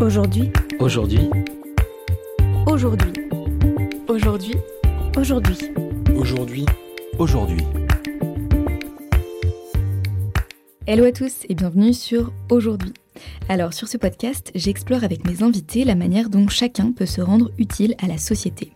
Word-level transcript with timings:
Aujourd'hui. 0.00 0.50
Aujourd'hui. 0.78 1.28
Aujourd'hui. 2.66 3.12
Aujourd'hui. 4.08 4.54
Aujourd'hui. 5.14 5.58
Aujourd'hui. 6.16 6.66
Aujourd'hui. 7.18 7.60
Hello 10.86 11.04
à 11.04 11.12
tous 11.12 11.44
et 11.50 11.54
bienvenue 11.54 11.92
sur 11.92 12.32
Aujourd'hui. 12.48 12.94
Alors 13.50 13.74
sur 13.74 13.88
ce 13.88 13.98
podcast, 13.98 14.50
j'explore 14.54 15.04
avec 15.04 15.26
mes 15.26 15.42
invités 15.42 15.84
la 15.84 15.94
manière 15.94 16.30
dont 16.30 16.48
chacun 16.48 16.92
peut 16.92 17.04
se 17.04 17.20
rendre 17.20 17.50
utile 17.58 17.94
à 18.02 18.06
la 18.06 18.16
société. 18.16 18.72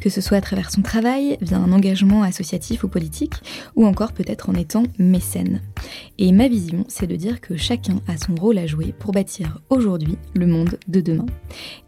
Que 0.00 0.08
ce 0.08 0.22
soit 0.22 0.38
à 0.38 0.40
travers 0.40 0.70
son 0.70 0.80
travail, 0.80 1.36
via 1.42 1.58
un 1.58 1.70
engagement 1.72 2.22
associatif 2.22 2.82
ou 2.82 2.88
politique, 2.88 3.34
ou 3.76 3.84
encore 3.84 4.14
peut-être 4.14 4.48
en 4.48 4.54
étant 4.54 4.84
mécène. 4.98 5.60
Et 6.24 6.30
ma 6.30 6.46
vision, 6.46 6.84
c'est 6.86 7.08
de 7.08 7.16
dire 7.16 7.40
que 7.40 7.56
chacun 7.56 8.00
a 8.06 8.16
son 8.16 8.36
rôle 8.36 8.56
à 8.58 8.68
jouer 8.68 8.94
pour 8.96 9.10
bâtir 9.10 9.58
aujourd'hui 9.70 10.18
le 10.34 10.46
monde 10.46 10.78
de 10.86 11.00
demain. 11.00 11.26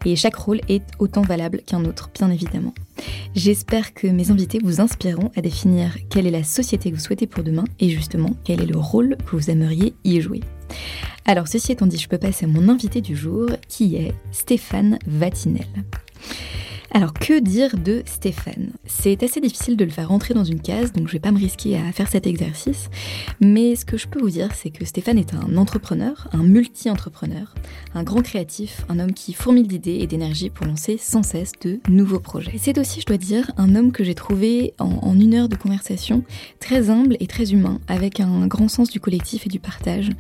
Et 0.05 0.17
chaque 0.17 0.35
rôle 0.35 0.61
est 0.69 0.83
autant 0.99 1.23
valable 1.23 1.63
qu'un 1.65 1.85
autre, 1.85 2.11
bien 2.13 2.29
évidemment. 2.33 2.75
J'espère 3.37 3.95
que 3.95 4.09
mes 4.09 4.33
invités 4.33 4.59
vous 4.61 4.81
inspireront 4.81 5.31
à 5.37 5.41
définir 5.41 5.97
quelle 6.11 6.27
est 6.27 6.33
la 6.33 6.43
société 6.43 6.91
que 6.91 6.97
vous 6.97 7.01
souhaitez 7.01 7.29
pour 7.29 7.45
demain 7.45 7.63
et 7.79 7.91
justement 7.91 8.31
quel 8.43 8.61
est 8.61 8.67
le 8.67 8.77
rôle 8.77 9.17
que 9.19 9.37
vous 9.37 9.51
aimeriez 9.51 9.95
y 10.03 10.21
jouer. 10.21 10.41
Alors 11.27 11.47
ceci 11.47 11.71
étant 11.71 11.87
dit, 11.87 11.99
je 11.99 12.09
peux 12.09 12.19
passer 12.19 12.47
à 12.47 12.49
mon 12.49 12.69
invité 12.69 13.01
du 13.01 13.15
jour 13.15 13.51
qui 13.69 13.95
est 13.95 14.15
Stéphane 14.33 14.99
Vatinel. 15.07 15.69
Alors 16.97 17.13
que 17.13 17.41
dire 17.41 17.77
de 17.77 18.05
Stéphane? 18.07 18.71
C'est 18.87 19.25
assez 19.25 19.41
difficile 19.41 19.77
de 19.77 19.85
le 19.85 19.91
faire 19.91 20.11
rentrer 20.11 20.33
dans 20.33 20.45
une 20.45 20.61
case, 20.61 20.93
donc 20.93 21.09
je 21.09 21.15
vais 21.15 21.19
pas 21.19 21.33
me 21.33 21.39
risquer 21.39 21.77
à 21.77 21.91
faire 21.91 22.09
cet 22.09 22.25
exercice. 22.25 22.89
Mais 23.41 23.75
ce 23.75 23.85
que 23.85 23.97
je 23.97 24.07
peux 24.07 24.21
vous 24.21 24.31
dire, 24.31 24.55
c'est 24.55 24.71
que 24.71 24.85
Stéphane 24.85 25.19
est 25.19 25.35
un 25.35 25.57
entrepreneur, 25.57 26.29
un 26.33 26.45
multi-entrepreneur, 26.45 27.53
un 27.97 28.05
grand 28.05 28.23
créatif, 28.23 28.85
un 28.89 29.01
homme 29.01 29.13
qui 29.13 29.33
fourmille 29.33 29.67
d'idées 29.67 29.99
et 30.03 30.07
d'énergie 30.07 30.51
pour 30.51 30.67
lancer 30.67 30.97
sans 30.97 31.25
cesse 31.25 31.51
de 31.63 31.81
nouveaux 31.89 32.21
projets. 32.21 32.55
C'est 32.59 32.79
aussi, 32.79 33.01
je 33.01 33.07
dois 33.07 33.17
dire, 33.17 33.51
un 33.57 33.75
homme 33.75 33.91
que 33.91 34.05
j'ai 34.05 34.15
trouvé 34.15 34.73
en, 34.79 35.01
en 35.03 35.19
une 35.19 35.35
heure 35.35 35.49
de 35.49 35.57
conversation 35.57 36.23
très 36.61 36.91
humble 36.91 37.17
et 37.19 37.27
très 37.27 37.53
humain, 37.53 37.81
avec 37.89 38.21
un 38.21 38.47
grand 38.47 38.69
sens 38.69 38.89
du 38.89 39.01
collectif 39.01 39.47
et 39.47 39.51
du 39.51 39.59
partage. 39.59 40.11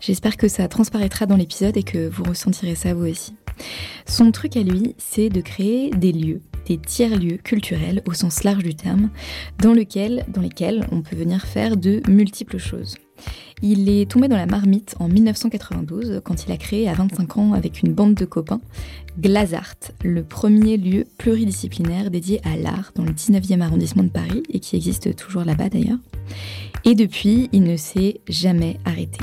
J'espère 0.00 0.38
que 0.38 0.48
ça 0.48 0.66
transparaîtra 0.66 1.26
dans 1.26 1.36
l'épisode 1.36 1.76
et 1.76 1.82
que 1.82 2.08
vous 2.08 2.24
ressentirez 2.24 2.74
ça 2.74 2.94
vous 2.94 3.06
aussi. 3.06 3.34
Son 4.06 4.30
truc 4.32 4.56
à 4.56 4.62
lui, 4.62 4.94
c'est 4.98 5.28
de 5.28 5.40
créer 5.40 5.90
des 5.90 6.12
lieux, 6.12 6.40
des 6.66 6.78
tiers-lieux 6.78 7.38
culturels 7.38 8.02
au 8.06 8.12
sens 8.12 8.44
large 8.44 8.62
du 8.62 8.74
terme, 8.74 9.10
dans, 9.58 9.72
lesquels 9.72 10.86
on 10.90 11.02
peut 11.02 11.16
venir 11.16 11.46
faire 11.46 11.76
de 11.76 12.02
multiples 12.08 12.58
choses. 12.58 12.96
Il 13.62 13.88
est 13.88 14.10
tombé 14.10 14.26
dans 14.26 14.36
la 14.36 14.46
marmite 14.46 14.96
en 14.98 15.08
1992 15.08 16.20
quand 16.24 16.44
il 16.44 16.52
a 16.52 16.56
créé 16.56 16.88
à 16.88 16.94
25 16.94 17.36
ans 17.36 17.52
avec 17.52 17.82
une 17.82 17.92
bande 17.92 18.14
de 18.14 18.24
copains 18.24 18.60
Glazart, 19.20 19.76
le 20.02 20.24
premier 20.24 20.76
lieu 20.76 21.04
pluridisciplinaire 21.18 22.10
dédié 22.10 22.40
à 22.44 22.56
l'art 22.56 22.92
dans 22.96 23.04
le 23.04 23.12
19e 23.12 23.60
arrondissement 23.60 24.02
de 24.02 24.08
Paris 24.08 24.42
et 24.48 24.58
qui 24.58 24.74
existe 24.74 25.14
toujours 25.14 25.44
là-bas 25.44 25.68
d'ailleurs. 25.68 25.98
Et 26.84 26.94
depuis, 26.94 27.48
il 27.52 27.62
ne 27.62 27.76
s'est 27.76 28.20
jamais 28.28 28.78
arrêté. 28.84 29.18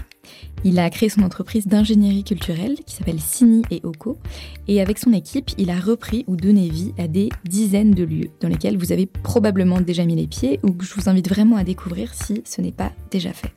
Il 0.65 0.77
a 0.77 0.89
créé 0.89 1.07
son 1.07 1.21
entreprise 1.21 1.67
d'ingénierie 1.67 2.25
culturelle 2.25 2.77
qui 2.85 2.95
s'appelle 2.95 3.19
Cini 3.19 3.61
et 3.71 3.79
Oco. 3.83 4.17
Et 4.67 4.81
avec 4.81 4.97
son 4.97 5.13
équipe, 5.13 5.51
il 5.57 5.69
a 5.69 5.79
repris 5.79 6.25
ou 6.27 6.35
donné 6.35 6.69
vie 6.69 6.93
à 6.97 7.07
des 7.07 7.29
dizaines 7.45 7.91
de 7.91 8.03
lieux 8.03 8.29
dans 8.41 8.49
lesquels 8.49 8.77
vous 8.77 8.91
avez 8.91 9.05
probablement 9.05 9.79
déjà 9.79 10.03
mis 10.05 10.15
les 10.15 10.27
pieds 10.27 10.59
ou 10.63 10.71
que 10.71 10.85
je 10.85 10.93
vous 10.95 11.09
invite 11.09 11.29
vraiment 11.29 11.55
à 11.55 11.63
découvrir 11.63 12.13
si 12.13 12.41
ce 12.45 12.61
n'est 12.61 12.73
pas 12.73 12.91
déjà 13.09 13.31
fait. 13.31 13.53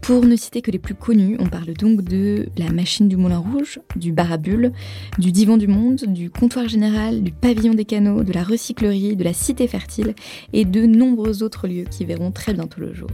Pour 0.00 0.24
ne 0.24 0.36
citer 0.36 0.62
que 0.62 0.70
les 0.70 0.78
plus 0.78 0.94
connus, 0.94 1.36
on 1.40 1.46
parle 1.46 1.72
donc 1.74 2.02
de 2.02 2.46
la 2.56 2.70
machine 2.70 3.08
du 3.08 3.16
Moulin 3.16 3.38
Rouge, 3.38 3.80
du 3.96 4.12
bar 4.12 4.30
à 4.30 4.36
bulles, 4.36 4.72
du 5.18 5.32
divan 5.32 5.56
du 5.56 5.66
monde, 5.66 6.04
du 6.06 6.30
comptoir 6.30 6.68
général, 6.68 7.24
du 7.24 7.32
pavillon 7.32 7.74
des 7.74 7.84
canaux, 7.84 8.22
de 8.22 8.32
la 8.32 8.44
recyclerie, 8.44 9.16
de 9.16 9.24
la 9.24 9.32
cité 9.32 9.66
fertile 9.66 10.14
et 10.52 10.64
de 10.64 10.86
nombreux 10.86 11.42
autres 11.42 11.66
lieux 11.66 11.86
qui 11.90 12.04
verront 12.04 12.30
très 12.30 12.54
bientôt 12.54 12.80
le 12.80 12.94
jour. 12.94 13.10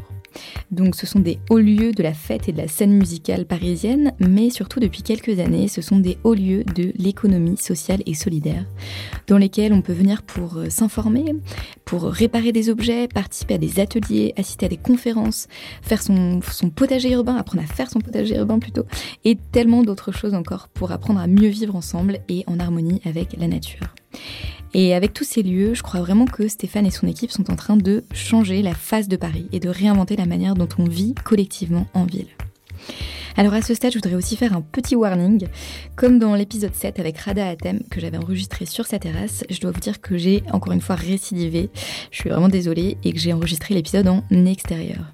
Donc 0.71 0.97
ce 0.97 1.07
sont 1.07 1.21
des 1.21 1.39
hauts 1.51 1.59
lieux 1.59 1.93
de 1.93 2.03
la 2.03 2.15
fête 2.15 2.49
et 2.49 2.53
de 2.53 2.59
la 2.59 2.69
scène 2.69 2.93
musicale 2.93 3.47
parisienne, 3.47 4.13
mais 4.19 4.51
surtout 4.51 4.81
depuis 4.81 5.03
quelques 5.03 5.39
années, 5.39 5.69
ce 5.69 5.83
sont 5.83 5.99
des 5.99 6.19
hauts 6.25 6.35
lieux 6.35 6.65
de 6.65 6.93
l'économie 6.97 7.57
sociale 7.57 8.03
et 8.07 8.15
solidaire, 8.15 8.65
dans 9.27 9.39
lesquels 9.39 9.73
on 9.73 9.83
peut 9.83 9.93
venir 9.93 10.23
pour 10.23 10.57
euh, 10.57 10.71
s'informer, 10.71 11.25
pour 11.85 12.05
réparer 12.05 12.53
des 12.53 12.71
objets, 12.71 13.09
participer 13.09 13.55
à 13.55 13.59
des 13.59 13.81
ateliers, 13.81 14.33
assister 14.37 14.67
à 14.67 14.69
des 14.69 14.77
conférences, 14.77 15.49
faire 15.83 16.03
son, 16.03 16.41
son 16.43 16.71
potager 16.71 17.13
urbain, 17.13 17.37
apprendre 17.37 17.65
à 17.65 17.67
faire 17.67 17.91
son 17.91 18.01
potager 18.01 18.37
urbain 18.37 18.59
plutôt, 18.59 18.85
et 19.25 19.37
tellement 19.53 19.83
d'autres 19.83 20.13
choses 20.13 20.35
encore 20.35 20.69
pour 20.69 20.93
apprendre 20.93 21.21
à 21.21 21.27
mieux 21.27 21.49
vivre 21.49 21.77
ensemble 21.77 22.21
et 22.29 22.45
en 22.47 22.59
harmonie 22.59 23.01
avec 23.05 23.37
la 23.39 23.49
nature. 23.49 23.95
Et 24.75 24.95
avec 24.95 25.13
tous 25.13 25.25
ces 25.25 25.43
lieux, 25.43 25.75
je 25.75 25.83
crois 25.83 26.01
vraiment 26.01 26.25
que 26.25 26.49
Stéphane 26.49 26.87
et 26.87 26.91
son 26.91 27.07
équipe 27.07 27.31
sont 27.31 27.51
en 27.51 27.57
train 27.57 27.77
de 27.77 28.05
changer 28.15 28.63
la 28.63 28.75
face 28.75 29.09
de 29.09 29.17
Paris 29.17 29.47
et 29.53 29.61
de 29.61 29.69
réinventer 29.69 30.17
la 30.17 30.27
manière 30.27 30.55
dont 30.55 30.69
on 30.79 30.85
vit 30.85 31.15
collectivement 31.25 31.87
en 31.93 32.05
ville. 32.05 32.29
Alors 33.37 33.55
à 33.55 33.63
ce 33.63 33.75
stade, 33.75 33.93
je 33.93 33.99
voudrais 33.99 34.15
aussi 34.15 34.37
faire 34.37 34.55
un 34.55 34.61
petit 34.61 34.95
warning. 34.95 35.47
Comme 35.97 36.19
dans 36.19 36.35
l'épisode 36.35 36.75
7 36.75 37.01
avec 37.01 37.19
Rada 37.19 37.49
Atem 37.49 37.81
que 37.91 38.01
j'avais 38.01 38.19
enregistré 38.19 38.67
sur 38.67 38.87
sa 38.87 38.99
terrasse, 38.99 39.45
je 39.49 39.59
dois 39.61 39.71
vous 39.71 39.81
dire 39.81 40.01
que 40.01 40.19
j'ai 40.19 40.43
encore 40.53 40.73
une 40.73 40.81
fois 40.81 40.97
récidivé. 40.97 41.71
Je 42.11 42.19
suis 42.19 42.31
vraiment 42.31 42.49
désolée 42.49 42.99
et 43.05 43.13
que 43.13 43.19
j'ai 43.19 43.33
enregistré 43.33 43.75
l'épisode 43.75 44.09
en 44.09 44.23
extérieur. 44.45 45.13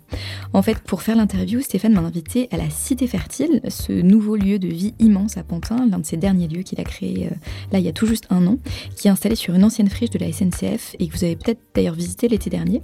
En 0.53 0.62
fait, 0.62 0.79
pour 0.79 1.03
faire 1.03 1.17
l'interview, 1.17 1.61
Stéphane 1.61 1.93
m'a 1.93 2.01
invité 2.01 2.49
à 2.51 2.56
la 2.56 2.71
Cité 2.71 3.06
Fertile, 3.06 3.61
ce 3.69 3.93
nouveau 3.93 4.37
lieu 4.37 4.59
de 4.59 4.69
vie 4.69 4.95
immense 4.99 5.37
à 5.37 5.45
Pantin, 5.45 5.87
l'un 5.89 5.99
de 5.99 6.06
ses 6.06 6.17
derniers 6.17 6.49
lieux 6.49 6.62
qu'il 6.62 6.81
a 6.81 6.85
créé 6.85 7.27
euh, 7.27 7.35
là 7.71 7.79
il 7.79 7.85
y 7.85 7.89
a 7.89 7.93
tout 7.93 8.06
juste 8.06 8.27
un 8.31 8.47
an, 8.47 8.59
qui 8.97 9.09
est 9.09 9.11
installé 9.11 9.35
sur 9.35 9.55
une 9.55 9.65
ancienne 9.65 9.89
friche 9.89 10.11
de 10.11 10.19
la 10.19 10.33
SNCF 10.33 10.97
et 10.99 11.06
que 11.06 11.17
vous 11.17 11.25
avez 11.25 11.37
peut-être 11.37 11.61
d'ailleurs 11.75 11.95
visité 11.95 12.29
l'été 12.29 12.50
dernier. 12.50 12.83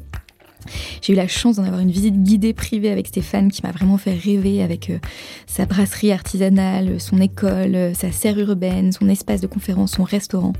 J'ai 1.03 1.13
eu 1.13 1.17
la 1.17 1.29
chance 1.29 1.57
d'en 1.57 1.65
avoir 1.65 1.81
une 1.81 1.91
visite 1.91 2.23
guidée 2.23 2.55
privée 2.55 2.91
avec 2.91 3.07
Stéphane 3.07 3.51
qui 3.51 3.63
m'a 3.63 3.73
vraiment 3.73 3.99
fait 3.99 4.15
rêver 4.15 4.63
avec 4.63 4.91
euh, 4.91 4.99
sa 5.47 5.67
brasserie 5.67 6.13
artisanale, 6.13 7.01
son 7.01 7.21
école, 7.21 7.75
euh, 7.75 7.95
sa 7.95 8.11
serre 8.13 8.39
urbaine, 8.39 8.93
son 8.93 9.09
espace 9.09 9.41
de 9.41 9.47
conférence, 9.47 9.93
son 9.93 10.05
restaurant. 10.05 10.53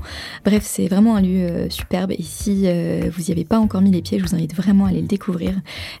Bref, 0.43 0.63
c'est 0.65 0.87
vraiment 0.87 1.15
un 1.15 1.21
lieu 1.21 1.47
euh, 1.47 1.69
superbe 1.69 2.11
et 2.11 2.23
si 2.23 2.65
vous 2.65 3.23
n'y 3.23 3.31
avez 3.31 3.45
pas 3.45 3.59
encore 3.59 3.81
mis 3.81 3.91
les 3.91 4.01
pieds, 4.01 4.19
je 4.19 4.25
vous 4.25 4.35
invite 4.35 4.55
vraiment 4.55 4.85
à 4.85 4.89
aller 4.89 5.01
le 5.01 5.07
découvrir. 5.07 5.53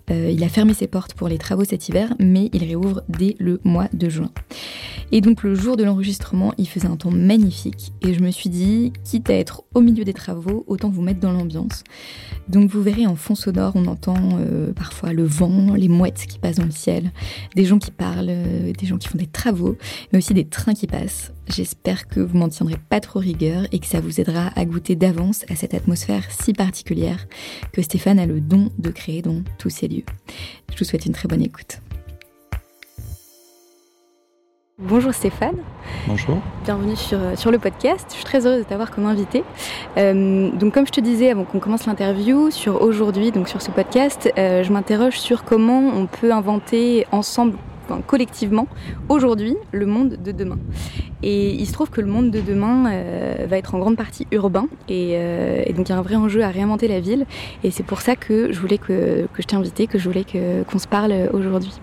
il 0.09 0.43
a 0.43 0.49
fermé 0.49 0.73
ses 0.73 0.87
portes 0.87 1.13
pour 1.13 1.27
les 1.27 1.37
travaux 1.37 1.63
cet 1.63 1.89
hiver, 1.89 2.13
mais 2.19 2.49
il 2.53 2.63
réouvre 2.63 3.01
dès 3.09 3.35
le 3.39 3.59
mois 3.63 3.87
de 3.93 4.09
juin. 4.09 4.31
Et 5.11 5.21
donc 5.21 5.43
le 5.43 5.55
jour 5.55 5.77
de 5.77 5.83
l'enregistrement, 5.83 6.53
il 6.57 6.67
faisait 6.67 6.87
un 6.87 6.97
temps 6.97 7.11
magnifique 7.11 7.93
et 8.01 8.13
je 8.13 8.21
me 8.21 8.31
suis 8.31 8.49
dit, 8.49 8.91
quitte 9.03 9.29
à 9.29 9.33
être 9.33 9.63
au 9.73 9.81
milieu 9.81 10.03
des 10.03 10.13
travaux, 10.13 10.63
autant 10.67 10.89
vous 10.89 11.01
mettre 11.01 11.19
dans 11.19 11.31
l'ambiance. 11.31 11.83
Donc 12.49 12.69
vous 12.69 12.81
verrez 12.81 13.05
en 13.05 13.15
fond 13.15 13.35
sonore, 13.35 13.73
on 13.75 13.85
entend 13.85 14.15
euh, 14.39 14.73
parfois 14.73 15.13
le 15.13 15.23
vent, 15.23 15.73
les 15.73 15.87
mouettes 15.87 16.25
qui 16.27 16.39
passent 16.39 16.57
dans 16.57 16.65
le 16.65 16.71
ciel, 16.71 17.11
des 17.55 17.65
gens 17.65 17.79
qui 17.79 17.91
parlent, 17.91 18.29
euh, 18.29 18.73
des 18.73 18.85
gens 18.85 18.97
qui 18.97 19.07
font 19.07 19.17
des 19.17 19.27
travaux, 19.27 19.77
mais 20.11 20.19
aussi 20.19 20.33
des 20.33 20.45
trains 20.45 20.73
qui 20.73 20.87
passent. 20.87 21.33
J'espère 21.47 22.07
que 22.07 22.19
vous 22.19 22.37
m'en 22.37 22.49
tiendrez 22.49 22.77
pas 22.89 22.99
trop 22.99 23.19
rigueur 23.19 23.65
et 23.71 23.79
que 23.79 23.85
ça 23.85 23.99
vous 23.99 24.19
aidera 24.19 24.51
à 24.55 24.65
goûter 24.65 24.95
d'avance 24.95 25.45
à 25.49 25.55
cette 25.55 25.73
atmosphère 25.73 26.23
si 26.31 26.53
particulière 26.53 27.27
que 27.71 27.81
Stéphane 27.81 28.19
a 28.19 28.25
le 28.25 28.41
don 28.41 28.69
de 28.77 28.89
créer 28.89 29.21
dans 29.21 29.43
tous 29.57 29.69
ces 29.69 29.87
lieux. 29.87 30.05
Je 30.73 30.79
vous 30.79 30.85
souhaite 30.85 31.05
une 31.05 31.13
très 31.13 31.27
bonne 31.27 31.43
écoute. 31.43 31.79
Bonjour 34.77 35.13
Stéphane. 35.13 35.55
Bonjour. 36.05 36.37
Bienvenue 36.65 36.97
sur, 36.97 37.17
euh, 37.17 37.37
sur 37.37 37.49
le 37.49 37.59
podcast. 37.59 38.07
Je 38.09 38.15
suis 38.15 38.25
très 38.25 38.45
heureuse 38.45 38.65
de 38.65 38.67
t'avoir 38.67 38.91
comme 38.91 39.05
invité. 39.05 39.45
Euh, 39.95 40.51
donc 40.51 40.73
comme 40.73 40.85
je 40.85 40.91
te 40.91 40.99
disais 40.99 41.29
avant 41.29 41.45
qu'on 41.45 41.59
commence 41.59 41.85
l'interview, 41.85 42.51
sur 42.51 42.81
aujourd'hui, 42.81 43.31
donc 43.31 43.47
sur 43.47 43.61
ce 43.61 43.71
podcast, 43.71 44.29
euh, 44.37 44.63
je 44.63 44.73
m'interroge 44.73 45.17
sur 45.17 45.45
comment 45.45 45.79
on 45.79 46.07
peut 46.07 46.33
inventer 46.33 47.07
ensemble 47.13 47.53
enfin, 47.85 48.01
collectivement 48.05 48.67
aujourd'hui 49.07 49.55
le 49.71 49.85
monde 49.85 50.17
de 50.21 50.33
demain. 50.33 50.57
Et 51.27 51.53
il 51.55 51.65
se 51.65 51.73
trouve 51.73 51.89
que 51.89 52.01
le 52.01 52.07
monde 52.07 52.29
de 52.29 52.39
demain 52.39 52.85
euh, 52.87 53.47
va 53.49 53.57
être 53.57 53.73
en 53.73 53.79
grande 53.79 53.97
partie 53.97 54.27
urbain 54.31 54.67
et, 54.87 55.13
euh, 55.15 55.63
et, 55.65 55.73
donc 55.73 55.89
il 55.89 55.91
y 55.91 55.95
a 55.95 55.97
un 55.97 56.03
vrai 56.03 56.15
enjeu 56.15 56.43
à 56.43 56.49
réinventer 56.49 56.87
la 56.87 56.99
ville 56.99 57.25
et 57.63 57.71
c'est 57.71 57.81
pour 57.81 58.01
ça 58.01 58.15
que 58.15 58.53
je 58.53 58.59
voulais 58.59 58.77
que, 58.77 59.25
que 59.33 59.41
je 59.41 59.47
t'ai 59.47 59.55
invité, 59.55 59.87
que 59.87 59.97
je 59.97 60.07
voulais 60.07 60.23
qu'on 60.69 60.77
se 60.77 60.87
parle 60.87 61.13
aujourd'hui. 61.33 61.73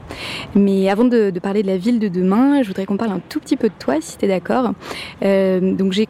Mais 0.55 0.89
avant 0.89 1.05
de, 1.05 1.31
de, 1.31 1.41
parler 1.41 1.62
de 1.65 1.67
la 1.67 1.77
ville 1.77 1.99
de 1.99 2.06
demain, 2.06 2.62
je 2.62 2.69
voudrais 2.69 2.87
qu'on 2.87 2.97
parle 2.97 3.11
un 3.11 3.21
tout 3.29 3.41
petit 3.41 3.56
peu 3.56 3.69
de 3.69 3.75
toi 3.81 3.97
si 4.00 4.17
tu 4.17 4.27
es 4.27 4.29
d'accord. 4.29 4.71
Euh, 5.25 5.75
donc 5.75 5.91
j'ai 5.93 6.06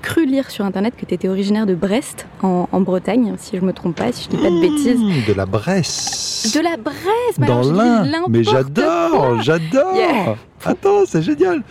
cru 0.00 0.24
lire 0.24 0.48
sur 0.50 0.64
internet 0.64 0.94
que 0.96 1.04
tu 1.06 1.12
étais 1.14 1.28
originaire 1.28 1.66
de 1.66 1.74
Brest 1.74 2.28
en, 2.40 2.68
en, 2.70 2.80
Bretagne, 2.80 3.34
si 3.36 3.56
je 3.56 3.62
me 3.64 3.72
trompe 3.72 3.96
pas, 3.96 4.12
si 4.12 4.24
je 4.24 4.28
dis 4.28 4.36
pas 4.36 4.48
de 4.48 4.60
Mmh, 4.60 4.60
bêtises. 4.60 5.26
de 5.26 5.32
la 5.32 5.46
Bresse. 5.46 6.52
De 6.54 6.60
la 6.60 6.76
Bresse 6.76 7.38
Dans. 7.38 8.28
Mais 8.28 8.44
j'adore, 8.44 9.10
quoi. 9.10 9.38
j'adore. 9.42 9.96
Yeah. 9.96 10.36
Attends, 10.64 11.06
c'est 11.06 11.22
génial. 11.22 11.62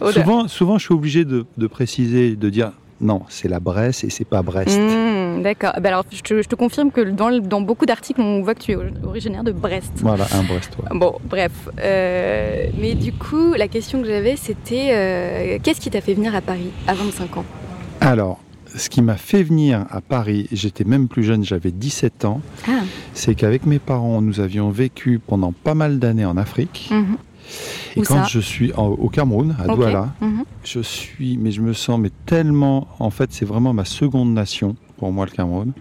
Oh 0.00 0.12
souvent, 0.12 0.48
souvent, 0.48 0.78
je 0.78 0.84
suis 0.84 0.94
obligé 0.94 1.24
de, 1.24 1.46
de 1.56 1.66
préciser, 1.66 2.36
de 2.36 2.50
dire 2.50 2.72
non, 3.00 3.22
c'est 3.28 3.48
la 3.48 3.60
Bresse 3.60 4.04
et 4.04 4.10
c'est 4.10 4.24
pas 4.24 4.42
Brest. 4.42 4.78
Mmh, 4.78 5.42
d'accord. 5.42 5.72
Bah 5.80 5.90
alors, 5.90 6.04
je 6.10 6.20
te, 6.20 6.54
confirme 6.54 6.90
que 6.90 7.02
dans, 7.02 7.30
dans, 7.40 7.60
beaucoup 7.60 7.84
d'articles, 7.84 8.20
on 8.20 8.42
voit 8.42 8.54
que 8.54 8.62
tu 8.62 8.72
es 8.72 8.76
originaire 9.04 9.44
de 9.44 9.52
Brest. 9.52 9.92
Voilà, 9.96 10.26
un 10.32 10.42
Brest. 10.44 10.76
Bon, 10.92 11.18
bref. 11.24 11.52
Euh, 11.78 12.66
mais 12.78 12.94
du 12.94 13.12
coup, 13.12 13.52
la 13.52 13.68
question 13.68 14.00
que 14.00 14.08
j'avais, 14.08 14.36
c'était 14.36 14.88
euh, 14.92 15.58
qu'est-ce 15.62 15.80
qui 15.80 15.90
t'a 15.90 16.00
fait 16.00 16.14
venir 16.14 16.34
à 16.34 16.40
Paris 16.40 16.70
à 16.86 16.94
25 16.94 17.36
ans? 17.36 17.44
Alors, 18.00 18.40
ce 18.74 18.88
qui 18.88 19.02
m'a 19.02 19.16
fait 19.16 19.42
venir 19.42 19.84
à 19.90 20.00
Paris, 20.00 20.48
j'étais 20.52 20.84
même 20.84 21.08
plus 21.08 21.22
jeune, 21.22 21.44
j'avais 21.44 21.70
17 21.70 22.24
ans, 22.24 22.40
ah. 22.68 22.80
c'est 23.14 23.34
qu'avec 23.34 23.66
mes 23.66 23.78
parents, 23.78 24.20
nous 24.22 24.40
avions 24.40 24.70
vécu 24.70 25.18
pendant 25.18 25.52
pas 25.52 25.74
mal 25.74 25.98
d'années 25.98 26.24
en 26.24 26.36
Afrique. 26.36 26.88
Mmh. 26.90 27.16
Et 27.96 28.02
quand 28.02 28.24
je 28.24 28.40
suis 28.40 28.72
au 28.72 29.08
Cameroun, 29.08 29.56
à 29.58 29.66
Douala, 29.74 30.14
mhm. 30.20 30.44
je 30.64 30.80
suis, 30.80 31.38
mais 31.38 31.50
je 31.50 31.62
me 31.62 31.72
sens 31.72 31.98
mais 31.98 32.10
tellement, 32.26 32.88
en 32.98 33.10
fait, 33.10 33.32
c'est 33.32 33.44
vraiment 33.44 33.72
ma 33.72 33.84
seconde 33.84 34.32
nation 34.32 34.76
pour 34.96 35.12
moi 35.12 35.26
le 35.26 35.30
Cameroun. 35.30 35.72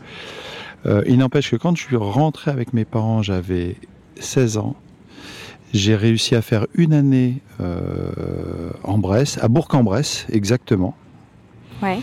Euh, 0.85 1.03
il 1.07 1.17
n'empêche 1.17 1.51
que 1.51 1.55
quand 1.55 1.75
je 1.75 1.83
suis 1.83 1.95
rentré 1.95 2.51
avec 2.51 2.73
mes 2.73 2.85
parents, 2.85 3.21
j'avais 3.21 3.75
16 4.19 4.57
ans. 4.57 4.75
J'ai 5.73 5.95
réussi 5.95 6.35
à 6.35 6.41
faire 6.41 6.67
une 6.75 6.93
année 6.93 7.41
euh, 7.59 8.69
en 8.83 8.97
Bresse, 8.97 9.39
à 9.41 9.47
Bourg-en-Bresse, 9.47 10.25
exactement. 10.31 10.95
Ouais. 11.81 11.99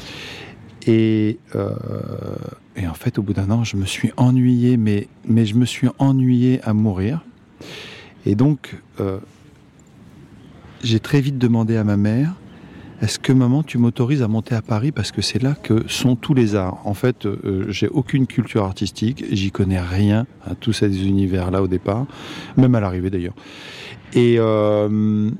Et, 0.86 1.38
euh, 1.54 1.70
et, 2.76 2.86
en 2.86 2.94
fait, 2.94 3.18
au 3.18 3.22
bout 3.22 3.32
d'un 3.32 3.50
an, 3.50 3.64
je 3.64 3.76
me 3.76 3.86
suis 3.86 4.12
ennuyé, 4.16 4.76
mais, 4.76 5.06
mais 5.26 5.46
je 5.46 5.54
me 5.54 5.64
suis 5.64 5.88
ennuyé 5.98 6.60
à 6.64 6.74
mourir. 6.74 7.24
Et 8.26 8.34
donc, 8.34 8.76
j'ai 10.82 11.00
très 11.00 11.20
vite 11.20 11.38
demandé 11.38 11.76
à 11.76 11.84
ma 11.84 11.96
mère 11.96 12.34
est-ce 13.02 13.18
que 13.18 13.32
maman, 13.32 13.64
tu 13.64 13.78
m'autorises 13.78 14.22
à 14.22 14.28
monter 14.28 14.54
à 14.54 14.62
Paris 14.62 14.92
parce 14.92 15.10
que 15.10 15.22
c'est 15.22 15.42
là 15.42 15.56
que 15.60 15.88
sont 15.88 16.14
tous 16.14 16.34
les 16.34 16.54
arts? 16.54 16.78
En 16.84 16.94
fait, 16.94 17.26
euh, 17.26 17.64
j'ai 17.68 17.88
aucune 17.88 18.28
culture 18.28 18.62
artistique, 18.62 19.24
j'y 19.32 19.50
connais 19.50 19.80
rien 19.80 20.24
à 20.46 20.54
tous 20.54 20.72
ces 20.72 21.04
univers-là 21.04 21.62
au 21.62 21.66
départ, 21.66 22.06
même 22.56 22.76
à 22.76 22.80
l'arrivée 22.80 23.10
d'ailleurs. 23.10 23.34
Et, 24.14 24.36
euh, 24.38 25.30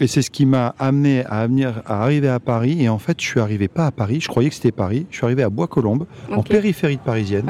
et 0.00 0.08
c'est 0.08 0.20
ce 0.20 0.32
qui 0.32 0.46
m'a 0.46 0.74
amené 0.80 1.24
à, 1.26 1.46
venir, 1.46 1.82
à 1.86 2.02
arriver 2.02 2.28
à 2.28 2.40
Paris. 2.40 2.82
Et 2.82 2.88
en 2.88 2.98
fait, 2.98 3.20
je 3.20 3.26
suis 3.26 3.38
arrivé 3.38 3.68
pas 3.68 3.86
à 3.86 3.92
Paris, 3.92 4.18
je 4.20 4.26
croyais 4.26 4.48
que 4.48 4.56
c'était 4.56 4.72
Paris. 4.72 5.06
Je 5.10 5.18
suis 5.18 5.24
arrivé 5.24 5.44
à 5.44 5.48
Bois-Colombes, 5.48 6.06
en 6.32 6.42
périphérie 6.42 6.96
de 6.96 7.02
parisienne. 7.02 7.48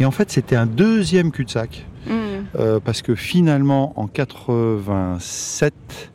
Et 0.00 0.04
en 0.04 0.10
fait, 0.10 0.32
c'était 0.32 0.56
un 0.56 0.66
deuxième 0.66 1.30
cul-de-sac. 1.30 1.86
Hmm. 2.08 2.46
Euh, 2.58 2.80
parce 2.80 3.00
que 3.00 3.14
finalement, 3.14 3.92
en 3.94 4.08
87, 4.08 6.11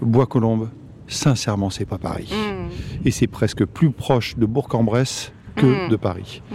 Bois-Colombes, 0.00 0.68
sincèrement, 1.06 1.70
c'est 1.70 1.86
pas 1.86 1.98
Paris. 1.98 2.32
Mm. 2.32 3.06
Et 3.06 3.10
c'est 3.10 3.26
presque 3.26 3.64
plus 3.64 3.90
proche 3.90 4.36
de 4.36 4.46
Bourg-en-Bresse 4.46 5.32
que 5.56 5.86
mm. 5.86 5.90
de 5.90 5.96
Paris. 5.96 6.42
Mm. 6.50 6.54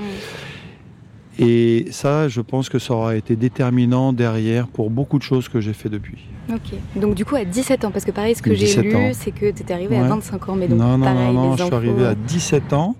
Et 1.39 1.87
ça, 1.89 2.27
je 2.27 2.41
pense 2.41 2.69
que 2.69 2.77
ça 2.77 2.93
aura 2.93 3.15
été 3.15 3.35
déterminant 3.35 4.13
derrière 4.13 4.67
pour 4.67 4.91
beaucoup 4.91 5.17
de 5.17 5.23
choses 5.23 5.49
que 5.49 5.59
j'ai 5.61 5.73
fait 5.73 5.89
depuis. 5.89 6.19
Ok. 6.49 6.77
Donc 6.95 7.15
du 7.15 7.25
coup 7.25 7.35
à 7.35 7.43
17 7.43 7.85
ans, 7.85 7.91
parce 7.91 8.05
que 8.05 8.11
pareil, 8.11 8.35
ce 8.35 8.41
que 8.43 8.53
j'ai 8.53 8.81
lu, 8.81 8.93
c'est 9.13 9.31
que 9.31 9.49
tu 9.51 9.63
étais 9.63 9.73
arrivé 9.73 9.97
à 9.97 10.03
25 10.03 10.49
ans, 10.49 10.55
mais 10.55 10.67
donc 10.67 10.77
non, 10.77 10.97
non, 10.97 11.05
pareil, 11.05 11.33
non, 11.33 11.49
non, 11.49 11.57
je 11.57 11.63
suis 11.63 11.73
arrivé 11.73 12.05
à 12.05 12.13
17 12.13 12.73
ans. 12.73 12.95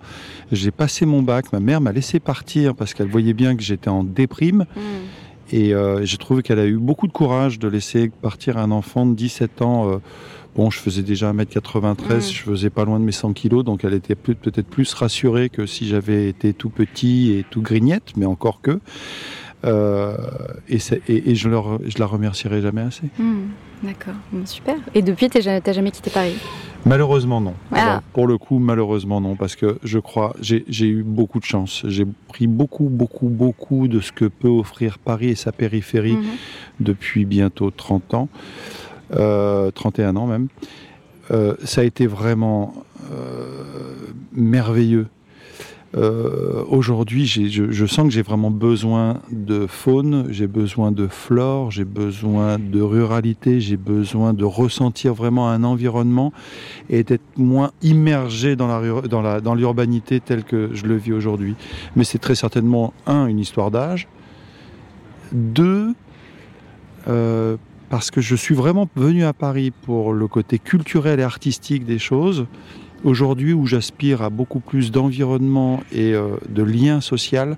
J'ai 0.52 0.72
passé 0.72 1.06
mon 1.06 1.22
bac. 1.22 1.52
Ma 1.54 1.60
mère 1.60 1.80
m'a 1.80 1.92
laissé 1.92 2.20
partir 2.20 2.76
parce 2.76 2.94
qu'elle 2.94 3.10
voyait 3.10 3.34
bien 3.34 3.56
que 3.56 3.62
j'étais 3.62 3.90
en 3.90 4.04
déprime. 4.04 4.66
Et 5.54 5.72
euh, 5.76 6.04
j'ai 6.04 6.18
trouvé 6.18 6.42
qu'elle 6.42 6.58
a 6.58 6.66
eu 6.66 6.78
beaucoup 6.78 7.06
de 7.06 7.12
courage 7.12 7.60
de 7.60 7.68
laisser 7.68 8.10
partir 8.10 8.58
un 8.58 8.72
enfant 8.72 9.06
de 9.06 9.14
17 9.14 9.62
ans. 9.62 9.88
Euh, 9.88 9.98
bon, 10.56 10.72
je 10.72 10.80
faisais 10.80 11.04
déjà 11.04 11.32
1m93, 11.32 12.16
mm. 12.16 12.22
je 12.22 12.42
faisais 12.42 12.72
pas 12.72 12.86
loin 12.86 13.00
de 13.00 13.06
mes 13.06 13.12
100 13.12 13.34
kilos, 13.34 13.64
donc 13.64 13.84
elle 13.84 13.94
était 13.94 14.16
peut-être 14.16 14.66
plus 14.66 14.92
rassurée 14.96 15.50
que 15.50 15.68
si 15.68 15.88
j'avais 15.88 16.28
été 16.28 16.54
tout 16.54 16.72
petit 16.72 17.34
et 17.34 17.46
tout 17.48 17.62
grignette, 17.62 18.14
mais 18.18 18.26
encore 18.26 18.62
que. 18.62 18.80
Euh, 19.66 20.16
et, 20.68 20.80
et, 21.08 21.36
je, 21.36 21.50
leur, 21.50 21.80
je 21.86 21.98
la 21.98 22.06
remercierai 22.06 22.62
jamais 22.62 22.82
assez. 22.82 23.08
Mm. 23.18 23.46
D'accord, 23.84 24.14
super. 24.46 24.76
Et 24.94 25.02
depuis, 25.02 25.30
tu 25.30 25.40
n'as 25.40 25.74
jamais 25.74 25.92
quitté 25.92 26.10
Paris? 26.10 26.38
Malheureusement 26.86 27.40
non. 27.40 27.54
Ah. 27.72 28.02
pour 28.14 28.28
le 28.28 28.38
coup, 28.38 28.60
malheureusement 28.60 29.22
non, 29.22 29.36
parce 29.36 29.56
que 29.56 29.78
je 29.84 30.00
crois, 30.00 30.36
j'ai 30.42 30.88
eu 30.88 31.04
beaucoup 31.04 31.40
de 31.40 31.46
chance. 31.46 31.84
J'ai 31.88 32.06
pris 32.28 32.48
beaucoup, 32.48 32.90
beaucoup, 32.90 33.30
beaucoup 33.30 33.88
de 33.88 34.00
ce 34.00 34.12
que 34.12 34.26
peut 34.26 34.50
offrir 34.50 35.00
Paris 35.00 35.30
et 35.30 35.36
sa 35.36 35.52
périphérie 35.52 36.18
mhm. 36.18 36.24
depuis 36.82 37.26
bientôt 37.26 37.72
30 37.72 38.14
ans, 38.14 38.30
31 39.12 39.18
euh, 39.20 40.20
ans 40.20 40.28
même. 40.28 40.48
Euh, 41.32 41.56
ça 41.64 41.82
a 41.82 41.84
été 41.86 42.06
vraiment 42.06 42.74
euh, 43.12 44.12
merveilleux 44.34 45.08
euh, 45.96 46.64
aujourd'hui, 46.70 47.28
je, 47.28 47.86
sens 47.86 48.08
que 48.08 48.14
j'ai 48.14 48.24
vraiment 48.24 48.50
besoin 48.50 49.22
de 49.32 49.68
faune, 49.68 50.26
j'ai 50.30 50.48
besoin 50.48 50.92
de 50.92 51.08
flore, 51.08 51.70
j'ai 51.70 51.86
besoin 51.86 52.58
de 52.58 52.82
ruralité, 52.82 53.62
j'ai 53.62 53.78
besoin 53.78 54.34
de 54.34 54.44
ressentir 54.44 55.14
vraiment 55.14 55.50
un 55.50 55.64
environnement 55.64 56.34
et 56.90 57.04
d'être 57.04 57.38
moins 57.38 57.72
immergé 57.84 58.56
dans 58.56 58.68
la 58.68 59.02
dans 59.08 59.22
la 59.22 59.40
l'urbanité 59.56 60.20
telle 60.20 60.44
que 60.44 60.72
je 60.74 60.86
le 60.88 60.96
vis 60.96 61.14
aujourd'hui. 61.14 61.56
Mais 61.96 62.04
c'est 62.04 62.18
très 62.18 62.36
certainement 62.36 62.94
un 63.06 63.28
une 63.28 63.40
histoire 63.40 63.70
d'âge, 63.70 64.08
deux 65.32 65.94
euh, 67.08 67.58
parce 67.90 68.10
que 68.10 68.22
je 68.22 68.36
suis 68.36 68.56
vraiment 68.56 68.90
venu 68.96 69.24
à 69.26 69.34
Paris 69.34 69.70
pour 69.70 70.14
le 70.14 70.28
côté 70.28 70.58
culturel 70.58 71.20
et 71.20 71.24
artistique 71.24 71.86
des 71.86 72.00
choses 72.00 72.48
Aujourd'hui, 73.04 73.52
où 73.52 73.66
j'aspire 73.66 74.22
à 74.22 74.30
beaucoup 74.30 74.62
plus 74.62 74.92
d'environnement 74.92 75.82
et 75.92 76.14
euh, 76.14 76.38
de 76.48 76.64
lien 76.64 77.02
social, 77.02 77.58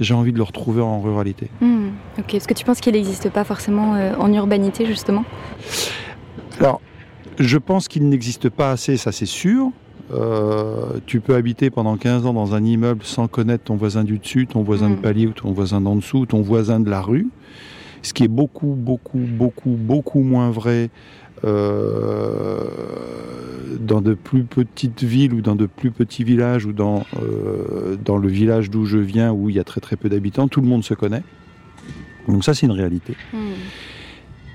j'ai 0.00 0.14
envie 0.14 0.32
de 0.32 0.38
le 0.38 0.42
retrouver 0.42 0.80
en 0.80 1.00
ruralité. 1.00 1.50
Hmm, 1.60 1.88
ok. 2.18 2.34
Est-ce 2.34 2.48
que 2.48 2.54
tu 2.54 2.64
penses 2.64 2.80
qu'il 2.80 2.94
n'existe 2.94 3.28
pas 3.28 3.44
forcément 3.44 3.94
euh, 3.94 4.14
en 4.18 4.32
urbanité, 4.32 4.86
justement? 4.86 5.24
Alors, 6.58 6.80
je 7.38 7.58
pense 7.58 7.88
qu'il 7.88 8.08
n'existe 8.08 8.48
pas 8.48 8.70
assez, 8.70 8.96
ça 8.96 9.12
c'est 9.12 9.26
sûr. 9.26 9.70
Euh, 10.12 10.98
tu 11.06 11.20
peux 11.20 11.34
habiter 11.34 11.70
pendant 11.70 11.96
15 11.96 12.24
ans 12.24 12.32
dans 12.32 12.54
un 12.54 12.64
immeuble 12.64 13.04
sans 13.04 13.28
connaître 13.28 13.64
ton 13.64 13.76
voisin 13.76 14.02
du 14.02 14.18
dessus, 14.18 14.46
ton 14.46 14.62
voisin 14.62 14.88
de 14.88 14.94
hmm. 14.94 15.02
palier 15.02 15.26
ou 15.26 15.32
ton 15.32 15.52
voisin 15.52 15.82
d'en 15.82 15.96
dessous, 15.96 16.24
ton 16.24 16.40
voisin 16.40 16.80
de 16.80 16.88
la 16.88 17.02
rue. 17.02 17.28
Ce 18.02 18.14
qui 18.14 18.24
est 18.24 18.28
beaucoup, 18.28 18.74
beaucoup, 18.78 19.18
beaucoup, 19.18 19.76
beaucoup 19.78 20.20
moins 20.20 20.50
vrai 20.50 20.88
euh, 21.44 22.64
dans 23.80 24.00
de 24.00 24.14
plus 24.14 24.44
petites 24.44 25.02
villes 25.02 25.34
ou 25.34 25.40
dans 25.40 25.56
de 25.56 25.66
plus 25.66 25.90
petits 25.90 26.24
villages 26.24 26.66
ou 26.66 26.72
dans, 26.72 27.04
euh, 27.22 27.96
dans 27.96 28.18
le 28.18 28.28
village 28.28 28.70
d'où 28.70 28.84
je 28.84 28.98
viens 28.98 29.32
où 29.32 29.48
il 29.48 29.56
y 29.56 29.58
a 29.58 29.64
très 29.64 29.80
très 29.80 29.96
peu 29.96 30.08
d'habitants, 30.08 30.48
tout 30.48 30.60
le 30.60 30.66
monde 30.66 30.84
se 30.84 30.94
connaît. 30.94 31.22
Donc 32.28 32.44
ça 32.44 32.54
c'est 32.54 32.66
une 32.66 32.72
réalité. 32.72 33.16
Hmm. 33.32 33.54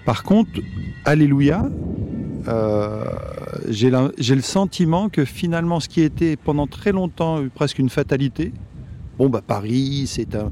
Par 0.06 0.24
contre, 0.24 0.52
alléluia, 1.04 1.68
euh, 2.48 3.04
j'ai 3.68 3.90
le 3.90 4.42
sentiment 4.42 5.10
que 5.10 5.26
finalement 5.26 5.80
ce 5.80 5.90
qui 5.90 6.02
était 6.02 6.36
pendant 6.36 6.68
très 6.68 6.92
longtemps 6.92 7.44
presque 7.56 7.80
une 7.80 7.90
fatalité, 7.90 8.54
Bon, 9.18 9.30
bah, 9.30 9.42
Paris, 9.46 10.06
c'est 10.08 10.36
un. 10.36 10.52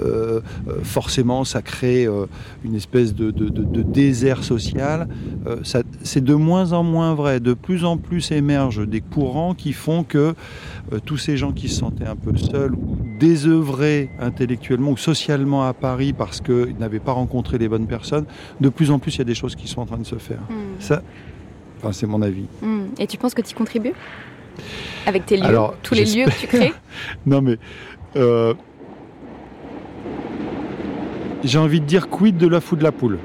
Euh, 0.00 0.40
euh, 0.68 0.82
forcément, 0.82 1.44
ça 1.44 1.62
crée 1.62 2.06
euh, 2.06 2.26
une 2.64 2.74
espèce 2.74 3.14
de, 3.14 3.30
désert 3.82 4.44
social. 4.44 5.08
c'est 6.02 6.22
de 6.22 6.34
moins 6.34 6.72
en 6.72 6.82
moins 6.82 7.14
vrai. 7.14 7.40
De 7.40 7.54
plus 7.54 7.84
en 7.84 7.96
plus 7.96 8.30
émergent 8.30 8.86
des 8.86 9.00
courants 9.00 9.54
qui 9.54 9.72
font 9.72 10.04
que 10.04 10.34
tous 11.04 11.16
ces 11.16 11.36
gens 11.36 11.52
qui 11.52 11.68
se 11.68 11.80
sentaient 11.80 12.06
un 12.06 12.16
peu 12.16 12.36
seuls 12.36 12.74
ou 12.74 12.96
désœuvrés 13.18 14.10
intellectuellement 14.20 14.92
ou 14.92 14.96
socialement 14.96 15.66
à 15.66 15.72
Paris 15.72 16.12
parce 16.12 16.40
qu'ils 16.40 16.76
n'avaient 16.78 17.00
pas 17.00 17.12
rencontré 17.12 17.58
les 17.58 17.68
bonnes 17.68 17.86
personnes, 17.86 18.26
de 18.60 18.68
plus 18.68 18.90
en 18.90 18.98
plus, 18.98 19.14
il 19.16 19.18
y 19.18 19.22
a 19.22 19.24
des 19.24 19.34
choses 19.34 19.56
qui 19.56 19.68
sont 19.68 19.80
en 19.80 19.86
train 19.86 19.98
de 19.98 20.06
se 20.06 20.16
faire. 20.16 20.40
Hmm. 20.48 20.78
Ça, 20.80 21.02
enfin, 21.78 21.92
c'est 21.92 22.06
mon 22.06 22.22
avis. 22.22 22.46
Hmm. 22.62 22.86
Et 22.98 23.06
tu 23.06 23.18
penses 23.18 23.34
que 23.34 23.42
tu 23.42 23.50
y 23.50 23.54
contribues 23.54 23.94
avec 25.06 25.26
tes 25.26 25.36
lieux, 25.36 25.58
tous 25.82 25.94
les 25.94 26.04
lieux 26.04 26.24
que 26.24 26.40
tu 26.40 26.46
crées? 26.46 26.72
Non 27.26 27.40
mais 27.40 27.58
euh, 28.16 28.54
j'ai 31.44 31.58
envie 31.58 31.80
de 31.80 31.86
dire 31.86 32.08
quid 32.08 32.38
de 32.38 32.48
la 32.48 32.60
fou 32.60 32.76
de 32.76 32.82
la 32.82 32.92
poule. 32.92 33.18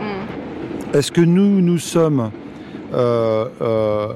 Hmm. 0.00 0.94
Est-ce 0.94 1.12
que 1.12 1.20
nous, 1.20 1.60
nous 1.60 1.78
sommes 1.78 2.30
euh, 2.94 3.46
euh, 3.60 4.14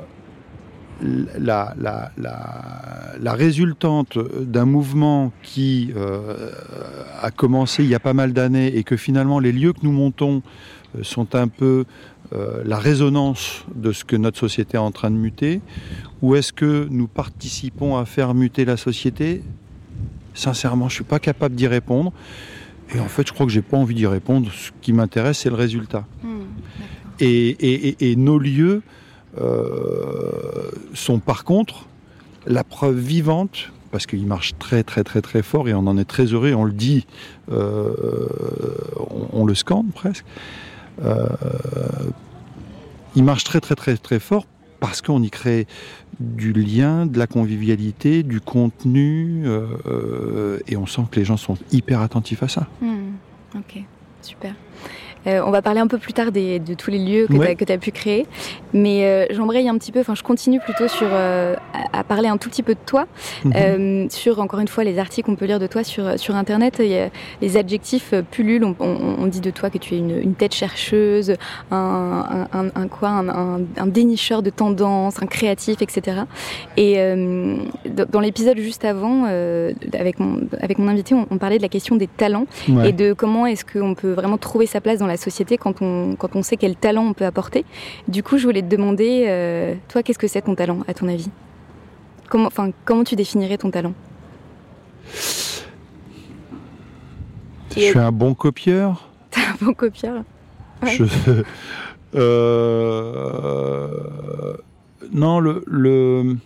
la, 1.38 1.74
la, 1.78 3.32
résultante 3.34 4.18
d'un 4.18 4.64
mouvement 4.64 5.32
qui 5.42 5.92
a 7.22 7.30
commencé 7.30 7.84
il 7.84 7.88
y 7.88 7.94
a 7.94 8.00
pas 8.00 8.12
mal 8.12 8.32
d'années 8.32 8.76
et 8.76 8.84
que 8.84 8.96
finalement 8.96 9.38
les 9.38 9.52
lieux 9.52 9.72
que 9.72 9.80
nous 9.82 9.92
montons 9.92 10.42
sont 11.02 11.34
un 11.34 11.48
peu 11.48 11.84
la 12.64 12.78
résonance 12.78 13.64
de 13.74 13.92
ce 13.92 14.04
que 14.04 14.16
notre 14.16 14.38
société 14.38 14.76
est 14.76 14.80
en 14.80 14.90
train 14.90 15.10
de 15.10 15.16
muter 15.16 15.62
Ou 16.20 16.34
est-ce 16.34 16.52
que 16.52 16.86
nous 16.90 17.08
participons 17.08 17.96
à 17.96 18.04
faire 18.04 18.34
muter 18.34 18.66
la 18.66 18.76
société 18.76 19.42
Sincèrement, 20.34 20.88
je 20.88 20.94
suis 20.94 21.04
pas 21.04 21.18
capable 21.18 21.54
d'y 21.54 21.66
répondre. 21.66 22.12
Et 22.94 23.00
en 23.00 23.08
fait, 23.08 23.26
je 23.26 23.32
crois 23.32 23.46
que 23.46 23.52
j'ai 23.52 23.62
pas 23.62 23.76
envie 23.76 23.94
d'y 23.94 24.06
répondre. 24.06 24.50
Ce 24.52 24.70
qui 24.80 24.92
m'intéresse, 24.92 25.38
c'est 25.38 25.50
le 25.50 25.56
résultat. 25.56 26.06
Hmm, 26.22 26.42
et, 27.20 28.14
nos 28.16 28.38
lieux 28.38 28.82
sont 30.94 31.18
par 31.20 31.44
contre 31.44 31.86
la 32.46 32.64
preuve 32.64 32.98
vivante 32.98 33.70
parce 33.92 34.06
qu'il 34.06 34.26
marche 34.26 34.54
très 34.58 34.82
très 34.82 35.04
très 35.04 35.20
très 35.20 35.42
fort 35.42 35.68
et 35.68 35.74
on 35.74 35.86
en 35.86 35.98
est 35.98 36.04
très 36.04 36.24
heureux, 36.24 36.52
on 36.54 36.64
le 36.64 36.72
dit, 36.72 37.06
on, 37.50 37.58
on, 39.32 39.44
le 39.44 39.54
scande 39.54 39.92
presque. 39.92 40.24
il 43.14 43.24
marche 43.24 43.44
très 43.44 43.60
très 43.60 43.76
très 43.76 43.96
très 43.96 44.18
fort 44.18 44.46
parce 44.80 45.02
qu'on 45.02 45.22
y 45.22 45.30
crée 45.30 45.66
du 46.18 46.52
lien, 46.52 47.06
de 47.06 47.18
la 47.18 47.26
convivialité, 47.26 48.22
du 48.22 48.40
contenu, 48.40 49.42
euh, 49.46 49.66
euh, 49.86 50.58
et 50.66 50.76
on 50.76 50.86
sent 50.86 51.02
que 51.10 51.20
les 51.20 51.24
gens 51.24 51.36
sont 51.36 51.56
hyper 51.70 52.00
attentifs 52.00 52.42
à 52.42 52.48
ça. 52.48 52.66
Hmm. 52.80 53.12
ok, 53.54 53.82
super. 54.22 54.54
Euh, 55.26 55.42
on 55.44 55.50
va 55.50 55.62
parler 55.62 55.80
un 55.80 55.86
peu 55.86 55.98
plus 55.98 56.12
tard 56.12 56.32
de 56.32 56.74
tous 56.74 56.90
les 56.90 56.98
lieux 56.98 57.26
que 57.26 57.64
tu 57.64 57.72
as, 57.72 57.78
pu 57.78 57.90
créer. 57.90 58.26
Mais 58.72 59.04
euh, 59.04 59.26
j'embraye 59.30 59.68
un 59.68 59.76
petit 59.76 59.92
peu, 59.92 60.00
enfin 60.00 60.14
je 60.14 60.22
continue 60.22 60.60
plutôt 60.60 60.88
sur, 60.88 61.08
euh, 61.10 61.54
à, 61.92 62.04
parler 62.04 62.28
un 62.28 62.36
tout 62.36 62.48
petit 62.48 62.62
peu 62.62 62.74
de 62.74 62.80
toi. 62.84 63.06
Mhm. 63.44 64.10
sur, 64.10 64.40
encore 64.40 64.60
une 64.60 64.68
fois, 64.68 64.84
les 64.84 64.98
articles 64.98 65.26
qu'on 65.26 65.36
peut 65.36 65.46
lire 65.46 65.58
de 65.58 65.66
toi 65.66 65.84
sur, 65.84 66.18
sur 66.18 66.34
Internet. 66.36 66.78
les 66.78 67.56
adjectifs 67.56 68.14
pullulent. 68.30 68.74
On, 68.80 69.26
dit 69.26 69.40
de 69.40 69.50
toi 69.50 69.70
que 69.70 69.78
tu 69.78 69.94
es 69.94 69.98
une, 69.98 70.34
tête 70.34 70.54
chercheuse, 70.54 71.34
un, 71.70 72.46
un, 72.52 72.88
quoi, 72.88 73.08
un, 73.08 73.86
dénicheur 73.86 74.42
de 74.42 74.50
tendances, 74.50 75.22
un 75.22 75.26
créatif, 75.26 75.82
etc. 75.82 76.22
Et 76.76 76.96
dans 77.84 78.20
l'épisode 78.20 78.58
juste 78.58 78.84
avant, 78.84 79.24
avec, 79.24 80.18
mon, 80.18 80.40
avec 80.60 80.78
mon 80.78 80.88
invité, 80.88 81.14
on, 81.14 81.38
parlait 81.38 81.58
de 81.58 81.62
la 81.62 81.68
question 81.68 81.96
des 81.96 82.06
talents 82.08 82.46
et 82.84 82.92
de 82.92 83.12
comment 83.12 83.46
est-ce 83.46 83.64
qu'on 83.64 83.94
peut 83.94 84.12
vraiment 84.12 84.38
trouver 84.38 84.66
sa 84.66 84.80
place 84.80 84.98
dans 84.98 85.06
la 85.10 85.16
société 85.16 85.58
quand 85.58 85.82
on, 85.82 86.16
quand 86.16 86.36
on 86.36 86.42
sait 86.42 86.56
quel 86.56 86.76
talent 86.76 87.04
on 87.04 87.12
peut 87.12 87.26
apporter. 87.26 87.64
Du 88.08 88.22
coup, 88.22 88.38
je 88.38 88.44
voulais 88.46 88.62
te 88.62 88.68
demander, 88.68 89.24
euh, 89.28 89.74
toi, 89.88 90.02
qu'est-ce 90.02 90.18
que 90.18 90.28
c'est 90.28 90.42
ton 90.42 90.54
talent, 90.54 90.80
à 90.88 90.94
ton 90.94 91.08
avis? 91.08 91.30
Comment, 92.28 92.46
enfin, 92.46 92.70
comment 92.84 93.04
tu 93.04 93.16
définirais 93.16 93.58
ton 93.58 93.70
talent? 93.70 93.94
Je 97.76 97.80
suis 97.80 97.98
un 97.98 98.12
bon 98.12 98.34
copieur. 98.34 99.08
T'es 99.30 99.40
un 99.40 99.64
bon 99.64 99.74
copieur 99.74 100.24
euh, 102.14 103.86
Non, 105.12 105.40
le, 105.40 105.62
le, 105.66 106.36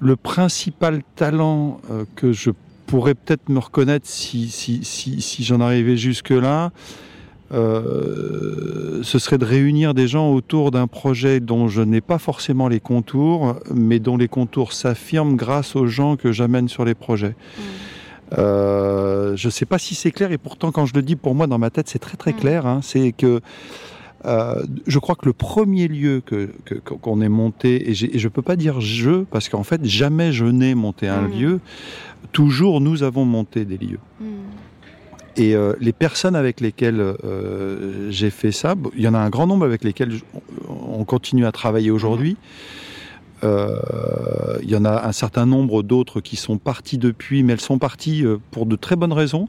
le, 0.00 0.16
principal 0.16 1.02
talent 1.16 1.80
euh, 1.90 2.04
que 2.16 2.32
je 2.32 2.50
pourrais 2.86 3.14
peut-être 3.14 3.48
me 3.48 3.58
reconnaître 3.58 4.06
si, 4.06 4.48
si, 4.50 4.84
si, 4.84 5.22
si 5.22 5.44
j'en 5.44 5.60
arrivais 5.60 5.96
jusque-là, 5.96 6.72
euh, 7.52 9.02
ce 9.02 9.18
serait 9.18 9.38
de 9.38 9.44
réunir 9.44 9.94
des 9.94 10.06
gens 10.06 10.32
autour 10.32 10.70
d'un 10.70 10.86
projet 10.86 11.40
dont 11.40 11.68
je 11.68 11.80
n'ai 11.80 12.00
pas 12.00 12.18
forcément 12.18 12.68
les 12.68 12.80
contours, 12.80 13.56
mais 13.72 13.98
dont 13.98 14.16
les 14.16 14.28
contours 14.28 14.72
s'affirment 14.72 15.36
grâce 15.36 15.74
aux 15.74 15.86
gens 15.86 16.16
que 16.16 16.30
j'amène 16.32 16.68
sur 16.68 16.84
les 16.84 16.94
projets. 16.94 17.34
Mmh. 17.56 17.62
Euh, 18.36 19.36
je 19.36 19.46
ne 19.48 19.50
sais 19.50 19.64
pas 19.64 19.78
si 19.78 19.94
c'est 19.94 20.10
clair, 20.10 20.32
et 20.32 20.38
pourtant 20.38 20.72
quand 20.72 20.84
je 20.84 20.92
le 20.94 21.00
dis 21.00 21.16
pour 21.16 21.34
moi 21.34 21.46
dans 21.46 21.58
ma 21.58 21.70
tête, 21.70 21.88
c'est 21.88 21.98
très 21.98 22.18
très 22.18 22.32
mmh. 22.32 22.36
clair. 22.36 22.66
Hein. 22.66 22.80
c'est 22.82 23.12
que 23.12 23.40
euh, 24.26 24.62
je 24.86 24.98
crois 24.98 25.14
que 25.14 25.26
le 25.26 25.32
premier 25.32 25.86
lieu 25.86 26.20
que 26.20 26.50
qu'on 26.82 27.20
ait 27.22 27.28
monté, 27.28 27.88
et, 27.88 27.94
je 27.94 28.06
ne 28.06 28.28
peux 28.28 28.42
pas 28.42 28.56
dire 28.56 28.80
je, 28.80 29.22
parce 29.22 29.48
qu'en 29.48 29.62
fait 29.62 29.82
jamais 29.84 30.32
je 30.32 30.44
n'ai 30.44 30.74
monté 30.74 31.08
un 31.08 31.22
mmh. 31.22 31.38
lieu, 31.38 31.60
toujours 32.32 32.82
nous 32.82 33.02
avons 33.04 33.24
monté 33.24 33.64
des 33.64 33.78
lieux. 33.78 34.00
Et 35.38 35.54
euh, 35.54 35.74
les 35.80 35.92
personnes 35.92 36.34
avec 36.34 36.60
lesquelles 36.60 37.00
euh, 37.00 38.10
j'ai 38.10 38.30
fait 38.30 38.50
ça, 38.50 38.74
il 38.96 39.02
y 39.02 39.08
en 39.08 39.14
a 39.14 39.18
un 39.18 39.30
grand 39.30 39.46
nombre 39.46 39.64
avec 39.64 39.84
lesquels 39.84 40.18
on 40.68 41.04
continue 41.04 41.46
à 41.46 41.52
travailler 41.52 41.92
aujourd'hui. 41.92 42.36
Euh, 43.44 44.58
il 44.62 44.68
y 44.68 44.74
en 44.74 44.84
a 44.84 45.06
un 45.06 45.12
certain 45.12 45.46
nombre 45.46 45.84
d'autres 45.84 46.20
qui 46.20 46.34
sont 46.34 46.58
partis 46.58 46.98
depuis, 46.98 47.44
mais 47.44 47.52
elles 47.52 47.60
sont 47.60 47.78
parties 47.78 48.24
pour 48.50 48.66
de 48.66 48.74
très 48.74 48.96
bonnes 48.96 49.12
raisons 49.12 49.48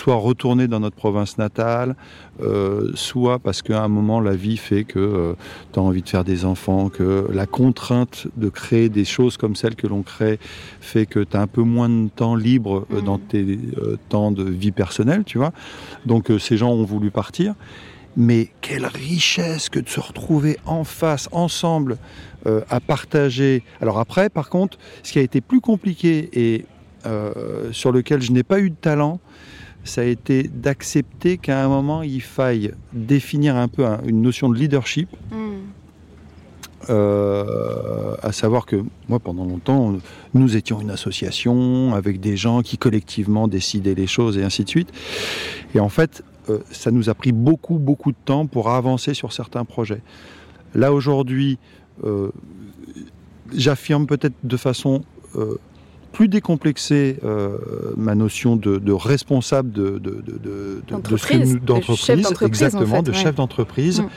soit 0.00 0.14
retourner 0.14 0.66
dans 0.66 0.80
notre 0.80 0.96
province 0.96 1.36
natale, 1.36 1.94
euh, 2.42 2.90
soit 2.94 3.38
parce 3.38 3.60
qu'à 3.60 3.82
un 3.82 3.88
moment 3.88 4.18
la 4.20 4.34
vie 4.34 4.56
fait 4.56 4.84
que 4.84 4.98
euh, 4.98 5.34
tu 5.72 5.78
as 5.78 5.82
envie 5.82 6.00
de 6.00 6.08
faire 6.08 6.24
des 6.24 6.46
enfants, 6.46 6.88
que 6.88 7.26
la 7.30 7.44
contrainte 7.44 8.26
de 8.38 8.48
créer 8.48 8.88
des 8.88 9.04
choses 9.04 9.36
comme 9.36 9.54
celles 9.54 9.76
que 9.76 9.86
l'on 9.86 10.02
crée 10.02 10.38
fait 10.80 11.04
que 11.04 11.20
tu 11.20 11.36
as 11.36 11.40
un 11.42 11.46
peu 11.46 11.62
moins 11.62 11.90
de 11.90 12.08
temps 12.08 12.34
libre 12.34 12.86
euh, 12.94 13.02
dans 13.02 13.18
mm. 13.18 13.28
tes 13.28 13.58
temps 14.08 14.30
de 14.30 14.44
vie 14.44 14.72
personnelle, 14.72 15.24
tu 15.24 15.36
vois. 15.36 15.52
Donc 16.06 16.32
ces 16.38 16.56
gens 16.56 16.70
ont 16.70 16.84
voulu 16.84 17.10
partir. 17.10 17.54
Mais 18.16 18.48
quelle 18.62 18.86
richesse 18.86 19.68
que 19.68 19.78
de 19.78 19.88
se 19.88 20.00
retrouver 20.00 20.58
en 20.64 20.82
face, 20.82 21.28
ensemble, 21.30 21.98
à 22.46 22.80
partager. 22.80 23.62
Alors 23.80 23.98
après, 24.00 24.30
par 24.30 24.48
contre, 24.48 24.78
ce 25.02 25.12
qui 25.12 25.18
a 25.20 25.22
été 25.22 25.40
plus 25.40 25.60
compliqué 25.60 26.28
et 26.32 26.66
sur 27.70 27.92
lequel 27.92 28.20
je 28.20 28.32
n'ai 28.32 28.42
pas 28.42 28.58
eu 28.58 28.70
de 28.70 28.74
talent, 28.74 29.20
ça 29.84 30.02
a 30.02 30.04
été 30.04 30.44
d'accepter 30.44 31.38
qu'à 31.38 31.64
un 31.64 31.68
moment, 31.68 32.02
il 32.02 32.22
faille 32.22 32.72
définir 32.92 33.56
un 33.56 33.68
peu 33.68 33.86
une 34.06 34.22
notion 34.22 34.48
de 34.48 34.56
leadership. 34.56 35.08
Hmm. 35.30 35.58
Euh, 36.88 38.14
à 38.22 38.32
savoir 38.32 38.64
que 38.64 38.82
moi, 39.08 39.18
pendant 39.18 39.44
longtemps, 39.44 39.96
nous 40.32 40.56
étions 40.56 40.80
une 40.80 40.90
association 40.90 41.94
avec 41.94 42.20
des 42.20 42.38
gens 42.38 42.62
qui 42.62 42.78
collectivement 42.78 43.48
décidaient 43.48 43.94
les 43.94 44.06
choses 44.06 44.38
et 44.38 44.42
ainsi 44.42 44.64
de 44.64 44.68
suite. 44.70 44.90
Et 45.74 45.80
en 45.80 45.90
fait, 45.90 46.24
euh, 46.48 46.58
ça 46.70 46.90
nous 46.90 47.10
a 47.10 47.14
pris 47.14 47.32
beaucoup, 47.32 47.78
beaucoup 47.78 48.12
de 48.12 48.16
temps 48.24 48.46
pour 48.46 48.70
avancer 48.70 49.12
sur 49.12 49.32
certains 49.32 49.66
projets. 49.66 50.00
Là, 50.74 50.92
aujourd'hui, 50.94 51.58
euh, 52.04 52.30
j'affirme 53.54 54.06
peut-être 54.06 54.36
de 54.42 54.56
façon 54.56 55.02
plus 56.12 56.28
décomplexer 56.28 57.18
euh, 57.24 57.58
ma 57.96 58.14
notion 58.14 58.56
de, 58.56 58.92
responsable 58.92 59.70
de, 59.72 60.00
d'entreprise, 60.88 61.58
exactement, 62.42 63.02
de 63.02 63.12
chef 63.12 63.34
d'entreprise. 63.34 64.00
Mm. 64.00 64.08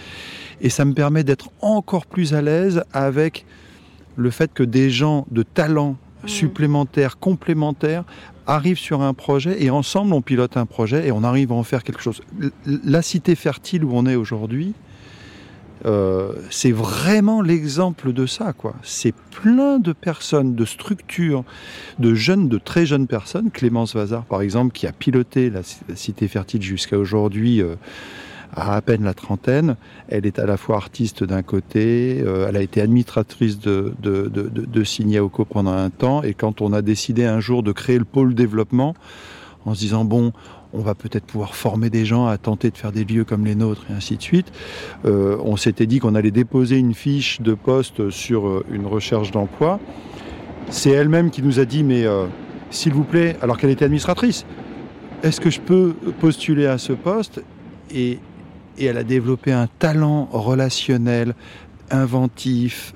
Et 0.61 0.69
ça 0.69 0.85
me 0.85 0.93
permet 0.93 1.23
d'être 1.23 1.49
encore 1.61 2.05
plus 2.05 2.33
à 2.33 2.41
l'aise 2.41 2.83
avec 2.93 3.45
le 4.15 4.29
fait 4.29 4.53
que 4.53 4.63
des 4.63 4.89
gens 4.89 5.25
de 5.31 5.43
talent 5.43 5.97
mm. 6.23 6.27
supplémentaires, 6.27 7.19
complémentaires, 7.19 8.03
arrivent 8.47 8.79
sur 8.79 9.01
un 9.01 9.13
projet 9.13 9.63
et 9.63 9.69
ensemble 9.69 10.13
on 10.13 10.21
pilote 10.21 10.57
un 10.57 10.65
projet 10.65 11.07
et 11.07 11.11
on 11.11 11.23
arrive 11.23 11.51
à 11.51 11.55
en 11.55 11.63
faire 11.63 11.83
quelque 11.83 12.01
chose. 12.01 12.21
La 12.65 13.01
cité 13.01 13.35
fertile 13.35 13.85
où 13.85 13.91
on 13.93 14.05
est 14.05 14.15
aujourd'hui, 14.15 14.73
euh, 15.85 16.33
c'est 16.49 16.71
vraiment 16.71 17.41
l'exemple 17.41 18.13
de 18.13 18.25
ça, 18.25 18.53
quoi. 18.53 18.75
C'est 18.83 19.13
plein 19.13 19.79
de 19.79 19.91
personnes, 19.91 20.55
de 20.55 20.65
structures, 20.65 21.43
de 21.99 22.13
jeunes, 22.13 22.47
de 22.47 22.57
très 22.57 22.85
jeunes 22.85 23.07
personnes. 23.07 23.51
Clémence 23.51 23.95
Vazard, 23.95 24.25
par 24.25 24.41
exemple, 24.41 24.71
qui 24.71 24.87
a 24.87 24.91
piloté 24.91 25.49
la, 25.49 25.61
Cité 25.95 26.27
Fertile 26.27 26.61
jusqu'à 26.61 26.97
aujourd'hui. 26.97 27.61
Euh, 27.61 27.75
à 28.55 28.75
à 28.75 28.81
peine 28.81 29.03
la 29.03 29.13
trentaine. 29.13 29.75
Elle 30.07 30.25
est 30.25 30.39
à 30.39 30.45
la 30.45 30.57
fois 30.57 30.75
artiste 30.75 31.23
d'un 31.23 31.41
côté, 31.41 32.21
euh, 32.23 32.47
elle 32.47 32.55
a 32.55 32.61
été 32.61 32.81
administratrice 32.81 33.59
de, 33.59 33.93
de, 34.01 34.27
de, 34.27 34.47
de, 34.47 34.83
Signaoco 34.83 35.43
pendant 35.45 35.73
un 35.73 35.89
temps, 35.89 36.21
et 36.21 36.35
quand 36.35 36.61
on 36.61 36.71
a 36.73 36.83
décidé 36.83 37.25
un 37.25 37.39
jour 37.39 37.63
de 37.63 37.71
créer 37.71 37.97
le 37.97 38.05
pôle 38.05 38.35
développement, 38.35 38.93
en 39.65 39.73
se 39.73 39.79
disant, 39.79 40.05
bon, 40.05 40.33
on 40.73 40.81
va 40.81 40.95
peut-être 40.95 41.25
pouvoir 41.25 41.55
former 41.55 41.89
des 41.89 42.05
gens 42.05 42.25
à 42.27 42.37
tenter 42.37 42.71
de 42.71 42.77
faire 42.77 42.91
des 42.91 43.05
lieux 43.05 43.23
comme 43.23 43.45
les 43.45 43.55
nôtres 43.55 43.85
et 43.89 43.93
ainsi 43.93 44.17
de 44.17 44.21
suite. 44.21 44.51
Euh, 45.05 45.37
on 45.43 45.55
s'était 45.55 45.85
dit 45.85 45.99
qu'on 45.99 46.15
allait 46.15 46.31
déposer 46.31 46.77
une 46.77 46.95
fiche 46.95 47.41
de 47.41 47.53
poste 47.53 48.09
sur 48.09 48.47
euh, 48.47 48.65
une 48.71 48.87
recherche 48.87 49.31
d'emploi. 49.31 49.79
C'est 50.69 50.89
elle-même 50.89 51.29
qui 51.29 51.43
nous 51.43 51.59
a 51.59 51.65
dit, 51.65 51.83
mais 51.83 52.05
euh, 52.05 52.25
s'il 52.71 52.93
vous 52.93 53.03
plaît, 53.03 53.37
alors 53.41 53.57
qu'elle 53.57 53.69
était 53.69 53.85
administratrice, 53.85 54.45
est-ce 55.21 55.39
que 55.39 55.51
je 55.51 55.61
peux 55.61 55.93
postuler 56.19 56.65
à 56.65 56.77
ce 56.77 56.93
poste? 56.93 57.43
Et, 57.93 58.19
elle 58.81 58.97
a 58.97 59.03
développé 59.03 59.51
un 59.51 59.67
talent 59.67 60.27
relationnel, 60.31 61.35
inventif, 61.91 62.95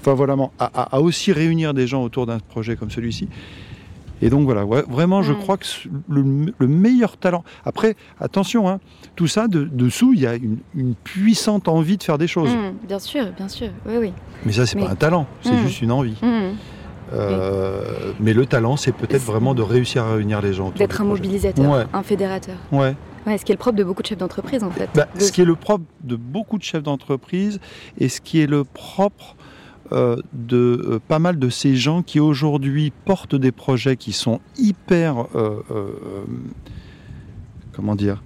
enfin 0.00 0.14
voilà, 0.14 0.34
à, 0.58 0.96
à, 0.96 1.00
aussi 1.00 1.30
réunir 1.30 1.74
des 1.74 1.86
gens 1.86 2.02
autour 2.02 2.24
d'un 2.24 2.38
projet 2.38 2.74
comme 2.74 2.90
celui-ci. 2.90 3.28
Et 4.22 4.30
donc 4.30 4.44
voilà, 4.44 4.64
vraiment, 4.64 5.22
je 5.22 5.32
crois 5.32 5.56
que 5.56 5.66
le, 6.08 6.66
meilleur 6.66 7.16
talent. 7.16 7.44
Après, 7.64 7.96
attention, 8.20 8.68
hein, 8.68 8.80
tout 9.16 9.26
ça, 9.26 9.48
de, 9.48 9.64
dessous, 9.64 10.12
il 10.14 10.20
y 10.20 10.26
a 10.26 10.34
une, 10.34 10.94
puissante 11.04 11.68
envie 11.68 11.96
de 11.96 12.02
faire 12.02 12.18
des 12.18 12.26
choses. 12.26 12.50
Mmh, 12.50 12.86
bien 12.86 12.98
sûr, 12.98 13.26
bien 13.36 13.48
sûr, 13.48 13.68
oui, 13.86 13.94
oui. 13.98 14.12
Mais 14.44 14.52
ça, 14.52 14.66
c'est 14.66 14.78
pas 14.78 14.90
un 14.90 14.94
talent, 14.94 15.26
c'est 15.42 15.52
mmh. 15.52 15.66
juste 15.66 15.82
une 15.82 15.92
envie. 15.92 16.16
Euh, 17.12 18.12
mais 18.20 18.32
le 18.32 18.46
talent, 18.46 18.76
c'est 18.76 18.92
peut-être 18.92 19.22
vraiment 19.22 19.54
de 19.54 19.62
réussir 19.62 20.04
à 20.04 20.14
réunir 20.14 20.40
les 20.40 20.52
gens. 20.52 20.70
D'être 20.76 21.00
un 21.00 21.04
mobilisateur, 21.04 21.86
un 21.92 22.02
fédérateur. 22.02 22.56
Ouais. 22.72 22.94
Ouais, 23.26 23.36
ce 23.36 23.44
qui 23.44 23.52
est 23.52 23.54
le 23.54 23.58
propre 23.58 23.76
de 23.76 23.84
beaucoup 23.84 24.00
de 24.00 24.06
chefs 24.06 24.18
d'entreprise, 24.18 24.64
en 24.64 24.70
fait. 24.70 24.88
Bah, 24.94 25.06
ce 25.18 25.30
qui 25.30 25.42
est 25.42 25.44
le 25.44 25.54
propre 25.54 25.84
de 26.02 26.16
beaucoup 26.16 26.56
de 26.56 26.62
chefs 26.62 26.82
d'entreprise 26.82 27.60
et 27.98 28.08
ce 28.08 28.20
qui 28.20 28.40
est 28.40 28.46
le 28.46 28.64
propre 28.64 29.36
de 29.92 30.56
euh, 30.56 30.98
pas 31.06 31.18
mal 31.18 31.38
de 31.38 31.48
ces 31.50 31.74
gens 31.76 32.02
qui 32.02 32.20
aujourd'hui 32.20 32.92
portent 33.04 33.34
des 33.34 33.52
projets 33.52 33.96
qui 33.96 34.12
sont 34.12 34.40
hyper, 34.58 35.26
euh, 35.34 35.60
comment 37.72 37.96
dire, 37.96 38.22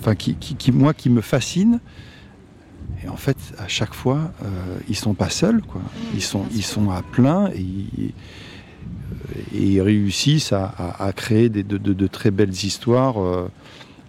enfin 0.00 0.14
qui, 0.14 0.36
moi 0.72 0.94
qui 0.94 1.10
me 1.10 1.20
fascinent. 1.20 1.80
Et 3.04 3.08
en 3.08 3.16
fait, 3.16 3.36
à 3.58 3.68
chaque 3.68 3.92
fois, 3.92 4.32
euh, 4.42 4.46
ils 4.88 4.96
sont 4.96 5.14
pas 5.14 5.28
seuls, 5.28 5.60
quoi. 5.62 5.80
Mmh, 5.80 6.14
ils 6.14 6.22
sont, 6.22 6.44
ils 6.54 6.62
sont 6.64 6.90
à 6.90 7.02
plein 7.02 7.48
et 7.48 7.60
ils, 7.60 8.12
et 9.54 9.62
ils 9.72 9.80
réussissent 9.82 10.52
à, 10.52 10.64
à- 10.78 11.04
à 11.06 11.12
créer 11.12 11.48
des- 11.50 11.62
de, 11.64 11.76
de- 11.76 11.92
de 11.92 12.06
très 12.06 12.30
belles 12.30 12.52
histoires. 12.52 13.20
euh. 13.22 13.48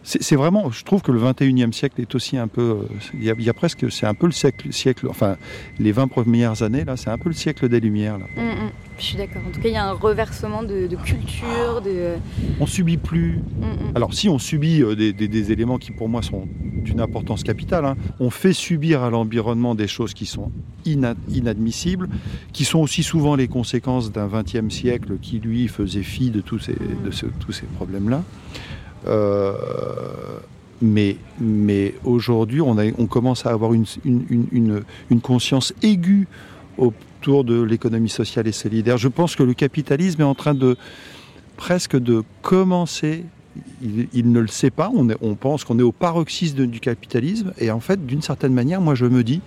C'est 0.07 0.35
vraiment, 0.35 0.69
je 0.69 0.83
trouve 0.83 1.01
que 1.01 1.11
le 1.11 1.19
21e 1.19 1.71
siècle 1.73 1.99
est 1.99 2.13
aussi 2.13 2.37
un 2.37 2.47
peu, 2.47 2.61
euh, 2.61 2.75
il 3.15 3.23
y 3.23 3.31
a, 3.31 3.33
il 3.39 3.43
y 3.43 3.49
a 3.49 3.53
presque, 3.55 3.91
c'est 3.91 4.05
un 4.05 4.13
peu 4.13 4.27
le 4.27 4.31
siècle, 4.31 4.71
siècle, 4.71 5.07
enfin, 5.09 5.35
les 5.79 5.91
20 5.91 6.07
premières 6.07 6.61
années, 6.61 6.85
là, 6.85 6.95
c'est 6.95 7.09
un 7.09 7.17
peu 7.17 7.29
le 7.29 7.33
siècle 7.35 7.67
des 7.69 7.79
Lumières, 7.79 8.19
là. 8.19 8.25
Mm, 8.37 8.65
mm. 8.65 8.69
Je 8.99 9.03
suis 9.03 9.17
d'accord. 9.17 9.41
En 9.45 9.51
tout 9.51 9.59
cas, 9.59 9.67
il 9.67 9.73
y 9.73 9.77
a 9.77 9.85
un 9.89 9.91
reversement 9.93 10.61
de, 10.63 10.85
de 10.87 10.95
culture, 10.95 11.81
de. 11.83 12.13
On 12.59 12.67
subit 12.67 12.97
plus, 12.97 13.39
Mm. 13.59 13.95
Alors 13.95 14.13
si 14.13 14.29
on 14.29 14.37
subit 14.39 14.83
euh, 14.83 14.95
des, 14.95 15.11
des- 15.13 15.27
des 15.27 15.51
éléments 15.51 15.77
qui 15.79 15.91
pour 15.91 16.07
moi 16.07 16.21
sont 16.21 16.47
d'une 16.63 16.99
importance 17.01 17.43
capitale, 17.43 17.83
hein, 17.85 17.95
on 18.19 18.29
fait 18.29 18.53
subir 18.53 19.01
à 19.03 19.09
l'environnement 19.09 19.73
des 19.73 19.87
choses 19.87 20.13
qui 20.13 20.25
sont 20.27 20.51
ina- 20.85 21.15
inadmissibles, 21.33 22.09
qui 22.53 22.63
sont 22.63 22.79
aussi 22.79 23.01
souvent 23.03 23.35
les 23.35 23.47
conséquences 23.47 24.11
d'un 24.11 24.27
XXe 24.27 24.69
siècle 24.73 25.13
qui 25.21 25.39
lui 25.39 25.67
faisait 25.67 26.03
fi 26.03 26.29
de 26.29 26.41
tous 26.41 26.59
ces, 26.59 26.75
de 27.03 27.11
ce- 27.11 27.25
tous 27.39 27.51
ces 27.53 27.65
problèmes-là. 27.65 28.23
Euh, 29.07 29.53
mais 30.81 31.17
mais 31.39 31.95
aujourd'hui, 32.03 32.61
on, 32.61 32.75
on 32.97 33.05
commence 33.07 33.45
à 33.45 33.51
avoir 33.51 33.73
une, 33.73 33.85
une- 34.03 34.83
conscience 35.21 35.73
aiguë 35.81 36.27
autour 36.77 37.43
de 37.43 37.61
l'économie 37.61 38.09
sociale 38.09 38.47
et 38.47 38.51
solidaire. 38.51 38.97
Je 38.97 39.07
pense 39.07 39.35
que 39.35 39.43
le 39.43 39.53
capitalisme 39.53 40.21
est 40.21 40.25
en 40.25 40.35
train 40.35 40.53
de 40.53 40.75
presque 41.55 41.97
de 41.97 42.23
commencer. 42.41 43.23
Il, 43.81 44.07
il 44.13 44.31
ne 44.31 44.39
le 44.41 44.47
sait 44.47 44.69
pas, 44.69 44.91
on, 44.93 45.09
est- 45.09 45.17
on 45.21 45.35
pense 45.35 45.63
qu'on 45.63 45.79
est 45.79 45.83
au 45.83 45.93
paroxysme 45.93 46.65
du 46.65 46.81
capitalisme, 46.81 47.53
et 47.57 47.71
en 47.71 47.79
fait, 47.79 48.05
d'une 48.05 48.21
certaine 48.21 48.53
manière, 48.53 48.81
moi 48.81 48.95
je 48.95 49.05
me 49.05 49.23
dis, 49.23 49.39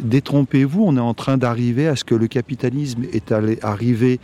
détrompez-vous, 0.00 0.82
on 0.84 0.96
est 0.96 1.00
en 1.00 1.14
train 1.14 1.36
d'arriver 1.38 1.86
à 1.86 1.94
ce 1.94 2.02
que 2.02 2.16
le 2.16 2.26
capitalisme 2.26 3.04
est 3.12 3.30
allé, 3.30 3.58
arrivé 3.62 4.18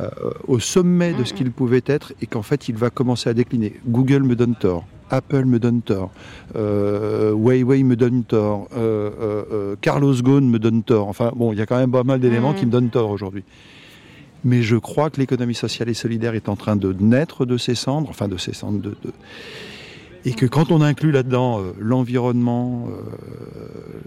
euh, 0.00 0.08
au 0.48 0.58
sommet 0.58 1.12
de 1.14 1.24
ce 1.24 1.32
qu'il 1.34 1.50
pouvait 1.52 1.82
être, 1.86 2.12
et 2.20 2.26
qu'en 2.26 2.42
fait, 2.42 2.68
il 2.68 2.76
va 2.76 2.90
commencer 2.90 3.30
à 3.30 3.34
décliner. 3.34 3.74
Google 3.86 4.22
me 4.24 4.34
donne 4.36 4.54
tort. 4.54 4.84
Apple 5.10 5.44
me 5.44 5.58
donne 5.58 5.82
tort, 5.82 6.10
euh, 6.56 7.32
Huawei 7.32 7.84
me 7.84 7.94
donne 7.94 8.24
tort, 8.24 8.68
euh, 8.74 9.10
euh, 9.20 9.76
Carlos 9.80 10.14
Ghosn 10.14 10.48
me 10.48 10.58
donne 10.58 10.82
tort. 10.82 11.06
Enfin 11.08 11.30
bon, 11.36 11.52
il 11.52 11.58
y 11.58 11.62
a 11.62 11.66
quand 11.66 11.76
même 11.76 11.90
pas 11.92 12.02
mal 12.04 12.18
d'éléments 12.20 12.50
Mhm. 12.52 12.56
qui 12.56 12.66
me 12.66 12.70
donnent 12.70 12.88
tort 12.90 13.10
aujourd'hui. 13.10 13.44
Mais 14.44 14.62
je 14.62 14.76
crois 14.76 15.10
que 15.10 15.20
l'économie 15.20 15.54
sociale 15.54 15.88
et 15.90 15.94
solidaire 15.94 16.34
est 16.34 16.48
en 16.48 16.56
train 16.56 16.74
de 16.74 16.92
naître 16.98 17.44
de 17.44 17.58
ses 17.58 17.74
cendres, 17.74 18.08
enfin 18.10 18.28
de 18.28 18.38
ses 18.38 18.54
cendres, 18.54 18.80
de, 18.80 18.90
de- 18.90 19.12
et 20.24 20.32
que 20.32 20.46
quand 20.46 20.72
on 20.72 20.80
inclut 20.80 21.12
là-dedans 21.12 21.60
l'environnement, 21.78 22.88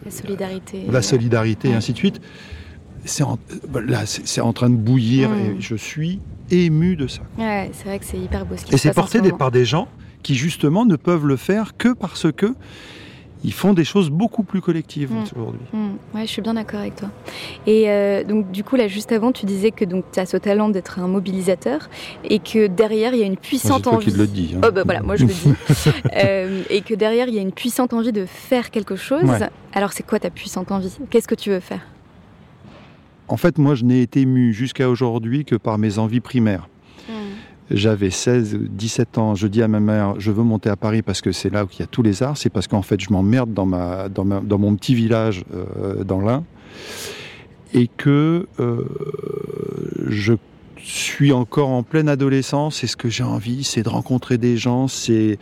La 0.03 0.12
solidarité. 0.12 0.84
la 0.89 1.01
solidarité, 1.03 1.70
et 1.70 1.74
ainsi 1.75 1.94
de 1.94 1.98
suite, 1.98 2.20
c'est 3.06 3.24
en, 3.24 3.38
euh, 3.75 3.82
là, 3.82 4.06
c'est 4.06 4.42
en 4.42 4.54
train 4.54 4.70
de 4.70 4.75
bouillir 4.75 5.30
Mm. 5.30 5.39
et 5.39 5.56
je 5.60 5.75
suis 5.75 6.20
ému 6.51 6.96
de 6.96 7.08
ça. 7.08 7.22
Ouais, 7.38 7.70
c'est 7.74 7.86
vrai 7.86 8.00
que 8.00 8.06
c'est 8.06 8.18
hyper 8.18 8.46
beau 8.46 8.56
ce 8.58 8.66
qui 8.66 8.74
Et 8.74 8.77
se 8.77 8.84
c'est 8.84 8.89
passe 8.89 8.98
en 8.98 9.01
porté 9.01 9.18
ce 9.20 9.24
moment. 9.24 9.38
par 9.38 9.51
des 9.51 9.66
gens 9.66 9.88
qui 10.24 10.36
justement 10.36 10.86
ne 10.86 10.96
peuvent 10.96 11.25
le 11.25 11.36
faire 11.38 11.77
que 11.77 11.94
parce 11.94 12.32
que 12.32 12.54
ils 13.44 13.54
font 13.54 13.74
des 13.74 13.84
choses 13.86 14.10
beaucoup 14.10 14.42
plus 14.42 14.62
collectives 14.62 15.12
Mm. 15.13 15.22
aujourd'hui. 15.24 15.62
Mm, 15.72 15.77
ouais, 16.16 16.22
je 16.22 16.25
suis 16.25 16.42
bien 16.42 16.56
d'accord 16.56 16.80
avec 16.80 16.96
toi. 16.96 17.10
Et 17.68 17.84
euh, 17.88 18.24
donc, 18.24 18.50
du 18.51 18.63
coup, 18.63 18.75
là, 18.77 18.88
juste 18.88 19.12
avant, 19.12 19.32
tu 19.32 19.46
disais 19.46 19.70
que 19.70 19.86
tu 19.86 20.20
as 20.20 20.25
ce 20.25 20.38
talent 20.38 20.70
d'être 20.70 20.98
un 21.00 21.08
mobilisateur 21.08 21.88
et 22.24 22.39
que 22.39 22.66
derrière, 22.66 23.13
il 23.13 23.20
y 23.20 23.24
a 23.24 23.25
une 23.27 23.34
Moi, 23.34 23.39
C'est 23.44 23.48
puissante 23.50 23.84
toi 23.84 23.94
envie. 23.94 24.12
qui 24.12 24.18
le 24.18 24.25
dis. 24.25 24.56
hein. 24.56 24.62
Oh, 24.68 24.72
bah 24.72 24.82
voilà, 24.84 25.04
moi 25.04 25.16
je 25.18 25.25
le 25.25 25.32
dis. 25.34 25.54
Euh, 26.16 26.63
et 26.72 26.82
que 26.82 26.96
derrière, 26.96 27.27
il 27.27 27.36
y 27.36 27.38
a 27.38 27.42
une 27.42 27.51
puissante 27.51 27.94
envie 27.94 28.12
de 28.12 28.25
faire 28.25 28.72
quelque 28.72 28.96
chose. 28.96 29.24
Ouais. 29.24 29.38
Alors, 29.74 29.94
c'est 29.94 30.04
quoi 30.06 30.20
ta 30.20 30.32
puissante 30.32 30.72
envie? 30.72 30.92
Qu'est-ce 31.12 31.27
que 31.27 31.36
tu 31.36 31.51
veux 31.51 31.60
faire? 31.60 31.82
En 33.27 33.38
fait, 33.38 33.57
moi, 33.57 33.75
je 33.75 33.84
n'ai 33.84 34.01
été 34.01 34.25
mu 34.25 34.53
jusqu'à 34.53 34.89
aujourd'hui 34.89 35.43
que 35.46 35.55
par 35.55 35.77
mes 35.77 36.00
envies 36.00 36.22
primaires. 36.22 36.67
J'avais 37.69 38.12
16, 38.12 38.57
17 38.70 39.18
ans. 39.18 39.35
Je 39.35 39.46
dis 39.48 39.61
à 39.61 39.68
ma 39.68 39.81
mère, 39.81 40.18
je 40.20 40.31
veux 40.31 40.44
monter 40.44 40.70
à 40.70 40.77
Paris 40.77 41.01
parce 41.01 41.20
que 41.20 41.33
c'est 41.33 41.50
là 41.50 41.66
où 41.66 41.68
il 41.74 41.79
y 41.81 41.83
a 41.83 41.85
tous 41.87 42.01
les 42.01 42.24
arts. 42.24 42.37
C'est 42.37 42.50
parce 42.50 42.66
qu'en 42.68 42.81
fait, 42.81 43.01
je 43.01 43.11
m'emmerde 43.11 43.53
dans, 43.53 43.66
ma, 43.66 44.07
dans, 44.07 44.24
ma- 44.24 44.40
dans 44.40 44.57
mon 44.57 44.74
petit 44.77 44.96
village 44.96 45.44
euh, 45.53 46.05
dans 46.05 46.22
l'Ain. 46.22 46.46
Et 47.74 47.87
que 47.90 48.48
euh, 48.61 48.85
je 50.07 50.33
suis 50.83 51.31
encore 51.31 51.70
en 51.70 51.83
pleine 51.83 52.09
adolescence. 52.09 52.83
Et 52.83 52.87
ce 52.87 52.96
que 52.98 53.09
j'ai 53.09 53.24
envie, 53.24 53.63
c'est 53.63 53.83
de 53.83 53.90
rencontrer 53.90 54.37
des 54.37 54.57
gens, 54.57 54.87
c'est 54.87 55.37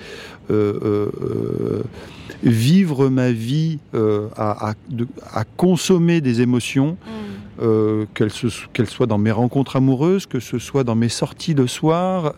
euh, 0.51 0.79
euh, 0.83 1.11
euh, 1.21 1.83
vivre 2.43 3.09
ma 3.09 3.31
vie 3.31 3.79
euh, 3.93 4.27
à, 4.35 4.69
à- 4.69 4.73
de- 4.89 5.07
à 5.33 5.43
consommer 5.43 6.21
des 6.21 6.41
émotions 6.41 6.97
euh, 7.61 8.05
qu'elles 8.13 8.87
soient 8.89 9.07
dans 9.07 9.17
mes 9.17 9.31
rencontres 9.31 9.77
amoureuses, 9.77 10.25
que 10.25 10.41
ce 10.41 10.59
soit 10.59 10.83
dans 10.83 10.95
mes 10.95 11.07
sorties 11.09 11.53
le 11.53 11.67
soir. 11.67 12.33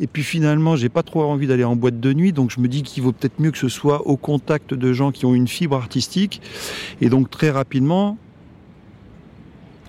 et 0.00 0.06
puis 0.06 0.22
finalement, 0.22 0.76
j'ai 0.76 0.88
pas 0.88 1.02
trop 1.02 1.24
envie 1.24 1.46
d'aller 1.48 1.64
en 1.64 1.74
boîte 1.74 1.98
de 1.98 2.12
nuit, 2.12 2.32
donc 2.32 2.52
je 2.52 2.60
me 2.60 2.68
dis 2.68 2.82
qu'il 2.84 3.02
vaut 3.02 3.10
peut-être 3.12 3.40
mieux 3.40 3.50
que 3.50 3.58
ce 3.58 3.68
soit 3.68 4.06
au 4.06 4.16
contact 4.16 4.72
de 4.72 4.92
gens 4.92 5.10
qui 5.10 5.26
ont 5.26 5.34
une 5.34 5.48
fibre 5.48 5.76
artistique. 5.76 6.40
Et 7.00 7.08
donc 7.08 7.30
très 7.30 7.50
rapidement, 7.50 8.16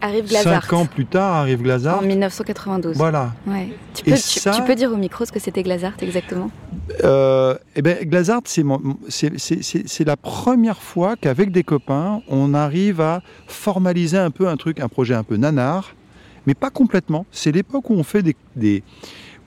Arrive 0.06 0.28
Glazart. 0.30 0.64
cinq 0.64 0.74
ans 0.74 0.86
plus 0.86 1.06
tard, 1.06 1.34
arrive 1.36 1.62
Glazart. 1.64 2.00
En 2.00 2.06
1992. 2.06 2.96
Voilà. 2.96 3.34
Ouais. 3.48 3.70
Tu, 3.94 4.04
peux, 4.04 4.12
tu, 4.12 4.18
ça- 4.18 4.52
tu 4.52 4.62
peux 4.64 4.76
dire 4.76 4.92
au 4.92 4.98
micro 4.98 5.26
ce 5.26 5.32
que 5.32 5.40
c'était 5.40 5.64
Glazart 5.64 5.94
exactement? 6.02 6.52
Euh, 7.04 7.56
eh 7.76 7.82
ben, 7.82 7.98
Glazart, 8.04 8.42
c'est 8.46 10.06
la 10.06 10.18
première 10.18 10.82
fois 10.82 11.16
qu'avec 11.16 11.52
des 11.52 11.64
copains, 11.64 12.22
on 12.30 12.54
arrive 12.54 13.02
à 13.02 13.22
formaliser 13.48 14.18
un 14.18 14.32
peu 14.32 14.48
un 14.48 14.58
truc, 14.58 14.80
un 14.80 14.88
projet 14.90 15.16
un 15.16 15.24
peu 15.24 15.38
nanar, 15.38 15.96
mais 16.46 16.54
pas 16.54 16.70
complètement. 16.70 17.26
C'est 17.32 17.52
l'époque 17.52 17.90
où 17.90 17.94
on 17.96 18.04
fait 18.04 18.22
des, 18.22 18.36
des- 18.56 18.84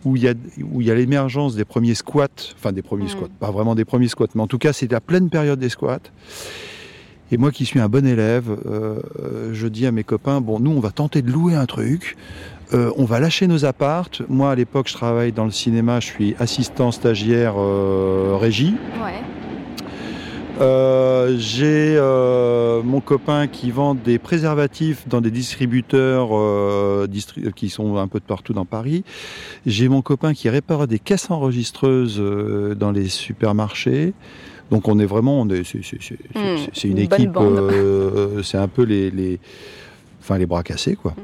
où 0.04 0.16
il 0.16 0.22
y 0.24 0.90
a 0.90 0.94
l'émergence 0.94 1.54
des 1.56 1.64
premiers 1.64 1.94
squats, 1.94 2.26
enfin 2.56 2.72
des 2.72 2.82
premiers 2.82 3.08
squats, 3.08 3.28
pas 3.40 3.50
vraiment 3.50 3.74
des 3.74 3.84
premiers 3.84 4.08
squats, 4.08 4.26
mais 4.34 4.42
en 4.42 4.46
tout 4.46 4.58
cas 4.58 4.72
c'est 4.72 4.90
la 4.90 5.00
pleine 5.00 5.28
période 5.28 5.58
des 5.58 5.68
squats. 5.68 5.98
Et 7.30 7.36
moi 7.36 7.50
qui 7.50 7.64
suis 7.66 7.78
un 7.80 7.88
bon 7.88 8.06
élève, 8.06 8.48
euh, 8.66 9.00
euh, 9.22 9.50
je 9.52 9.66
dis 9.68 9.86
à 9.86 9.92
mes 9.92 10.04
copains, 10.04 10.40
bon, 10.40 10.60
nous 10.60 10.70
on 10.70 10.80
va 10.80 10.90
tenter 10.90 11.20
de 11.22 11.30
louer 11.30 11.54
un 11.54 11.66
truc. 11.66 12.16
Euh, 12.74 12.90
on 12.96 13.04
va 13.04 13.20
lâcher 13.20 13.46
nos 13.46 13.64
appartes. 13.64 14.22
Moi, 14.28 14.50
à 14.50 14.54
l'époque, 14.54 14.88
je 14.88 14.94
travaille 14.94 15.32
dans 15.32 15.44
le 15.46 15.50
cinéma. 15.50 16.00
Je 16.00 16.06
suis 16.06 16.36
assistant 16.38 16.90
stagiaire 16.92 17.54
euh, 17.56 18.36
régie. 18.38 18.74
Ouais. 19.02 19.22
Euh, 20.60 21.36
J'ai 21.38 21.94
euh, 21.96 22.82
mon 22.82 23.00
copain 23.00 23.46
qui 23.46 23.70
vend 23.70 23.94
des 23.94 24.18
préservatifs 24.18 25.06
dans 25.08 25.20
des 25.20 25.30
distributeurs 25.30 26.30
euh, 26.32 27.06
distri- 27.06 27.52
qui 27.52 27.68
sont 27.70 27.96
un 27.96 28.08
peu 28.08 28.18
de 28.18 28.24
partout 28.24 28.52
dans 28.54 28.64
Paris. 28.64 29.04
J'ai 29.66 29.88
mon 29.88 30.02
copain 30.02 30.34
qui 30.34 30.48
répare 30.50 30.86
des 30.88 30.98
caisses 30.98 31.30
enregistreuses 31.30 32.20
dans 32.76 32.90
les 32.90 33.08
supermarchés. 33.08 34.12
Donc 34.70 34.88
on 34.88 34.98
est 34.98 35.06
vraiment, 35.06 35.40
on 35.40 35.48
est- 35.48 35.64
c'est 35.64 35.82
c'est- 35.84 35.98
c'est- 36.02 36.18
c'est- 36.32 36.38
Hmm, 36.38 36.56
c'est 36.72 36.88
une, 36.88 36.96
équipe, 37.16 37.32
euh, 37.72 38.42
c'est 38.42 38.58
un 38.58 38.68
peu 38.68 38.82
les, 38.82 39.10
les, 39.10 39.38
enfin 40.20 40.38
les 40.38 40.46
bras 40.46 40.62
cassés 40.62 40.94
quoi. 40.96 41.14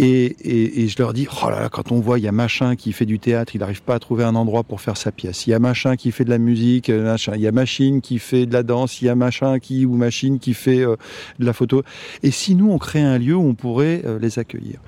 Et, 0.00 0.26
et- 0.26 0.82
et 0.82 0.88
je 0.88 0.94
leur 1.00 1.12
dis, 1.12 1.26
oh 1.44 1.50
là 1.50 1.62
là, 1.62 1.68
quand 1.68 1.90
on 1.90 1.98
voit, 1.98 2.20
il 2.20 2.24
y 2.24 2.28
a 2.28 2.32
machin 2.32 2.76
qui 2.76 2.92
fait 2.92 3.04
du 3.04 3.18
théâtre, 3.18 3.56
il 3.56 3.58
n'arrive 3.58 3.82
pas 3.82 3.96
à 3.96 3.98
trouver 3.98 4.22
un 4.22 4.36
endroit 4.36 4.62
pour 4.62 4.80
faire 4.80 4.96
sa 4.96 5.10
pièce. 5.10 5.48
Il 5.48 5.50
y 5.50 5.54
a 5.54 5.58
machin 5.58 5.96
qui 5.96 6.12
fait 6.12 6.24
de 6.24 6.30
la 6.30 6.38
musique, 6.38 6.88
euh, 6.88 7.02
machin. 7.02 7.32
Il 7.34 7.40
y 7.40 7.48
a 7.48 7.52
machine 7.52 8.00
qui 8.00 8.20
fait 8.20 8.46
de 8.46 8.52
la 8.52 8.62
danse. 8.62 9.02
Il 9.02 9.06
y 9.06 9.08
a 9.08 9.16
machin 9.16 9.58
qui 9.58 9.86
ou 9.86 9.96
machine 9.96 10.38
qui 10.38 10.54
fait 10.54 10.82
euh, 10.86 10.94
de 11.40 11.44
la 11.44 11.52
photo. 11.52 11.82
Et 12.22 12.30
si 12.30 12.54
nous, 12.54 12.70
on 12.70 12.78
crée 12.78 13.00
un 13.00 13.18
lieu 13.18 13.34
où 13.34 13.42
on 13.44 13.54
pourrait 13.54 14.02
euh, 14.04 14.20
les 14.20 14.38
accueillir 14.38 14.78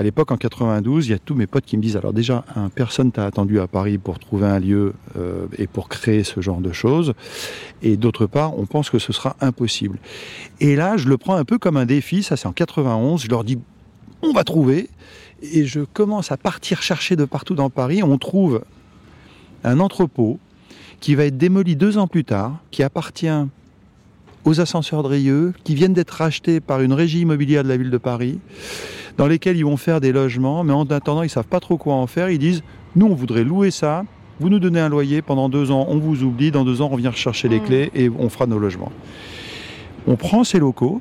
à 0.00 0.02
l'époque, 0.02 0.32
en 0.32 0.38
92, 0.38 1.08
il 1.08 1.10
y 1.10 1.14
a 1.14 1.18
tous 1.18 1.34
mes 1.34 1.46
potes 1.46 1.66
qui 1.66 1.76
me 1.76 1.82
disent 1.82 1.98
alors 1.98 2.14
déjà, 2.14 2.42
personne 2.74 3.12
t'a 3.12 3.26
attendu 3.26 3.60
à 3.60 3.66
Paris 3.66 3.98
pour 3.98 4.18
trouver 4.18 4.46
un 4.46 4.58
lieu 4.58 4.94
euh, 5.18 5.44
et 5.58 5.66
pour 5.66 5.90
créer 5.90 6.24
ce 6.24 6.40
genre 6.40 6.62
de 6.62 6.72
choses. 6.72 7.12
Et 7.82 7.98
d'autre 7.98 8.24
part, 8.24 8.58
on 8.58 8.64
pense 8.64 8.88
que 8.88 8.98
ce 8.98 9.12
sera 9.12 9.36
impossible. 9.42 9.98
Et 10.58 10.74
là, 10.74 10.96
je 10.96 11.06
le 11.06 11.18
prends 11.18 11.34
un 11.34 11.44
peu 11.44 11.58
comme 11.58 11.76
un 11.76 11.84
défi. 11.84 12.22
Ça, 12.22 12.38
c'est 12.38 12.48
en 12.48 12.52
91. 12.52 13.22
Je 13.22 13.28
leur 13.28 13.44
dis 13.44 13.58
on 14.22 14.32
va 14.32 14.42
trouver. 14.42 14.88
Et 15.42 15.66
je 15.66 15.80
commence 15.80 16.32
à 16.32 16.38
partir 16.38 16.80
chercher 16.80 17.14
de 17.14 17.26
partout 17.26 17.54
dans 17.54 17.68
Paris. 17.68 18.02
On 18.02 18.16
trouve 18.16 18.62
un 19.64 19.80
entrepôt 19.80 20.38
qui 21.00 21.14
va 21.14 21.26
être 21.26 21.36
démoli 21.36 21.76
deux 21.76 21.98
ans 21.98 22.06
plus 22.06 22.24
tard, 22.24 22.56
qui 22.70 22.82
appartient 22.82 23.28
aux 24.46 24.60
ascenseurs 24.62 25.02
de 25.02 25.08
Rieux, 25.08 25.52
qui 25.62 25.74
viennent 25.74 25.92
d'être 25.92 26.12
rachetés 26.12 26.60
par 26.60 26.80
une 26.80 26.94
régie 26.94 27.20
immobilière 27.20 27.64
de 27.64 27.68
la 27.68 27.76
ville 27.76 27.90
de 27.90 27.98
Paris, 27.98 28.38
dans 29.16 29.26
lesquels 29.26 29.56
ils 29.56 29.64
vont 29.64 29.76
faire 29.76 30.00
des 30.00 30.12
logements, 30.12 30.64
mais 30.64 30.72
en 30.72 30.84
attendant, 30.84 31.22
ils 31.22 31.30
savent 31.30 31.46
pas 31.46 31.60
trop 31.60 31.76
quoi 31.76 31.94
en 31.94 32.06
faire. 32.06 32.30
Ils 32.30 32.38
disent, 32.38 32.62
nous, 32.96 33.06
on 33.06 33.14
voudrait 33.14 33.44
louer 33.44 33.70
ça, 33.70 34.04
vous 34.40 34.48
nous 34.48 34.58
donnez 34.58 34.80
un 34.80 34.88
loyer, 34.88 35.20
pendant 35.22 35.48
deux 35.48 35.70
ans, 35.70 35.86
on 35.88 35.98
vous 35.98 36.22
oublie, 36.22 36.50
dans 36.50 36.64
deux 36.64 36.80
ans, 36.80 36.86
on 36.90 36.94
revient 36.94 37.10
chercher 37.14 37.48
les 37.48 37.60
Mm. 37.60 37.64
clés 37.64 37.90
et 37.94 38.08
on 38.08 38.28
fera 38.30 38.46
nos 38.46 38.58
logements. 38.58 38.92
On 40.06 40.16
prend 40.16 40.44
ces 40.44 40.58
locaux, 40.58 41.00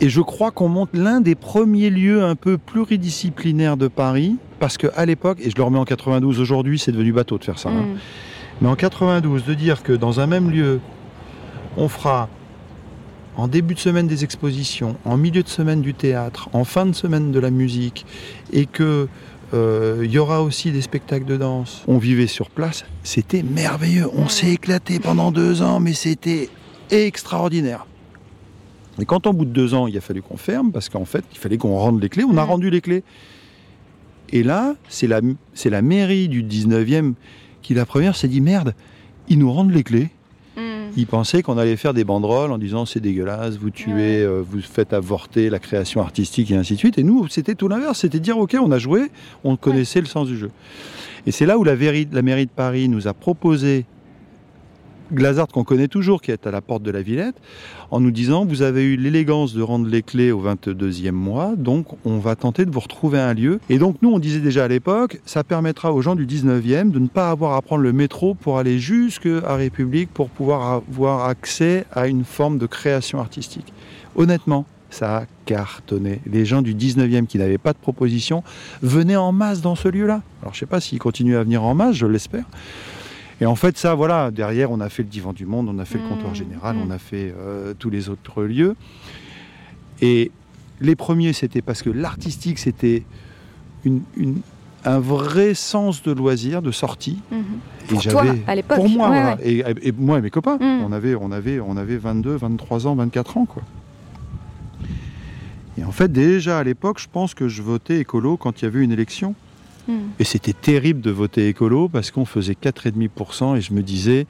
et 0.00 0.08
je 0.08 0.20
crois 0.20 0.50
qu'on 0.50 0.68
monte 0.68 0.90
l'un 0.94 1.20
des 1.20 1.34
premiers 1.34 1.90
lieux 1.90 2.24
un 2.24 2.34
peu 2.34 2.56
pluridisciplinaires 2.58 3.76
de 3.76 3.86
Paris, 3.88 4.36
parce 4.58 4.76
qu'à 4.78 5.04
l'époque, 5.06 5.38
et 5.42 5.50
je 5.50 5.56
le 5.56 5.62
remets 5.62 5.78
en 5.78 5.84
92 5.84 6.40
aujourd'hui, 6.40 6.78
c'est 6.78 6.92
devenu 6.92 7.12
bateau 7.12 7.38
de 7.38 7.44
faire 7.44 7.58
ça. 7.58 7.68
hein. 7.68 7.82
Mm. 7.82 7.98
Mais 8.62 8.68
en 8.68 8.74
92, 8.76 9.44
de 9.44 9.54
dire 9.54 9.82
que 9.82 9.92
dans 9.92 10.20
un 10.20 10.26
même 10.26 10.50
lieu, 10.50 10.80
on 11.76 11.88
fera 11.88 12.28
en 13.36 13.48
début 13.48 13.74
de 13.74 13.78
semaine 13.78 14.06
des 14.06 14.24
expositions, 14.24 14.96
en 15.04 15.16
milieu 15.16 15.42
de 15.42 15.48
semaine 15.48 15.82
du 15.82 15.94
théâtre, 15.94 16.48
en 16.52 16.64
fin 16.64 16.86
de 16.86 16.92
semaine 16.92 17.32
de 17.32 17.40
la 17.40 17.50
musique, 17.50 18.06
et 18.52 18.66
que 18.66 19.08
euh, 19.52 20.06
y 20.08 20.18
aura 20.18 20.42
aussi 20.42 20.70
des 20.70 20.82
spectacles 20.82 21.24
de 21.24 21.36
danse. 21.36 21.82
On 21.88 21.98
vivait 21.98 22.26
sur 22.26 22.50
place, 22.50 22.84
c'était 23.02 23.42
merveilleux. 23.42 24.08
On 24.14 24.28
s'est 24.28 24.52
éclaté 24.52 25.00
pendant 25.00 25.32
deux 25.32 25.62
ans, 25.62 25.80
mais 25.80 25.92
c'était 25.92 26.48
extraordinaire. 26.90 27.86
Et 29.00 29.04
quand 29.06 29.26
au 29.26 29.32
bout 29.32 29.44
de 29.44 29.50
deux 29.50 29.74
ans, 29.74 29.86
il 29.86 29.96
a 29.96 30.00
fallu 30.00 30.22
qu'on 30.22 30.36
ferme, 30.36 30.72
parce 30.72 30.88
qu'en 30.88 31.04
fait, 31.04 31.24
il 31.32 31.38
fallait 31.38 31.56
qu'on 31.56 31.76
rende 31.76 32.00
les 32.02 32.08
clés, 32.08 32.24
on 32.24 32.36
a 32.36 32.44
rendu 32.44 32.70
les 32.70 32.80
clés. 32.80 33.02
Et 34.32 34.42
là, 34.42 34.74
c'est 34.88 35.06
la, 35.06 35.20
c'est 35.54 35.70
la 35.70 35.82
mairie 35.82 36.28
du 36.28 36.44
19e 36.44 37.14
qui, 37.62 37.74
la 37.74 37.86
première, 37.86 38.14
s'est 38.14 38.28
dit 38.28 38.40
merde, 38.40 38.74
ils 39.28 39.38
nous 39.38 39.50
rendent 39.52 39.72
les 39.72 39.82
clés. 39.82 40.10
Ils 40.96 41.06
pensaient 41.06 41.42
qu'on 41.42 41.58
allait 41.58 41.76
faire 41.76 41.94
des 41.94 42.04
banderoles 42.04 42.52
en 42.52 42.58
disant 42.58 42.86
c'est 42.86 43.00
dégueulasse, 43.00 43.56
vous 43.56 43.70
tuez, 43.70 44.22
euh, 44.22 44.42
vous 44.48 44.60
faites 44.60 44.92
avorter 44.92 45.50
la 45.50 45.58
création 45.58 46.00
artistique 46.00 46.50
et 46.50 46.56
ainsi 46.56 46.74
de 46.74 46.78
suite. 46.78 46.98
Et 46.98 47.02
nous, 47.02 47.28
c'était 47.28 47.54
tout 47.54 47.68
l'inverse, 47.68 48.00
c'était 48.00 48.20
dire 48.20 48.38
ok, 48.38 48.56
on 48.60 48.70
a 48.72 48.78
joué, 48.78 49.10
on 49.44 49.56
connaissait 49.56 50.00
le 50.00 50.06
sens 50.06 50.28
du 50.28 50.36
jeu. 50.36 50.50
Et 51.26 51.32
c'est 51.32 51.46
là 51.46 51.58
où 51.58 51.64
la, 51.64 51.74
la 51.74 52.22
mairie 52.22 52.46
de 52.46 52.50
Paris 52.50 52.88
nous 52.88 53.08
a 53.08 53.14
proposé 53.14 53.84
Glazart 55.12 55.48
qu'on 55.48 55.64
connaît 55.64 55.88
toujours, 55.88 56.22
qui 56.22 56.30
est 56.30 56.46
à 56.46 56.50
la 56.50 56.60
porte 56.60 56.82
de 56.82 56.90
la 56.90 57.02
Villette, 57.02 57.36
en 57.90 58.00
nous 58.00 58.10
disant 58.10 58.44
vous 58.44 58.62
avez 58.62 58.84
eu 58.84 58.96
l'élégance 58.96 59.54
de 59.54 59.62
rendre 59.62 59.88
les 59.88 60.02
clés 60.02 60.32
au 60.32 60.42
22e 60.42 61.10
mois, 61.12 61.54
donc 61.56 61.86
on 62.04 62.18
va 62.18 62.36
tenter 62.36 62.64
de 62.64 62.70
vous 62.70 62.80
retrouver 62.80 63.18
un 63.18 63.34
lieu. 63.34 63.60
Et 63.68 63.78
donc 63.78 63.96
nous, 64.02 64.10
on 64.10 64.18
disait 64.18 64.40
déjà 64.40 64.64
à 64.64 64.68
l'époque, 64.68 65.20
ça 65.24 65.44
permettra 65.44 65.92
aux 65.92 66.02
gens 66.02 66.14
du 66.14 66.26
19e 66.26 66.90
de 66.90 66.98
ne 66.98 67.08
pas 67.08 67.30
avoir 67.30 67.54
à 67.54 67.62
prendre 67.62 67.82
le 67.82 67.92
métro 67.92 68.34
pour 68.34 68.58
aller 68.58 68.78
jusqu'à 68.78 69.54
République 69.54 70.10
pour 70.12 70.28
pouvoir 70.28 70.82
avoir 70.88 71.26
accès 71.26 71.84
à 71.92 72.06
une 72.06 72.24
forme 72.24 72.58
de 72.58 72.66
création 72.66 73.20
artistique. 73.20 73.72
Honnêtement, 74.16 74.66
ça 74.90 75.18
a 75.18 75.24
cartonné. 75.46 76.20
Les 76.26 76.44
gens 76.44 76.62
du 76.62 76.74
19e 76.74 77.26
qui 77.26 77.38
n'avaient 77.38 77.58
pas 77.58 77.72
de 77.72 77.78
proposition 77.78 78.42
venaient 78.82 79.16
en 79.16 79.32
masse 79.32 79.60
dans 79.60 79.76
ce 79.76 79.88
lieu-là. 79.88 80.22
Alors 80.42 80.52
je 80.52 80.58
ne 80.58 80.60
sais 80.60 80.66
pas 80.66 80.80
s'ils 80.80 80.98
continuent 80.98 81.36
à 81.36 81.44
venir 81.44 81.62
en 81.62 81.74
masse, 81.74 81.96
je 81.96 82.06
l'espère. 82.06 82.44
Et 83.40 83.46
en 83.46 83.54
fait, 83.54 83.78
ça, 83.78 83.94
voilà, 83.94 84.30
derrière, 84.30 84.70
on 84.70 84.80
a 84.80 84.88
fait 84.88 85.02
le 85.02 85.08
divan 85.08 85.32
du 85.32 85.46
monde, 85.46 85.68
on 85.68 85.78
a 85.78 85.84
fait 85.84 85.98
le 85.98 86.06
comptoir 86.08 86.32
mmh. 86.32 86.36
général, 86.36 86.76
on 86.76 86.86
mmh. 86.86 86.92
a 86.92 86.98
fait 86.98 87.34
euh, 87.36 87.72
tous 87.78 87.88
les 87.88 88.10
autres 88.10 88.42
lieux. 88.42 88.76
Et 90.02 90.30
les 90.80 90.94
premiers, 90.94 91.32
c'était 91.32 91.62
parce 91.62 91.82
que 91.82 91.90
l'artistique, 91.90 92.58
c'était 92.58 93.04
une, 93.84 94.02
un 94.84 94.98
vrai 94.98 95.54
sens 95.54 96.02
de 96.02 96.12
loisir, 96.12 96.60
de 96.60 96.70
sortie. 96.70 97.20
Mmh. 97.30 97.36
Et 97.36 97.94
pour 97.94 98.02
toi, 98.02 98.24
à 98.46 98.54
l'époque. 98.54 98.76
Pour 98.76 98.88
moi, 98.90 99.38
Et, 99.42 99.92
moi 99.96 100.18
et 100.18 100.22
mes 100.22 100.30
copains, 100.30 100.58
on, 100.60 100.92
avait, 100.92 101.14
on, 101.14 101.32
avait, 101.32 101.60
on 101.60 101.76
avait 101.78 101.96
22, 101.96 102.36
23 102.36 102.86
ans, 102.86 102.94
24 102.94 103.36
ans, 103.38 103.46
quoi. 103.46 103.62
Et 105.78 105.84
en 105.84 105.92
fait, 105.92 106.12
déjà 106.12 106.58
à 106.58 106.64
l'époque, 106.64 106.98
je 106.98 107.08
pense 107.10 107.32
que 107.32 107.48
je 107.48 107.62
votais 107.62 108.00
écolo 108.00 108.36
quand 108.36 108.60
il 108.60 108.66
y 108.66 108.68
avait 108.68 108.82
une 108.82 108.92
élection. 108.92 109.34
Et 110.18 110.24
c'était 110.24 110.52
terrible 110.52 111.00
de 111.00 111.10
voter 111.10 111.48
écolo 111.48 111.88
parce 111.88 112.10
qu'on 112.10 112.24
faisait 112.24 112.54
4,5% 112.54 113.56
et 113.56 113.60
je 113.60 113.72
me 113.72 113.82
disais, 113.82 114.26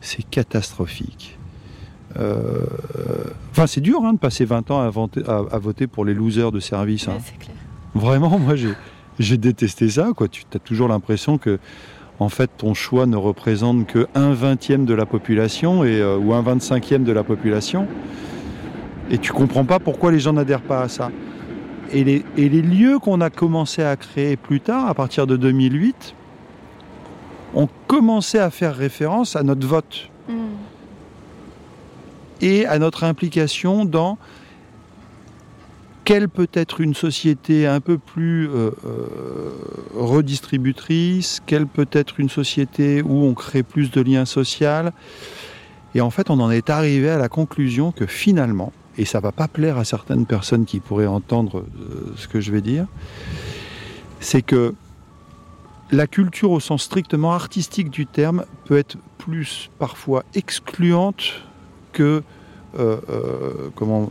c'est 0.00 0.22
catastrophique. 0.28 1.38
Euh, 2.18 2.66
enfin, 3.50 3.66
c'est 3.66 3.80
dur 3.80 4.00
hein, 4.04 4.12
de 4.12 4.18
passer 4.18 4.44
20 4.44 4.70
ans 4.70 4.80
à, 4.80 5.58
voter 5.58 5.86
pour 5.86 6.04
les 6.04 6.14
losers 6.14 6.52
de 6.52 6.60
service. 6.60 7.08
Hein. 7.08 7.18
Vraiment, 7.94 8.38
moi, 8.38 8.54
j'ai 9.18 9.36
détesté 9.36 9.88
ça. 9.88 10.10
Quoi. 10.14 10.28
Tu 10.28 10.44
as 10.54 10.58
toujours 10.58 10.88
l'impression 10.88 11.38
que, 11.38 11.58
en 12.18 12.28
fait, 12.28 12.50
ton 12.56 12.74
choix 12.74 13.06
ne 13.06 13.16
représente 13.16 13.86
que 13.86 14.06
un 14.14 14.32
vingtième 14.32 14.84
de 14.84 14.94
la 14.94 15.06
population 15.06 15.84
et, 15.84 16.00
euh, 16.00 16.18
ou 16.18 16.34
un 16.34 16.42
vingt-cinquième 16.42 17.04
de 17.04 17.12
la 17.12 17.24
population. 17.24 17.86
Et 19.10 19.18
tu 19.18 19.32
comprends 19.32 19.64
pas 19.64 19.78
pourquoi 19.78 20.12
les 20.12 20.20
gens 20.20 20.32
n'adhèrent 20.32 20.62
pas 20.62 20.82
à 20.82 20.88
ça. 20.88 21.10
Et 21.92 22.04
les, 22.04 22.62
lieux 22.62 22.98
qu'on 22.98 23.20
a 23.20 23.28
commencé 23.28 23.82
à 23.82 23.96
créer 23.96 24.36
plus 24.36 24.60
tard, 24.60 24.88
à 24.88 24.94
partir 24.94 25.26
de 25.26 25.36
2008, 25.36 26.14
ont 27.54 27.68
commencé 27.86 28.38
à 28.38 28.50
faire 28.50 28.74
référence 28.74 29.36
à 29.36 29.42
notre 29.42 29.66
vote 29.66 30.08
hmm. 30.28 30.32
et 32.40 32.64
à 32.64 32.78
notre 32.78 33.04
implication 33.04 33.84
dans 33.84 34.16
quelle 36.04 36.28
peut 36.28 36.48
être 36.54 36.80
une 36.80 36.94
société 36.94 37.66
un 37.66 37.80
peu 37.80 37.98
plus 37.98 38.48
euh, 38.48 38.70
euh, 38.84 39.50
redistributrice, 39.94 41.42
quelle 41.46 41.66
peut 41.66 41.88
être 41.92 42.18
une 42.18 42.30
société 42.30 43.02
où 43.02 43.24
on 43.24 43.34
crée 43.34 43.62
plus 43.62 43.90
de 43.90 44.00
liens 44.00 44.24
sociaux. 44.24 44.90
Et 45.94 46.00
en 46.00 46.10
fait, 46.10 46.30
on 46.30 46.40
en 46.40 46.50
est 46.50 46.70
arrivé 46.70 47.10
à 47.10 47.18
la 47.18 47.28
conclusion 47.28 47.92
que 47.92 48.06
finalement, 48.06 48.72
et 48.98 49.04
ça 49.04 49.20
va 49.20 49.32
pas 49.32 49.48
plaire 49.48 49.78
à 49.78 49.84
certaines 49.84 50.26
personnes 50.26 50.64
qui 50.64 50.80
pourraient 50.80 51.06
entendre 51.06 51.60
euh, 51.60 52.12
ce 52.16 52.28
que 52.28 52.40
je 52.40 52.52
vais 52.52 52.60
dire, 52.60 52.86
c'est 54.20 54.42
que 54.42 54.74
la 55.90 56.06
culture 56.06 56.50
au 56.50 56.60
sens 56.60 56.82
strictement 56.82 57.32
artistique 57.32 57.90
du 57.90 58.06
terme 58.06 58.44
peut 58.64 58.78
être 58.78 58.96
plus 59.18 59.70
parfois 59.78 60.24
excluante 60.34 61.42
que 61.92 62.22
euh, 62.78 62.96
euh, 63.10 63.70
comment 63.74 64.10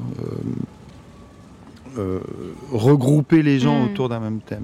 regrouper 2.72 3.42
les 3.42 3.60
gens 3.60 3.82
hmm. 3.82 3.86
autour 3.86 4.08
d'un 4.08 4.22
même 4.22 4.40
thème. 4.40 4.64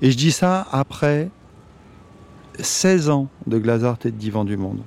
Et 0.00 0.10
je 0.10 0.16
dis 0.16 0.32
ça 0.32 0.66
après 0.72 1.28
16 2.58 3.10
ans 3.10 3.28
de 3.46 3.58
Glazart 3.58 3.98
et 4.04 4.10
de 4.10 4.16
Divan 4.16 4.44
du 4.44 4.56
Monde 4.56 4.80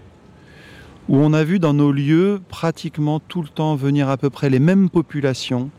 où 1.08 1.18
on 1.18 1.34
a 1.34 1.44
vu 1.44 1.60
dans 1.60 1.74
nos 1.74 1.92
lieux 1.92 2.42
pratiquement 2.50 3.20
tout 3.20 3.42
le 3.42 3.48
temps 3.48 3.76
venir 3.76 4.10
à 4.10 4.18
peu 4.18 4.30
près 4.30 4.50
les 4.50 4.60
mêmes 4.60 4.90
populations. 4.90 5.70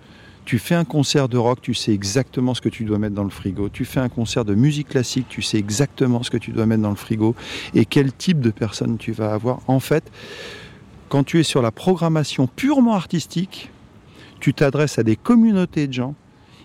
Tu 0.45 0.61
fais 0.61 0.77
un 0.77 0.85
concert 0.85 1.29
de 1.29 1.37
rock, 1.37 1.61
tu 1.61 1.75
sais 1.75 1.93
exactement 1.93 2.55
ce 2.55 2.61
que 2.61 2.69
tu 2.69 2.85
dois 2.85 2.99
mettre 2.99 3.17
dans 3.17 3.25
le 3.25 3.31
frigo. 3.31 3.69
Tu 3.69 3.85
fais 3.85 3.99
un 3.99 4.09
concert 4.09 4.45
de 4.45 4.55
musique 4.55 4.91
classique, 4.91 5.27
tu 5.29 5.43
sais 5.43 5.59
exactement 5.59 6.23
ce 6.23 6.31
que 6.31 6.37
tu 6.37 6.53
dois 6.53 6.67
mettre 6.67 6.83
dans 6.83 6.91
le 6.91 6.97
frigo 6.97 7.35
et 7.75 7.85
quel 7.85 8.13
type 8.13 8.41
de 8.41 8.51
personnes 8.51 8.97
tu 8.97 9.11
vas 9.11 9.33
avoir. 9.33 9.59
En 9.67 9.81
fait, 9.81 10.05
quand 11.09 11.25
tu 11.25 11.41
es 11.41 11.43
sur 11.43 11.63
la 11.63 11.73
programmation 11.73 12.47
purement 12.47 12.95
artistique, 12.95 13.71
tu 14.39 14.55
t'adresses 14.55 15.01
à 15.01 15.03
des 15.03 15.17
communautés 15.17 15.89
de 15.89 15.93
gens 15.93 16.15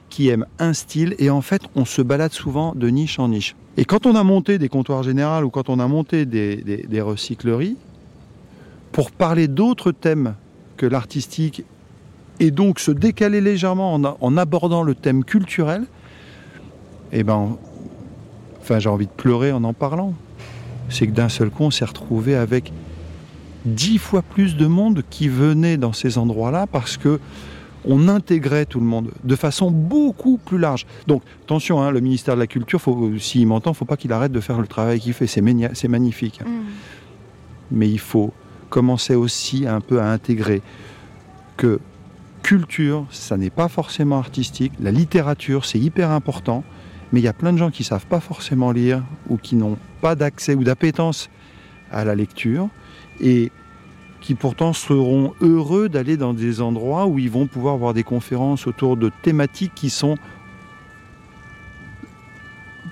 qui 0.10 0.28
aiment 0.28 0.45
un 0.60 0.74
style 0.74 1.15
et 1.17 1.32
en 1.32 1.41
fait 1.41 1.63
on 1.74 1.86
se 1.86 2.04
balade 2.04 2.34
souvent 2.34 2.74
de 2.76 2.88
niche 2.89 3.17
en 3.17 3.30
niche. 3.30 3.56
Et 3.78 3.86
quand 3.86 4.06
on 4.06 4.15
a 4.15 4.24
monté 4.24 4.60
des 4.60 4.69
comptoirs 4.69 5.02
généraux 5.02 5.43
ou 5.43 5.50
quand 5.50 5.69
on 5.69 5.80
a 5.80 5.88
monté 5.88 6.26
des, 6.28 6.58
des 6.58 7.02
recycleries, 7.02 7.78
pour 8.91 9.12
parler 9.12 9.47
d'autres 9.47 9.91
thèmes 9.91 10.36
que 10.77 10.86
l'artistique 10.86 11.63
et 12.39 12.51
donc 12.51 12.80
se 12.80 12.91
décaler 12.91 13.41
légèrement 13.41 13.93
en, 13.93 14.38
abordant 14.38 14.84
le 14.84 14.95
thème 14.95 15.23
culturel, 15.23 15.84
eh 17.12 17.23
ben, 17.23 17.58
enfin, 18.60 18.80
j'ai 18.80 18.89
envie 18.89 19.06
de 19.06 19.12
pleurer 19.12 19.51
en 19.51 19.63
en 19.63 19.73
parlant. 19.73 20.13
C'est 20.89 21.08
que 21.08 21.12
d'un 21.12 21.30
seul 21.30 21.49
coup, 21.49 21.63
on 21.63 21.71
s'est 21.71 21.86
retrouvé 21.86 22.36
avec 22.36 22.73
dix 23.65 23.99
fois 23.99 24.23
plus 24.23 24.58
de 24.58 24.65
monde 24.65 25.04
qui 25.10 25.27
venait 25.27 25.77
dans 25.77 25.93
ces 25.93 26.17
endroits-là 26.17 26.67
parce 26.67 26.97
que 26.97 27.19
on 27.86 28.08
intégrait 28.08 28.65
tout 28.65 28.80
le 28.80 28.86
monde 28.86 29.12
de 29.23 29.36
façon 29.36 29.71
beaucoup 29.71 30.38
plus 30.38 30.60
large. 30.60 30.86
Donc, 31.08 31.23
attention, 31.43 31.82
hein, 31.82 31.91
le 31.91 31.99
ministère 31.99 32.36
de 32.36 32.39
la 32.39 32.47
Culture, 32.47 32.80
s'il 33.19 33.47
m'entend, 33.47 33.71
il 33.71 33.73
ne 33.73 33.77
faut 33.77 33.86
pas 33.86 33.97
qu'il 33.97 34.13
arrête 34.13 34.32
de 34.32 34.39
faire 34.39 34.60
le 34.60 34.67
travail 34.67 34.99
qu'il 34.99 35.13
fait. 35.13 35.25
C'est, 35.25 35.41
magnifique. 35.41 36.41
Hein. 36.43 36.49
Mm. 36.49 36.63
Mais 37.71 37.89
il 37.89 37.99
faut 37.99 38.34
commençait 38.72 39.14
aussi 39.14 39.68
un 39.68 39.82
peu 39.82 40.02
à 40.02 40.10
intégrer 40.10 40.64
que 41.58 41.80
culture, 42.42 43.06
ça 43.12 43.38
n'est 43.38 43.52
pas 43.52 43.68
forcément 43.68 44.18
artistique, 44.18 44.74
la 44.80 44.92
littérature, 44.92 45.66
c'est 45.66 45.78
hyper 45.78 46.10
important, 46.10 46.64
mais 47.12 47.20
il 47.20 47.24
y 47.24 47.28
a 47.28 47.34
plein 47.34 47.54
de 47.54 47.58
gens 47.58 47.70
qui 47.70 47.84
ne 47.84 47.88
savent 47.88 48.08
pas 48.08 48.20
forcément 48.20 48.72
lire 48.72 49.04
ou 49.30 49.38
qui 49.38 49.56
n'ont 49.56 49.78
pas 50.02 50.16
d'accès 50.16 50.56
ou 50.56 50.64
d'appétence 50.64 51.30
à 51.92 52.04
la 52.04 52.16
lecture 52.16 52.70
et 53.20 53.52
qui 54.22 54.34
pourtant 54.34 54.74
seront 54.74 55.34
heureux 55.42 55.90
d'aller 55.90 56.18
dans 56.18 56.34
des 56.34 56.62
endroits 56.62 57.06
où 57.06 57.20
ils 57.20 57.30
vont 57.30 57.48
pouvoir 57.48 57.78
voir 57.78 57.94
des 57.94 58.04
conférences 58.04 58.66
autour 58.66 58.98
de 58.98 59.12
thématiques 59.22 59.74
qui 59.76 59.90
sont 59.90 60.18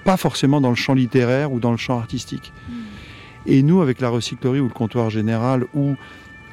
pas 0.03 0.17
forcément 0.17 0.59
dans 0.59 0.69
le 0.69 0.75
champ 0.75 0.93
littéraire 0.93 1.51
ou 1.51 1.59
dans 1.59 1.71
le 1.71 1.77
champ 1.77 1.97
artistique. 1.97 2.51
Mmh. 2.67 2.73
Et 3.49 3.63
nous, 3.63 3.81
avec 3.81 3.99
la 3.99 4.09
recyclerie 4.09 4.59
ou 4.59 4.67
le 4.67 4.73
comptoir 4.73 5.09
général 5.09 5.65
ou 5.73 5.95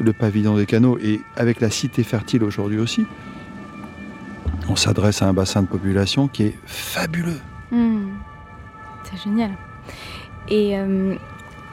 le 0.00 0.12
pavillon 0.14 0.56
des 0.56 0.64
canaux, 0.64 0.98
et 0.98 1.20
avec 1.36 1.60
la 1.60 1.68
cité 1.68 2.02
fertile 2.02 2.42
aujourd'hui 2.42 2.78
aussi, 2.78 3.04
on 4.68 4.76
s'adresse 4.76 5.20
à 5.20 5.28
un 5.28 5.34
bassin 5.34 5.62
de 5.62 5.66
population 5.66 6.26
qui 6.26 6.44
est 6.44 6.54
fabuleux. 6.64 7.40
Hmm. 7.70 8.08
C'est 9.04 9.22
génial. 9.22 9.50
Et 10.48 10.78
euh, 10.78 11.14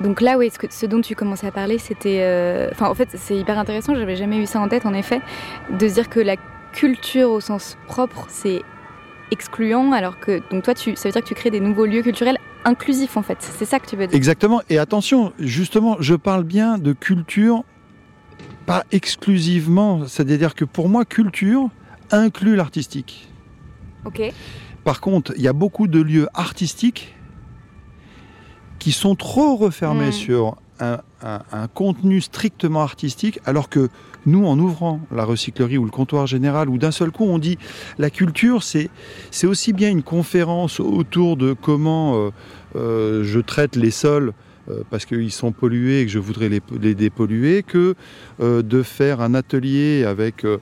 donc 0.02 0.20
là, 0.20 0.38
oui, 0.38 0.52
ce, 0.70 0.86
dont 0.86 1.00
tu 1.00 1.16
commençais 1.16 1.48
à 1.48 1.52
parler, 1.52 1.78
c'était... 1.78 2.20
Euh, 2.22 2.70
enfin, 2.74 2.90
en 2.90 2.94
fait, 2.94 3.10
c'est 3.16 3.38
hyper 3.38 3.58
intéressant, 3.58 3.96
j'avais 3.96 4.18
jamais 4.18 4.38
eu 4.38 4.46
ça 4.46 4.60
en 4.60 4.68
tête, 4.68 4.86
en 4.86 4.94
effet, 4.94 5.22
de 5.70 5.88
dire 5.88 6.10
que 6.10 6.20
la 6.20 6.36
culture 6.74 7.32
au 7.32 7.40
sens 7.40 7.78
propre, 7.88 8.26
c'est 8.28 8.62
excluant, 9.32 9.94
alors 9.94 10.20
que 10.20 10.42
donc 10.52 10.64
toi, 10.64 10.74
tu, 10.74 10.98
ça 10.98 11.08
veut 11.08 11.14
dire 11.14 11.22
que 11.22 11.28
tu 11.28 11.36
crées 11.36 11.50
des 11.50 11.62
nouveaux 11.62 11.86
lieux 11.86 12.02
culturels 12.02 12.38
inclusifs 12.66 13.18
en 13.18 13.22
fait. 13.24 13.38
C'est 13.42 13.66
ça 13.66 13.80
que 13.80 13.88
tu 13.88 13.96
veux 13.96 14.08
dire. 14.08 14.16
Exactement. 14.16 14.62
Et 14.70 14.78
attention, 14.78 15.34
justement, 15.40 15.98
je 16.00 16.16
parle 16.16 16.44
bien 16.44 16.78
de 16.78 16.94
culture 16.94 17.64
pas 18.66 18.84
exclusivement. 18.92 20.08
C'est-à-dire 20.08 20.56
que 20.56 20.66
pour 20.66 20.88
moi, 20.90 21.04
culture 21.06 21.70
inclut 22.12 22.56
l'artistique. 22.56 23.30
Ok. 24.06 24.22
Par 24.84 25.02
contre, 25.02 25.34
il 25.38 25.42
y 25.42 25.48
a 25.48 25.54
beaucoup 25.54 25.88
de 25.88 26.02
lieux 26.02 26.28
artistiques 26.34 27.16
qui 28.80 28.92
sont 28.92 29.16
trop 29.16 29.56
refermés 29.56 30.10
Mm. 30.10 30.14
sur 30.14 30.58
un, 30.80 31.00
un- 31.22 31.42
un 31.52 31.68
contenu 31.68 32.20
strictement 32.22 32.82
artistique, 32.82 33.40
alors 33.46 33.70
que 33.70 33.90
nous, 34.26 34.46
en 34.46 34.58
ouvrant 34.60 35.00
la 35.12 35.26
recyclerie 35.26 35.78
ou 35.78 35.86
le 35.86 35.92
comptoir 35.92 36.28
général, 36.28 36.70
ou 36.70 36.78
d'un 36.78 36.92
seul 36.92 37.12
coup, 37.12 37.26
on 37.26 37.40
dit 37.40 37.58
la 37.98 38.10
culture, 38.10 38.64
c'est 38.64 38.90
aussi 39.44 39.74
bien 39.74 39.90
une 39.90 40.04
conférence 40.04 40.80
autour 40.80 41.38
de 41.38 41.54
comment 41.54 42.16
euh, 42.16 42.30
euh, 42.76 43.24
je 43.24 43.40
traite 43.40 43.76
les 43.76 43.92
sols 43.92 44.34
euh, 44.70 44.82
parce 44.90 45.06
qu'ils 45.06 45.32
sont 45.32 45.52
pollués 45.52 46.02
et 46.02 46.06
que 46.06 46.12
je 46.12 46.20
voudrais 46.20 46.50
les, 46.50 46.62
les 46.82 46.96
dépolluer, 46.96 47.64
que 47.64 47.96
euh, 48.42 48.62
de 48.62 48.82
faire 48.82 49.22
un 49.22 49.34
atelier 49.34 50.06
avec 50.06 50.46
euh, 50.46 50.58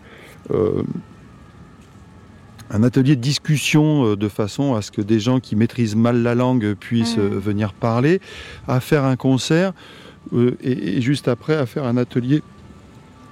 un 2.71 2.83
atelier 2.83 3.15
de 3.15 3.21
discussion 3.21 4.05
euh, 4.05 4.15
de 4.15 4.27
façon 4.27 4.75
à 4.75 4.81
ce 4.81 4.91
que 4.91 5.01
des 5.01 5.19
gens 5.19 5.39
qui 5.39 5.55
maîtrisent 5.55 5.95
mal 5.95 6.23
la 6.23 6.35
langue 6.35 6.73
puissent 6.73 7.17
euh, 7.17 7.39
venir 7.39 7.73
parler, 7.73 8.21
à 8.67 8.79
faire 8.79 9.03
un 9.03 9.15
concert 9.15 9.73
et, 10.33 10.97
et 10.97 11.01
juste 11.01 11.27
après 11.27 11.55
à 11.55 11.65
faire 11.65 11.83
un 11.83 11.97
atelier 11.97 12.41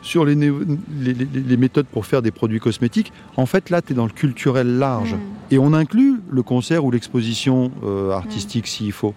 sur 0.02 0.24
les, 0.26 0.36
néo- 0.36 0.62
les- 1.02 1.14
les- 1.14 1.26
les 1.26 1.58
méthodes 1.58 1.86
pour 1.88 2.06
faire 2.06 2.22
des 2.22 2.32
produits 2.32 2.60
cosmétiques. 2.60 3.12
En 3.38 3.46
fait, 3.46 3.70
là, 3.70 3.82
tu 3.82 3.94
es 3.94 3.96
dans 3.96 4.06
le 4.06 4.12
culturel 4.12 4.78
large. 4.80 5.14
Mm. 5.16 5.20
Et 5.52 5.60
on 5.60 5.74
inclut 5.74 6.22
le 6.30 6.42
concert 6.44 6.86
ou 6.86 6.92
l'exposition 6.92 7.72
euh, 7.84 8.12
artistique 8.12 8.68
s'il 8.68 8.92
faut. 8.92 9.14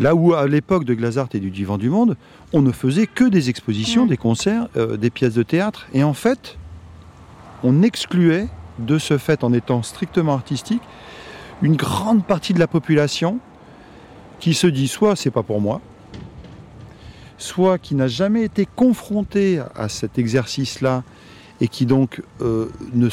Là 0.00 0.14
où, 0.14 0.34
à 0.34 0.46
l'époque 0.48 0.84
de 0.84 0.94
Glazart 0.94 1.28
et 1.34 1.38
du 1.40 1.50
Divan 1.50 1.78
du 1.78 1.88
Monde, 1.90 2.16
on 2.52 2.62
ne 2.62 2.72
faisait 2.72 3.06
que 3.06 3.24
des 3.24 3.48
expositions, 3.50 4.06
Mm. 4.06 4.08
des 4.08 4.16
concerts, 4.16 4.68
euh, 4.76 4.96
des 4.96 5.10
pièces 5.10 5.34
de 5.34 5.42
théâtre. 5.42 5.86
Et 5.94 6.02
en 6.02 6.14
fait, 6.14 6.58
on 7.62 7.82
excluait, 7.82 8.48
de 8.78 8.98
ce 8.98 9.18
fait, 9.18 9.44
en 9.44 9.52
étant 9.52 9.82
strictement 9.82 10.32
artistique, 10.32 10.82
une 11.60 11.76
grande 11.76 12.24
partie 12.24 12.54
de 12.54 12.58
la 12.58 12.66
population 12.66 13.38
qui 14.40 14.54
se 14.54 14.66
dit 14.66 14.88
soit 14.88 15.14
c'est 15.14 15.30
pas 15.30 15.44
pour 15.44 15.60
moi, 15.60 15.80
soit 17.42 17.78
qui 17.78 17.94
n'a 17.94 18.08
jamais 18.08 18.44
été 18.44 18.66
confronté 18.76 19.60
à 19.74 19.88
cet 19.88 20.18
exercice-là 20.18 21.02
et 21.60 21.68
qui 21.68 21.86
donc 21.86 22.22
euh, 22.40 22.66
ne, 22.94 23.08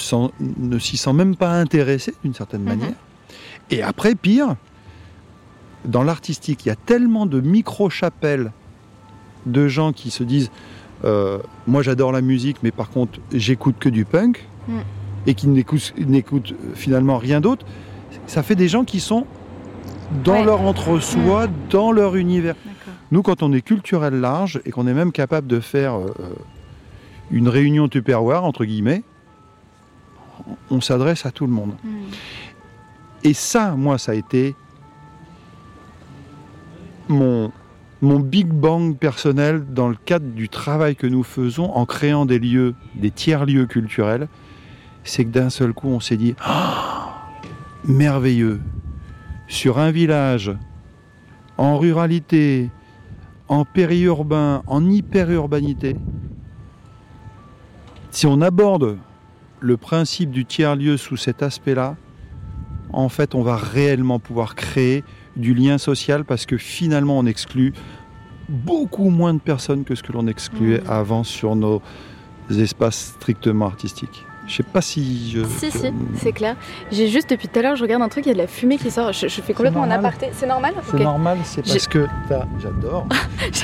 s'y 0.80 0.98
sent 0.98 1.14
même 1.14 1.36
pas 1.36 1.52
intéressé 1.60 2.14
d'une 2.24 2.34
certaine 2.34 2.62
Mhm. 2.62 2.68
manière. 2.68 2.94
Et 3.72 3.82
après, 3.84 4.16
pire, 4.16 4.56
dans 5.86 6.04
l'artistique, 6.04 6.66
il 6.66 6.70
y 6.70 6.72
a 6.72 6.76
tellement 6.76 7.26
de 7.26 7.40
micro-chapelles 7.42 8.52
de 9.46 9.68
gens 9.68 9.94
qui 9.94 10.12
se 10.12 10.24
disent 10.24 10.52
euh, 11.06 11.38
Moi 11.68 11.82
j'adore 11.82 12.12
la 12.12 12.22
musique, 12.22 12.58
mais 12.64 12.72
par 12.72 12.90
contre 12.90 13.20
j'écoute 13.32 13.76
que 13.80 13.90
du 13.90 14.06
punk, 14.06 14.46
Mm. 14.68 14.80
et 15.28 15.34
qui 15.34 15.48
n'écoutent 15.48 16.54
finalement 16.76 17.18
rien 17.18 17.42
d'autre. 17.42 17.66
Ça 18.28 18.44
fait 18.44 18.56
des 18.56 18.68
gens 18.68 18.84
qui 18.84 19.00
sont 19.00 19.26
dans 20.24 20.34
Ouais. 20.34 20.44
leur 20.44 20.62
entre-soi, 20.62 21.48
dans 21.72 21.92
leur 21.92 22.16
univers. 22.16 22.56
Nous, 23.12 23.22
quand 23.24 23.42
on 23.44 23.52
est 23.54 23.62
culturel 23.62 24.20
large 24.20 24.62
et 24.66 24.72
qu'on 24.72 24.86
est 24.88 24.94
même 24.94 25.12
capable 25.12 25.48
de 25.48 25.60
faire 25.60 25.96
euh, 25.96 26.14
euh, 26.20 26.30
une 27.32 27.48
réunion 27.48 27.88
tupperware, 27.88 28.44
entre 28.44 28.66
guillemets, 28.66 29.04
on- 30.70 30.82
s'adresse 30.82 31.26
à 31.26 31.32
tout 31.32 31.46
le 31.48 31.52
monde. 31.54 31.74
Mm. 31.84 31.90
Et 33.24 33.34
ça, 33.34 33.72
moi, 33.76 33.98
ça 33.98 34.14
a 34.14 34.16
été 34.16 34.56
mon, 37.08 37.52
mon 38.02 38.20
big 38.20 38.48
bang 38.48 38.96
personnel 38.96 39.66
dans 39.74 39.90
le 39.90 39.96
cadre 39.96 40.28
du 40.28 40.48
travail 40.50 40.96
que 40.96 41.08
nous 41.08 41.24
faisons 41.24 41.72
en 41.74 41.86
créant 41.86 42.26
des 42.26 42.40
lieux, 42.40 42.76
des 42.96 43.12
tiers-lieux 43.12 43.66
culturels. 43.66 44.28
C'est 45.04 45.26
que 45.26 45.30
d'un 45.32 45.50
seul 45.50 45.74
coup, 45.74 45.88
on 45.90 46.00
s'est 46.00 46.18
dit 46.18 46.36
Ah, 46.40 47.28
merveilleux, 47.86 48.62
sur 49.48 49.80
un 49.80 49.92
village, 49.92 50.52
en 51.58 51.78
ruralité, 51.78 52.70
en 53.50 53.66
périurbain, 53.66 54.64
en 54.68 54.90
hyperurbanité, 54.90 55.96
si 58.12 58.26
on 58.28 58.42
aborde 58.42 58.98
le 59.60 59.78
principe 59.78 60.32
du 60.32 60.46
tiers-lieu 60.46 60.98
sous 60.98 61.18
cet 61.18 61.44
aspect-là, 61.44 61.98
en 62.94 63.10
fait, 63.10 63.36
on 63.36 63.42
va 63.44 63.56
réellement 63.56 64.20
pouvoir 64.20 64.56
créer 64.56 65.04
du 65.36 65.54
lien 65.54 65.78
social 65.78 66.26
parce 66.26 66.46
que 66.46 66.58
finalement, 66.58 67.20
on 67.20 67.26
exclut 67.26 67.74
beaucoup 68.48 69.10
moins 69.10 69.34
de 69.34 69.40
personnes 69.40 69.84
que 69.84 69.94
ce 69.94 70.02
que 70.02 70.12
l'on 70.12 70.26
excluait 70.28 70.82
Mhm. 70.82 70.90
avant 70.90 71.24
sur 71.24 71.56
nos 71.56 71.82
espaces 72.50 73.14
strictement 73.16 73.66
artistiques. 73.68 74.26
Je 74.50 74.56
sais 74.56 74.64
pas 74.64 74.82
si 74.82 75.30
je. 75.32 75.44
Si, 75.46 75.70
si, 75.72 75.94
c'est 76.16 76.32
clair. 76.32 76.56
J'ai 76.92 77.08
juste 77.08 77.30
depuis 77.30 77.48
tout 77.48 77.60
à 77.60 77.62
l'heure, 77.62 77.76
je 77.76 77.84
regarde 77.84 78.02
un 78.02 78.10
truc, 78.10 78.26
il 78.26 78.30
y 78.30 78.32
a 78.32 78.34
de 78.34 78.40
la 78.40 78.48
fumée 78.48 78.78
qui 78.78 78.90
sort. 78.90 79.14
Je, 79.14 79.28
je 79.28 79.42
fais 79.42 79.54
complètement 79.54 79.82
en 79.82 79.86
normal. 79.88 80.08
aparté. 80.08 80.30
C'est 80.34 80.48
normal 80.48 80.74
C'est 80.90 81.00
normal, 81.00 81.38
c'est 81.44 81.62
parce 81.62 81.88
que 81.88 82.08
j'adore. 82.60 83.08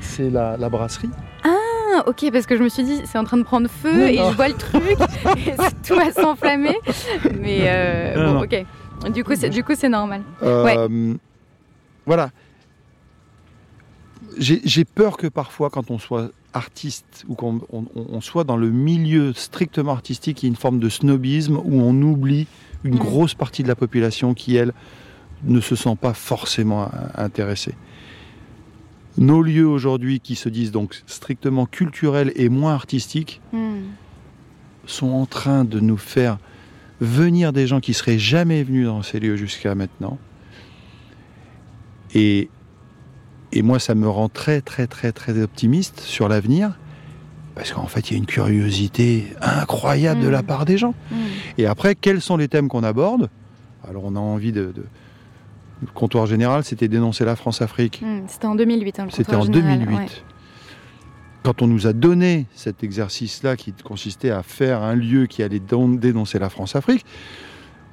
C'est 0.00 0.30
la, 0.30 0.56
la 0.58 0.68
brasserie. 0.68 1.10
Ah, 1.44 2.02
ok, 2.06 2.30
parce 2.30 2.46
que 2.46 2.56
je 2.56 2.62
me 2.62 2.68
suis 2.68 2.84
dit, 2.84 3.00
c'est 3.06 3.18
en 3.18 3.24
train 3.24 3.36
de 3.38 3.42
prendre 3.42 3.68
feu 3.68 3.92
Non, 3.92 4.06
et 4.06 4.16
non. 4.18 4.30
je 4.30 4.36
vois 4.36 4.48
le 4.48 4.54
truc 4.54 4.82
et 5.46 5.54
tout 5.86 5.94
va 5.94 6.12
s'enflammer. 6.12 6.76
Mais 7.40 7.60
euh, 7.62 8.14
Non, 8.16 8.26
bon, 8.26 8.32
non. 8.34 8.42
ok. 8.44 9.12
Du 9.12 9.24
coup, 9.24 9.32
c'est 9.36 9.48
du 9.50 9.64
coup, 9.64 9.72
c'est 9.74 9.88
normal. 9.88 10.22
Euh, 10.42 11.14
Voilà. 12.06 12.30
J'ai 14.38 14.60
j'ai 14.64 14.84
peur 14.84 15.16
que 15.16 15.26
parfois, 15.28 15.70
quand 15.70 15.90
on 15.90 15.98
soit 15.98 16.30
artiste 16.54 17.24
ou 17.28 17.34
qu'on 17.34 17.60
on- 17.72 17.84
on- 17.94 18.06
on 18.10 18.20
soit 18.20 18.44
dans 18.44 18.56
le 18.56 18.70
milieu 18.70 19.32
strictement 19.34 19.92
artistique, 19.92 20.42
il 20.42 20.46
y 20.46 20.48
ait 20.48 20.50
une 20.50 20.56
forme 20.56 20.78
de 20.78 20.88
snobisme 20.88 21.56
où 21.56 21.80
on 21.80 22.00
oublie 22.02 22.46
une 22.84 22.94
Mm. 22.94 22.98
grosse 22.98 23.34
partie 23.34 23.62
de 23.62 23.68
la 23.68 23.74
population 23.76 24.32
qui, 24.34 24.56
elle, 24.56 24.72
ne 25.44 25.60
se 25.60 25.76
sent 25.76 25.96
pas 26.00 26.14
forcément 26.14 26.90
intéressée. 27.16 27.74
Nos 29.18 29.42
lieux 29.42 29.66
aujourd'hui, 29.68 30.20
qui 30.20 30.34
se 30.36 30.48
disent 30.48 30.72
donc 30.72 31.02
strictement 31.06 31.66
culturels 31.66 32.32
et 32.36 32.48
moins 32.48 32.74
artistiques, 32.74 33.40
Hmm. 33.52 33.82
sont 34.86 35.10
en 35.12 35.26
train 35.26 35.64
de 35.64 35.80
nous 35.80 35.96
faire 35.96 36.38
venir 37.00 37.52
des 37.52 37.66
gens 37.66 37.80
qui 37.80 37.94
seraient 37.94 38.18
jamais 38.18 38.62
venus 38.62 38.86
dans 38.86 39.02
ces 39.02 39.18
lieux 39.20 39.36
jusqu'à 39.36 39.74
maintenant. 39.74 40.18
Et, 42.14 42.48
et 43.54 43.62
moi, 43.62 43.78
ça 43.78 43.94
me 43.94 44.08
rend 44.08 44.28
très, 44.28 44.60
très, 44.60 44.86
très, 44.86 45.12
très 45.12 45.40
optimiste 45.42 46.00
sur 46.00 46.28
l'avenir, 46.28 46.78
parce 47.54 47.72
qu'en 47.72 47.86
fait, 47.86 48.10
il 48.10 48.12
y 48.12 48.16
a 48.16 48.18
une 48.18 48.26
curiosité 48.26 49.32
incroyable 49.40 50.20
de 50.20 50.28
Mm. 50.28 50.32
la 50.32 50.42
part 50.42 50.64
des 50.64 50.76
gens. 50.76 50.94
Hmm. 51.10 51.16
Et 51.58 51.66
après, 51.66 51.94
quels 51.94 52.20
sont 52.20 52.36
les 52.36 52.48
thèmes 52.48 52.68
qu'on 52.68 52.82
aborde? 52.82 53.30
Alors, 53.88 54.04
on 54.04 54.16
a 54.16 54.20
envie 54.20 54.52
de, 54.52 54.72
de- 54.72 54.84
Le 55.82 55.88
comptoir 55.92 56.26
général, 56.26 56.64
c'était 56.64 56.88
dénoncer 56.88 57.24
la 57.24 57.36
France-Afrique. 57.36 58.00
Hmm. 58.04 58.22
C'était 58.26 58.46
en 58.46 58.54
2008. 58.54 59.00
hein, 59.00 59.04
le 59.06 59.10
C'était 59.10 59.34
en 59.34 59.40
comptoir 59.40 59.54
général, 59.62 59.78
2008. 59.80 59.96
ouais. 59.98 60.06
Quand 61.42 61.60
on 61.62 61.66
nous 61.66 61.86
a 61.86 61.92
donné 61.92 62.46
cet 62.54 62.82
exercice-là 62.82 63.56
qui 63.56 63.72
consistait 63.84 64.30
à 64.30 64.42
faire 64.42 64.82
un 64.82 64.94
lieu 64.94 65.26
qui 65.26 65.42
allait 65.42 65.60
dénoncer 65.60 66.38
la 66.38 66.48
France-Afrique, 66.48 67.04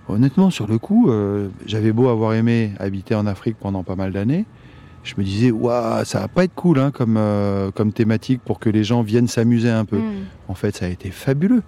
honnêtement, 0.07 0.49
sur 0.51 0.67
le 0.67 0.77
coup, 0.77 1.09
euh, 1.11 1.49
j'avais 1.65 1.91
beau 1.91 2.07
avoir 2.09 2.33
aimé 2.33 2.71
habiter 2.79 3.13
en 3.13 3.27
Afrique 3.27 3.57
pendant 3.59 3.83
pas 3.83 3.95
mal 3.97 4.11
d'années, 4.13 4.45
je 5.03 5.15
me 5.17 5.23
disais, 5.23 5.51
waouh, 5.51 6.05
ça 6.05 6.19
va 6.19 6.27
pas 6.27 6.43
être 6.43 6.53
cool 6.53 6.79
hein, 6.79 6.91
comme, 6.91 7.15
euh, 7.17 7.71
comme 7.71 7.91
thématique 7.91 8.41
pour 8.43 8.59
que 8.59 8.69
les 8.69 8.83
gens 8.83 9.01
viennent 9.01 9.27
s'amuser 9.27 9.69
un 9.69 9.85
peu. 9.85 9.97
Hmm. 9.97 10.25
En 10.47 10.55
fait, 10.55 10.75
ça 10.75 10.85
a 10.85 10.89
été 10.89 11.11
fabuleux. 11.11 11.63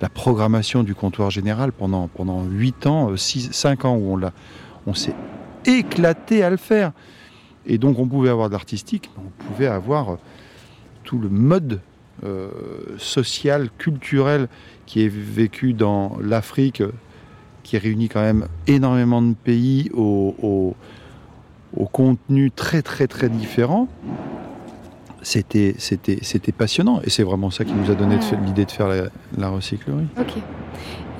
La 0.00 0.08
programmation 0.08 0.82
du 0.82 0.94
comptoir 0.94 1.30
général 1.30 1.72
pendant, 1.72 2.08
pendant 2.08 2.44
8 2.44 2.86
ans, 2.86 3.16
6, 3.16 3.50
5 3.52 3.84
ans 3.84 3.96
où 3.96 4.12
on, 4.12 4.16
l'a, 4.16 4.32
on 4.86 4.94
s'est 4.94 5.14
éclaté 5.66 6.42
à 6.42 6.50
le 6.50 6.56
faire. 6.56 6.92
Et 7.66 7.78
donc 7.78 7.98
on 7.98 8.06
pouvait 8.06 8.30
avoir 8.30 8.48
de 8.48 8.54
l'artistique, 8.54 9.10
mais 9.16 9.24
on 9.26 9.44
pouvait 9.44 9.66
avoir 9.66 10.12
euh, 10.12 10.16
tout 11.04 11.18
le 11.18 11.28
mode 11.28 11.80
euh, 12.24 12.48
social, 12.98 13.68
culturel 13.78 14.48
qui 14.86 15.04
est 15.04 15.12
vécu 15.12 15.72
dans 15.72 16.16
l'Afrique, 16.22 16.80
euh, 16.80 16.92
qui 17.62 17.78
réunit 17.78 18.08
quand 18.08 18.22
même 18.22 18.46
énormément 18.66 19.22
de 19.22 19.34
pays 19.34 19.90
au, 19.92 20.34
au, 20.42 20.74
au 21.76 21.86
contenu 21.86 22.50
très 22.50 22.82
très 22.82 23.06
très 23.06 23.28
différent. 23.28 23.88
C'était, 25.22 25.74
passionnant 26.56 27.00
et 27.04 27.10
c'est 27.10 27.22
vraiment 27.22 27.50
ça 27.50 27.64
qui 27.64 27.74
nous 27.74 27.90
a 27.90 27.94
donné 27.94 28.18
fa- 28.20 28.36
l'idée 28.36 28.64
de 28.64 28.70
faire 28.70 28.88
la, 28.88 29.02
la 29.36 29.48
recyclerie. 29.50 30.06
Ok. 30.18 30.32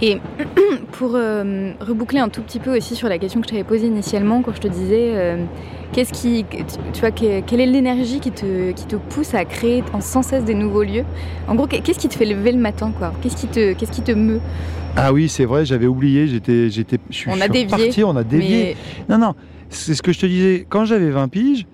Et 0.00 0.16
pour 0.92 1.12
euh, 1.14 1.72
reboucler 1.80 2.20
un 2.20 2.30
tout 2.30 2.40
petit 2.40 2.60
peu 2.60 2.74
aussi 2.74 2.96
sur 2.96 3.10
la 3.10 3.18
question 3.18 3.40
que 3.42 3.46
je 3.46 3.50
t'avais 3.50 3.64
posée 3.64 3.88
initialement 3.88 4.40
quand 4.40 4.54
je 4.54 4.60
te 4.60 4.68
disais 4.68 5.12
euh, 5.14 5.44
qu'est-ce 5.92 6.14
qui, 6.14 6.46
tu, 6.94 7.00
vois, 7.00 7.10
que- 7.10 7.40
quelle 7.42 7.60
est 7.60 7.66
l'énergie 7.66 8.20
qui 8.20 8.30
te, 8.30 8.72
qui 8.72 8.86
te 8.86 8.96
pousse 8.96 9.34
à 9.34 9.44
créer 9.44 9.84
en 9.92 10.00
sans 10.00 10.22
cesse 10.22 10.44
des 10.46 10.54
nouveaux 10.54 10.82
lieux? 10.82 11.04
En 11.46 11.54
gros, 11.54 11.66
qu'est-ce 11.66 11.98
qui 11.98 12.08
te 12.08 12.14
fait 12.14 12.24
lever 12.24 12.52
le 12.52 12.58
matin 12.60 12.92
quoi? 12.98 13.12
Qu'est-ce 13.20 13.36
qui 13.36 13.48
te, 13.48 13.74
qu'est-ce 13.74 13.92
qui 13.92 14.00
te 14.02 14.12
meut? 14.12 14.40
Ah 14.96 15.12
oui, 15.12 15.28
c'est 15.28 15.44
vrai, 15.44 15.66
j'avais 15.66 15.86
oublié, 15.86 16.26
j'étais, 16.26 16.70
j'étais, 16.70 16.96
je 17.10 17.14
suis, 17.16 17.30
On 17.30 17.38
a 17.40 17.48
dévié, 17.48 17.74
reparti, 17.74 18.02
on 18.02 18.16
a 18.16 18.24
dévié. 18.24 18.76
Mais 19.08 19.14
Non, 19.14 19.18
non, 19.26 19.34
c'est 19.70 19.94
ce 19.94 20.02
que 20.02 20.12
je 20.12 20.20
te 20.20 20.26
disais. 20.26 20.66
Quand 20.68 20.84
j'avais 20.84 21.10
20 21.10 21.28
piges, 21.28 21.66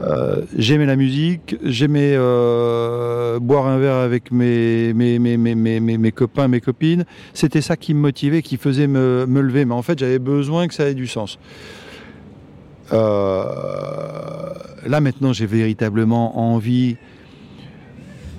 Euh, 0.00 0.42
j'aimais 0.56 0.86
la 0.86 0.96
musique, 0.96 1.56
j'aimais 1.62 2.14
euh, 2.16 3.38
boire 3.38 3.66
un 3.66 3.78
verre 3.78 3.94
avec 3.94 4.32
mes, 4.32 4.92
mes, 4.92 5.20
mes, 5.20 5.36
mes, 5.36 5.54
mes, 5.80 6.12
copains, 6.12 6.48
mes 6.48 6.60
copines. 6.60 7.04
C'était 7.32 7.60
ça 7.60 7.76
qui 7.76 7.94
me 7.94 8.00
motivait, 8.00 8.42
qui 8.42 8.56
faisait 8.56 8.88
me, 8.88 9.24
me 9.28 9.40
lever. 9.40 9.64
Mais 9.64 9.74
en 9.74 9.82
fait, 9.82 9.98
j'avais 9.98 10.18
besoin 10.18 10.66
que 10.66 10.74
ça 10.74 10.88
ait 10.88 10.94
du 10.94 11.06
sens. 11.06 11.38
Euh, 12.92 13.44
là, 14.86 15.00
maintenant, 15.00 15.32
j'ai 15.32 15.46
véritablement 15.46 16.52
envie 16.52 16.96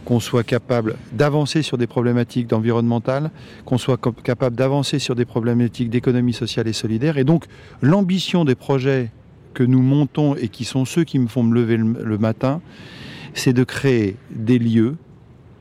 qu'on 0.05 0.19
soit 0.19 0.43
capable 0.43 0.95
d'avancer 1.11 1.63
sur 1.63 1.77
des 1.77 1.87
problématiques 1.87 2.47
d'environnemental, 2.47 3.31
qu'on 3.65 3.79
soit 3.79 3.99
capable 4.23 4.55
d'avancer 4.55 4.99
sur 4.99 5.15
des 5.15 5.25
problématiques 5.25 5.89
d'économie 5.89 6.33
sociale 6.33 6.67
et 6.67 6.73
solidaire. 6.73 7.17
Et 7.17 7.23
donc, 7.23 7.45
l'ambition 7.81 8.45
des 8.45 8.55
projets 8.55 9.11
que 9.53 9.63
nous 9.63 9.81
montons 9.81 10.35
et 10.35 10.47
qui 10.47 10.63
sont 10.63 10.85
ceux 10.85 11.03
qui 11.03 11.17
me 11.17 11.27
font 11.27 11.43
me 11.43 11.55
lever 11.55 11.77
le, 11.77 12.17
matin, 12.17 12.61
c'est 13.33 13.53
de 13.53 13.63
créer 13.63 14.15
des 14.29 14.59
lieux 14.59 14.95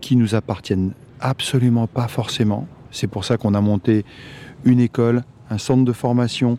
qui 0.00 0.16
nous 0.16 0.34
appartiennent 0.34 0.92
absolument 1.20 1.86
pas 1.86 2.08
forcément. 2.08 2.68
C'est 2.90 3.06
pour 3.06 3.24
ça 3.24 3.38
qu'on 3.38 3.54
a 3.54 3.60
monté 3.60 4.04
une 4.64 4.80
école, 4.80 5.24
un 5.50 5.58
centre 5.58 5.84
de 5.84 5.92
formation 5.92 6.58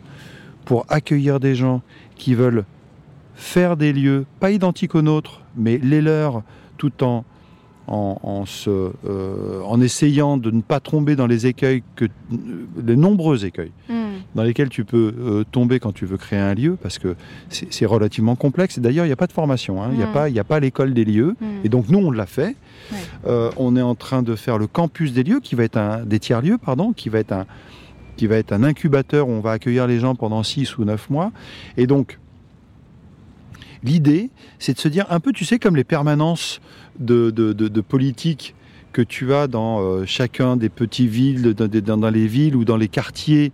pour 0.64 0.84
accueillir 0.88 1.38
des 1.38 1.54
gens 1.54 1.82
qui 2.16 2.34
veulent 2.34 2.64
faire 3.36 3.76
des 3.76 3.92
lieux 3.92 4.26
pas 4.40 4.50
identiques 4.50 4.94
aux 4.94 5.02
nôtres, 5.02 5.42
mais 5.56 5.78
les 5.78 6.00
leurs, 6.00 6.42
tout 6.78 7.04
en 7.04 7.24
en, 7.88 8.46
se, 8.46 8.70
euh, 8.70 9.62
en, 9.64 9.80
essayant 9.80 10.36
de 10.36 10.50
ne 10.50 10.60
pas 10.60 10.80
tomber 10.80 11.14
dans 11.14 11.26
les 11.26 11.46
écueils, 11.46 11.82
que, 11.94 12.06
les 12.84 12.96
nombreux 12.96 13.44
écueils 13.44 13.70
hmm. 13.88 13.94
dans 14.34 14.42
lesquels 14.42 14.68
tu 14.68 14.84
peux 14.84 15.14
euh, 15.18 15.44
tomber 15.50 15.78
quand 15.78 15.92
tu 15.92 16.04
veux 16.04 16.16
créer 16.16 16.38
un 16.38 16.54
lieu, 16.54 16.76
parce 16.80 16.98
que 16.98 17.14
c'est 17.48 17.86
relativement 17.86 18.34
complexe. 18.34 18.78
D'ailleurs, 18.78 19.04
il 19.04 19.08
n'y 19.08 19.12
a 19.12 19.16
pas 19.16 19.28
de 19.28 19.32
formation, 19.32 19.82
hein. 19.82 19.88
il 19.92 19.98
n'y 19.98 20.02
a, 20.02 20.06
hmm. 20.06 20.38
a, 20.38 20.44
pas 20.44 20.60
l'école 20.60 20.94
des 20.94 21.04
lieux. 21.04 21.36
Hmm. 21.40 21.64
Et 21.64 21.68
donc, 21.68 21.88
nous, 21.88 21.98
on 21.98 22.10
l'a 22.10 22.26
fait. 22.26 22.56
Euh, 23.26 23.50
on 23.56 23.76
est 23.76 23.82
en 23.82 23.94
train 23.94 24.22
de 24.22 24.34
faire 24.34 24.58
le 24.58 24.66
campus 24.66 25.12
des 25.12 25.22
lieux, 25.22 25.40
qui 25.40 25.54
va 25.54 25.64
être 25.64 25.76
un, 25.76 26.04
des 26.04 26.18
tiers-lieux, 26.18 26.58
pardon, 26.58 26.92
qui 26.92 27.08
va 27.08 27.18
être 27.18 27.32
un 27.32 27.46
qui 28.16 28.26
va 28.26 28.36
être 28.36 28.52
un 28.52 28.62
incubateur 28.62 29.28
où 29.28 29.30
on 29.30 29.40
va 29.40 29.52
accueillir 29.52 29.86
les 29.86 29.98
gens 30.00 30.14
pendant 30.14 30.42
6 30.42 30.78
ou 30.78 30.86
9 30.86 31.10
mois. 31.10 31.32
Et 31.76 31.86
donc, 31.86 32.18
l'idée, 33.82 34.30
c'est 34.58 34.74
de 34.74 34.78
se 34.78 34.88
dire 34.88 35.06
un 35.10 35.20
peu, 35.20 35.32
tu 35.32 35.44
sais, 35.44 35.58
comme 35.58 35.76
les 35.76 35.84
permanences 35.84 36.60
de, 36.98 37.80
politique 37.80 38.54
que 38.92 39.02
tu 39.02 39.34
as 39.34 39.46
dans 39.46 39.80
euh, 39.80 40.04
chacun 40.06 40.56
des 40.56 40.68
petites 40.68 41.10
villes, 41.10 41.54
dans, 41.54 42.10
les 42.10 42.26
villes 42.26 42.56
ou 42.56 42.64
dans 42.64 42.76
les 42.76 42.88
quartiers. 42.88 43.52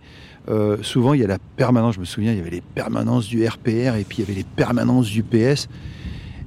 Euh, 0.49 0.77
souvent, 0.81 1.13
il 1.13 1.21
y 1.21 1.23
a 1.23 1.27
la 1.27 1.39
permanence. 1.57 1.95
Je 1.95 1.99
me 1.99 2.05
souviens, 2.05 2.31
il 2.31 2.37
y 2.37 2.41
avait 2.41 2.49
les 2.49 2.61
permanences 2.61 3.27
du 3.27 3.45
RPR 3.45 3.95
et 3.95 4.05
puis 4.07 4.17
il 4.17 4.19
y 4.21 4.23
avait 4.23 4.35
les 4.35 4.45
permanences 4.45 5.09
du 5.09 5.23
PS. 5.23 5.67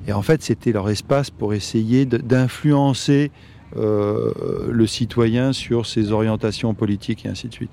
Et 0.09 0.13
en 0.13 0.23
fait, 0.23 0.43
c'était 0.43 0.73
leur 0.73 0.89
espace 0.89 1.31
pour 1.31 1.53
essayer 1.53 2.07
d'influencer 2.07 3.31
euh, 3.77 4.33
le 4.71 4.87
citoyen 4.87 5.53
sur 5.53 5.87
ses 5.87 6.13
orientations 6.13 6.73
politiques 6.75 7.27
et 7.27 7.29
ainsi 7.29 7.49
de 7.49 7.53
suite. 7.53 7.71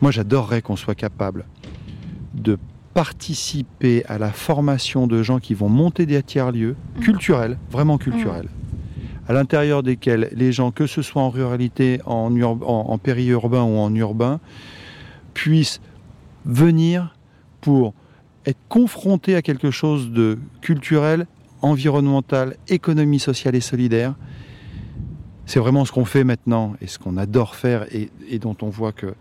Moi, 0.00 0.10
j'adorerais 0.10 0.62
qu'on 0.62 0.76
soit 0.76 0.94
capable 0.94 1.44
de 2.34 2.58
participer 2.96 4.06
à 4.06 4.16
la 4.16 4.30
formation 4.30 5.06
de 5.06 5.22
gens 5.22 5.38
qui 5.38 5.52
vont 5.52 5.68
monter 5.68 6.06
des 6.06 6.22
tiers-lieux 6.22 6.76
mmh. 6.96 7.00
culturels, 7.00 7.58
vraiment 7.70 7.98
culturels, 7.98 8.48
à 9.28 9.34
l'intérieur 9.34 9.82
desquels 9.82 10.30
les 10.32 10.50
gens, 10.50 10.70
que 10.70 10.86
ce 10.86 11.02
soit 11.02 11.20
en 11.20 11.28
ruralité, 11.28 12.00
en, 12.06 12.34
en, 12.40 12.96
périurbain 12.96 13.64
ou 13.64 13.76
en 13.76 13.94
urbain, 13.94 14.40
puissent 15.34 15.82
venir 16.46 17.14
pour 17.60 17.92
être 18.46 18.56
confrontés 18.70 19.36
à 19.36 19.42
quelque 19.42 19.70
chose 19.70 20.10
de 20.10 20.38
culturel, 20.62 21.26
environnemental, 21.60 22.56
économie 22.66 23.18
sociale 23.18 23.56
et 23.56 23.60
solidaire. 23.60 24.14
C'est 25.44 25.60
vraiment 25.60 25.84
ce 25.84 25.92
qu'on 25.92 26.06
fait 26.06 26.24
maintenant 26.24 26.72
et 26.80 26.86
ce 26.86 26.98
qu'on 26.98 27.18
adore 27.18 27.56
faire 27.56 27.84
et 27.92 28.38
dont 28.38 28.56
on 28.62 28.70
voit 28.70 28.92
que 28.92 29.12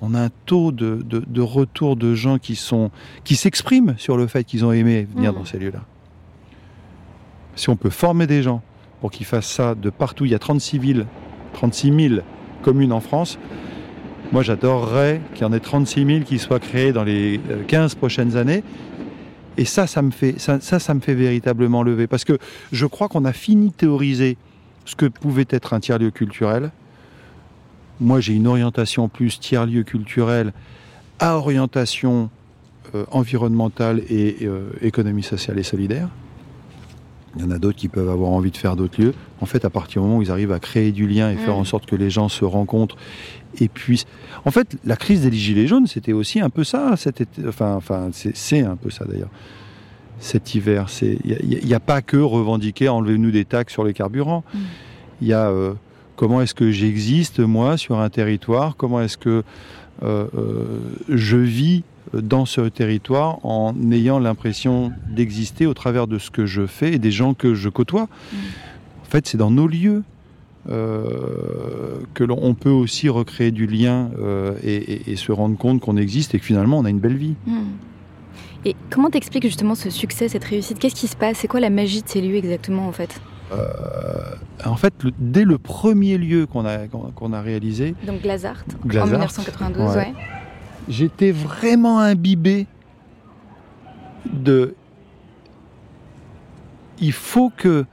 on 0.00 0.14
a 0.14 0.20
un 0.20 0.30
taux 0.46 0.72
de, 0.72 1.40
retour 1.40 1.96
de 1.96 2.14
gens 2.14 2.38
qui 2.38 2.56
sont 2.56 2.90
qui 3.24 3.36
s'expriment 3.36 3.94
sur 3.98 4.16
le 4.16 4.26
fait 4.26 4.44
qu'ils 4.44 4.64
ont 4.64 4.72
aimé 4.72 5.06
venir 5.14 5.32
mm. 5.32 5.36
dans 5.36 5.44
ces 5.44 5.58
lieux-là. 5.58 5.80
Si 7.56 7.68
on 7.70 7.76
peut 7.76 7.90
former 7.90 8.26
des 8.26 8.42
gens 8.42 8.62
pour 9.00 9.10
qu'ils 9.10 9.26
fassent 9.26 9.50
ça 9.50 9.74
de 9.74 9.90
partout, 9.90 10.24
il 10.24 10.30
y 10.30 10.34
a 10.34 10.38
36 10.38 10.78
villes, 10.78 11.06
36 11.54 12.08
000 12.10 12.20
communes 12.62 12.92
en 12.92 13.00
France. 13.00 13.38
Moi, 14.30 14.42
j'adorerais 14.42 15.20
qu'il 15.34 15.42
y 15.42 15.44
en 15.46 15.52
ait 15.52 15.60
36 15.60 16.04
000 16.04 16.20
qui 16.20 16.38
soient 16.38 16.60
créés 16.60 16.92
dans 16.92 17.04
les 17.04 17.40
15 17.66 17.94
euh, 17.94 17.96
prochaines 17.96 18.36
années. 18.36 18.62
Et 19.56 19.64
ça, 19.64 19.86
ça 19.86 20.02
me 20.02 20.10
fait, 20.10 20.38
ça, 20.38 20.60
ça, 20.60 20.78
ça 20.78 20.94
me 20.94 21.00
fait 21.00 21.14
véritablement 21.14 21.82
lever. 21.82 22.06
Parce 22.06 22.24
que 22.24 22.38
je 22.70 22.86
crois 22.86 23.08
qu'on 23.08 23.24
a 23.24 23.32
fini 23.32 23.70
de 23.70 23.74
théoriser 23.74 24.36
ce 24.84 24.94
que 24.94 25.06
pouvait 25.06 25.46
être 25.50 25.72
un 25.72 25.80
tiers-lieu 25.80 26.10
culturel. 26.10 26.70
Moi, 28.00 28.20
j'ai 28.20 28.34
une 28.34 28.46
orientation 28.46 29.08
plus 29.08 29.40
tiers-lieu 29.40 29.82
culturel 29.82 30.52
à 31.18 31.36
orientation 31.36 32.30
euh, 32.94 33.04
environnementale 33.10 34.02
et 34.08 34.38
euh, 34.42 34.70
économie 34.80 35.22
sociale 35.22 35.58
et 35.58 35.62
solidaire. 35.62 36.08
Il 37.36 37.42
y 37.42 37.44
en 37.44 37.50
a 37.50 37.58
d'autres 37.58 37.76
qui 37.76 37.88
peuvent 37.88 38.08
avoir 38.08 38.30
envie 38.30 38.50
de 38.50 38.56
faire 38.56 38.76
d'autres 38.76 39.00
lieux. 39.00 39.14
En 39.40 39.46
fait, 39.46 39.64
à 39.64 39.70
partir 39.70 40.00
du 40.00 40.08
moment 40.08 40.18
où 40.18 40.22
ils 40.22 40.30
arrivent 40.30 40.52
à 40.52 40.58
créer 40.58 40.92
du 40.92 41.06
lien 41.06 41.30
et 41.30 41.36
faire 41.36 41.54
mm. 41.54 41.60
en 41.60 41.64
sorte 41.64 41.86
que 41.86 41.96
les 41.96 42.08
gens 42.08 42.28
se 42.28 42.44
rencontrent 42.44 42.96
et 43.60 43.68
puissent. 43.68 44.06
En 44.44 44.50
fait, 44.50 44.78
la 44.84 44.96
crise 44.96 45.22
des 45.22 45.32
gilets 45.32 45.66
jaunes, 45.66 45.86
c'était 45.86 46.12
aussi 46.12 46.40
un 46.40 46.50
peu 46.50 46.64
ça. 46.64 46.94
Enfin, 47.46 47.74
enfin 47.74 48.08
c'est 48.12 48.62
un 48.62 48.76
peu 48.76 48.90
ça 48.90 49.04
d'ailleurs. 49.04 49.30
Cet 50.20 50.54
hiver, 50.54 50.86
il 51.02 51.60
n'y 51.64 51.74
a, 51.74 51.80
pas 51.80 52.02
que 52.02 52.16
revendiquer 52.16 52.88
enlevez-nous 52.88 53.30
des 53.30 53.44
taxes 53.44 53.72
sur 53.72 53.84
les 53.84 53.92
carburants. 53.92 54.42
Mm. 54.52 54.58
Il 55.20 55.28
y 55.28 55.32
a 55.32 55.50
euh, 55.50 55.74
Comment 56.18 56.42
est-ce 56.42 56.54
que 56.54 56.72
j'existe, 56.72 57.38
moi, 57.38 57.76
sur 57.76 58.00
un 58.00 58.10
territoire? 58.10 58.74
Comment 58.76 59.00
est-ce 59.00 59.16
que 59.16 59.44
euh, 60.02 60.26
euh, 60.36 60.64
je 61.08 61.36
vis 61.36 61.84
dans 62.12 62.44
ce 62.44 62.62
territoire 62.62 63.38
en 63.46 63.72
ayant 63.92 64.18
l'impression 64.18 64.90
d'exister 65.08 65.64
au 65.64 65.74
travers 65.74 66.08
de 66.08 66.18
ce 66.18 66.32
que 66.32 66.44
je 66.44 66.66
fais 66.66 66.94
et 66.94 66.98
des 66.98 67.12
gens 67.12 67.34
que 67.34 67.54
je 67.54 67.68
côtoie? 67.68 68.08
Mm. 68.32 68.36
En 69.02 69.10
fait, 69.10 69.28
c'est 69.28 69.38
dans 69.38 69.52
nos 69.52 69.68
lieux 69.68 70.02
euh, 70.68 72.00
que 72.14 72.24
l'on 72.24 72.52
peut 72.54 72.68
aussi 72.68 73.08
recréer 73.08 73.52
du 73.52 73.68
lien 73.68 74.10
et, 74.64 75.14
se 75.14 75.30
rendre 75.30 75.56
compte 75.56 75.80
qu'on 75.80 75.96
existe 75.96 76.34
et 76.34 76.40
que 76.40 76.44
finalement 76.44 76.78
on 76.78 76.84
a 76.84 76.90
une 76.90 76.98
belle 76.98 77.16
vie. 77.16 77.36
Mm. 77.46 77.60
Et 78.64 78.74
comment 78.90 79.08
t'expliques 79.08 79.44
justement 79.44 79.76
ce 79.76 79.88
succès, 79.88 80.26
cette 80.26 80.42
réussite? 80.42 80.80
Qu'est-ce 80.80 80.96
qui 80.96 81.06
se 81.06 81.16
passe? 81.16 81.38
C'est 81.38 81.48
quoi 81.48 81.60
la 81.60 81.70
magie 81.70 82.02
de 82.02 82.08
ces 82.08 82.20
lieux 82.20 82.38
exactement 82.38 82.88
en 82.88 82.92
fait? 82.92 83.20
En 84.64 84.76
fait, 84.76 84.94
dès 85.18 85.44
le 85.44 85.58
premier 85.58 86.18
lieu 86.18 86.46
qu'on 86.46 86.66
a, 86.66 86.86
qu'on 86.86 87.32
a 87.32 87.40
réalisé. 87.40 87.94
Donc 88.06 88.22
Glazart, 88.22 88.64
en 88.84 89.06
1992, 89.06 89.96
ouais. 89.96 90.12
J'étais 90.88 91.32
vraiment 91.32 92.00
imbibé 92.00 92.66
de. 94.26 94.74
Il 97.00 97.12
faut 97.12 97.50
que 97.54 97.84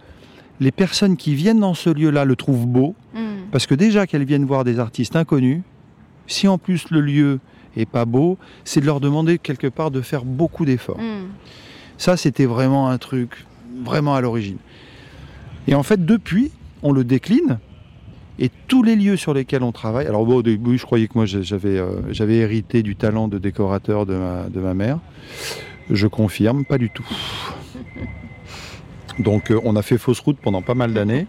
les 0.59 0.71
personnes 0.71 1.17
qui 1.17 1.35
viennent 1.35 1.59
dans 1.59 1.73
ce 1.73 1.89
lieu-là 1.89 2.25
le 2.25 2.35
trouvent 2.35 2.65
beau, 2.65 2.95
hmm. 3.13 3.49
parce 3.51 3.67
que 3.67 3.75
déjà 3.75 4.07
qu'elles 4.07 4.23
viennent 4.23 4.45
voir 4.45 4.63
des 4.63 4.79
artistes 4.79 5.15
inconnus, 5.15 5.61
si 6.27 6.47
en 6.47 6.57
plus 6.57 6.89
le 6.89 7.01
lieu 7.01 7.39
est 7.75 7.85
pas 7.85 8.05
beau, 8.05 8.37
c'est 8.63 8.79
de 8.79 8.85
leur 8.85 9.01
demander 9.01 9.37
quelque 9.37 9.67
part 9.67 9.91
de 9.91 10.01
faire 10.01 10.23
beaucoup 10.23 10.65
d'efforts. 10.65 10.99
Hmm. 10.99 11.27
Ça, 11.97 12.17
c'était 12.17 12.45
vraiment 12.45 12.89
un 12.89 12.97
truc, 12.97 13.45
vraiment 13.83 14.15
à 14.15 14.21
l'origine. 14.21 14.57
Et 15.67 15.75
en 15.75 15.83
fait, 15.83 16.05
depuis, 16.05 16.51
on 16.83 16.91
le 16.91 17.03
décline. 17.03 17.59
Et 18.37 18.51
tous 18.67 18.83
les 18.83 18.95
lieux 18.95 19.15
sur 19.15 19.33
lesquels 19.33 19.63
on 19.63 19.71
travaille, 19.71 20.07
alors 20.07 20.25
bon, 20.25 20.35
au 20.35 20.43
début, 20.43 20.77
je 20.77 20.85
croyais 20.85 21.07
que 21.07 21.13
moi 21.15 21.25
j'avais 21.25 21.77
euh, 21.77 22.11
j'avais 22.11 22.35
hérité 22.35 22.83
du 22.83 22.97
talent 22.97 23.29
de 23.29 23.37
décorateur 23.37 24.05
de 24.05 24.15
ma, 24.15 24.49
de 24.49 24.59
ma 24.59 24.73
mère. 24.73 24.99
Je 25.89 26.07
confirme, 26.07 26.65
pas 26.65 26.77
du 26.77 26.89
tout. 26.89 27.07
Donc 29.19 29.51
euh, 29.51 29.61
on 29.63 29.77
a 29.77 29.81
fait 29.81 29.97
fausse 29.97 30.19
route 30.19 30.37
pendant 30.41 30.61
pas 30.61 30.73
mal 30.73 30.93
d'années. 30.93 31.27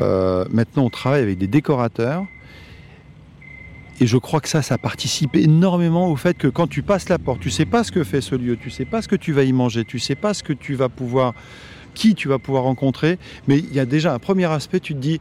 Euh, 0.00 0.46
maintenant, 0.50 0.84
on 0.84 0.90
travaille 0.90 1.22
avec 1.22 1.36
des 1.36 1.46
décorateurs. 1.46 2.24
Et 4.00 4.06
je 4.06 4.16
crois 4.16 4.40
que 4.40 4.48
ça, 4.48 4.62
ça 4.62 4.76
participe 4.76 5.36
énormément 5.36 6.10
au 6.10 6.16
fait 6.16 6.36
que 6.36 6.48
quand 6.48 6.66
tu 6.66 6.82
passes 6.82 7.08
la 7.08 7.18
porte, 7.18 7.40
tu 7.40 7.50
sais 7.50 7.66
pas 7.66 7.84
ce 7.84 7.92
que 7.92 8.02
fait 8.02 8.20
ce 8.20 8.34
lieu, 8.34 8.56
tu 8.56 8.70
sais 8.70 8.84
pas 8.84 9.02
ce 9.02 9.08
que 9.08 9.14
tu 9.14 9.32
vas 9.32 9.44
y 9.44 9.52
manger, 9.52 9.84
tu 9.84 10.00
sais 10.00 10.16
pas 10.16 10.34
ce 10.34 10.42
que 10.42 10.52
tu 10.52 10.74
vas 10.74 10.88
pouvoir 10.88 11.32
qui 11.94 12.14
tu 12.14 12.28
vas 12.28 12.38
pouvoir 12.38 12.64
rencontrer, 12.64 13.18
mais 13.48 13.58
il 13.58 13.72
y 13.72 13.80
a 13.80 13.86
déjà 13.86 14.12
un 14.12 14.18
premier 14.18 14.46
aspect, 14.46 14.80
tu 14.80 14.94
te 14.94 15.00
dis, 15.00 15.20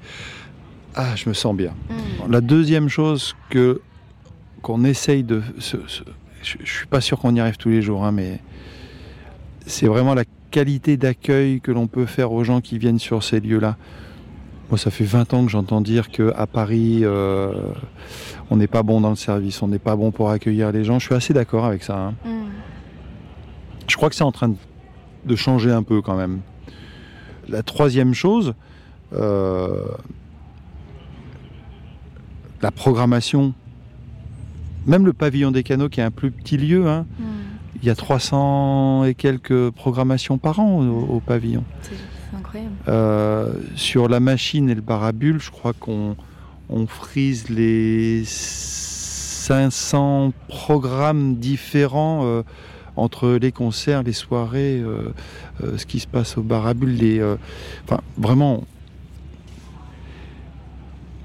ah, 0.96 1.16
je 1.16 1.30
me 1.30 1.34
sens 1.34 1.56
bien. 1.56 1.74
Mm. 1.90 2.32
La 2.32 2.42
deuxième 2.42 2.90
chose 2.90 3.36
que 3.50 3.82
qu'on 4.62 4.86
essaye 4.86 5.24
de... 5.24 5.42
je, 5.60 5.78
ne 5.78 6.66
suis 6.66 6.88
pas 6.88 7.02
sûr 7.02 7.20
qu'on 7.20 7.36
y 7.36 7.40
arrive 7.42 7.58
tous 7.58 7.70
les 7.70 7.82
jours, 7.82 8.06
hein, 8.06 8.14
mais 8.14 8.40
c'est 9.66 9.88
vraiment 9.88 10.14
la 10.14 10.24
qualité 10.52 10.96
d'accueil 10.96 11.60
que 11.60 11.72
l'on 11.72 11.88
peut 11.88 12.06
faire 12.06 12.32
aux 12.32 12.46
gens 12.46 12.62
qui 12.62 12.78
viennent 12.78 13.00
sur 13.00 13.24
ces 13.24 13.42
lieux-là. 13.42 13.76
Moi, 14.70 14.78
ça 14.78 14.90
fait 14.90 15.04
20 15.04 15.34
ans 15.34 15.44
que 15.44 15.52
j'entends 15.52 15.82
dire 15.82 16.10
qu'à 16.10 16.48
Paris, 16.48 17.00
euh, 17.02 17.52
on 18.50 18.56
n'est 18.56 18.68
pas 18.68 18.84
bon 18.84 19.02
dans 19.02 19.10
le 19.10 19.18
service, 19.18 19.62
on 19.62 19.68
n'est 19.68 19.80
pas 19.80 19.98
bon 19.98 20.12
pour 20.12 20.30
accueillir 20.30 20.72
les 20.72 20.86
gens. 20.86 20.98
Je 20.98 21.08
suis 21.08 21.16
assez 21.16 21.34
d'accord 21.34 21.66
avec 21.66 21.84
ça. 21.84 21.98
Hein. 21.98 22.14
Mm. 22.24 22.44
Je 23.90 23.98
crois 23.98 24.10
que 24.10 24.16
c'est 24.16 24.24
en 24.24 24.32
train 24.32 24.54
de 25.26 25.36
changer 25.36 25.72
un 25.72 25.84
peu 25.84 26.02
quand 26.02 26.16
même. 26.16 26.40
La 27.50 27.64
troisième 27.64 28.14
chose, 28.14 28.54
euh, 29.14 29.84
la 32.62 32.72
programmation. 32.72 33.54
Même 34.86 35.06
le 35.06 35.14
pavillon 35.14 35.52
des 35.52 35.64
canaux, 35.64 35.90
qui 35.90 36.02
est 36.02 36.04
un 36.04 36.12
plus 36.12 36.32
petit 36.32 36.58
lieu, 36.58 36.88
hein, 36.90 37.06
Hmm. 37.20 37.24
il 37.82 37.88
y 37.88 37.90
a 37.90 37.96
300 37.96 39.06
et 39.06 39.14
quelques 39.14 39.70
programmations 39.72 40.38
par 40.38 40.60
an 40.60 40.82
au, 40.82 41.16
au 41.16 41.20
pavillon. 41.20 41.64
C'est 41.82 41.96
incroyable. 42.38 42.74
Euh, 42.88 43.54
sur 43.76 44.08
la 44.10 44.20
machine 44.20 44.70
et 44.70 44.76
le 44.76 44.82
barabule, 44.82 45.40
je 45.40 45.52
crois 45.52 45.74
qu'on 45.74 46.16
on 46.70 46.88
frise 46.88 47.50
les 47.50 48.24
500 48.26 50.34
programmes 50.48 51.36
différents 51.36 52.22
euh, 52.24 52.44
entre 52.96 53.32
les 53.32 53.52
concerts, 53.52 54.04
les 54.04 54.14
soirées, 54.14 54.80
euh, 54.80 55.14
euh, 55.64 55.78
ce 55.78 55.86
qui 55.86 56.00
se 56.00 56.08
passe 56.08 56.38
au 56.38 56.44
barabule, 56.44 56.96
les, 56.96 57.20
euh, 57.20 57.36
enfin 57.86 58.02
vraiment. 58.18 58.64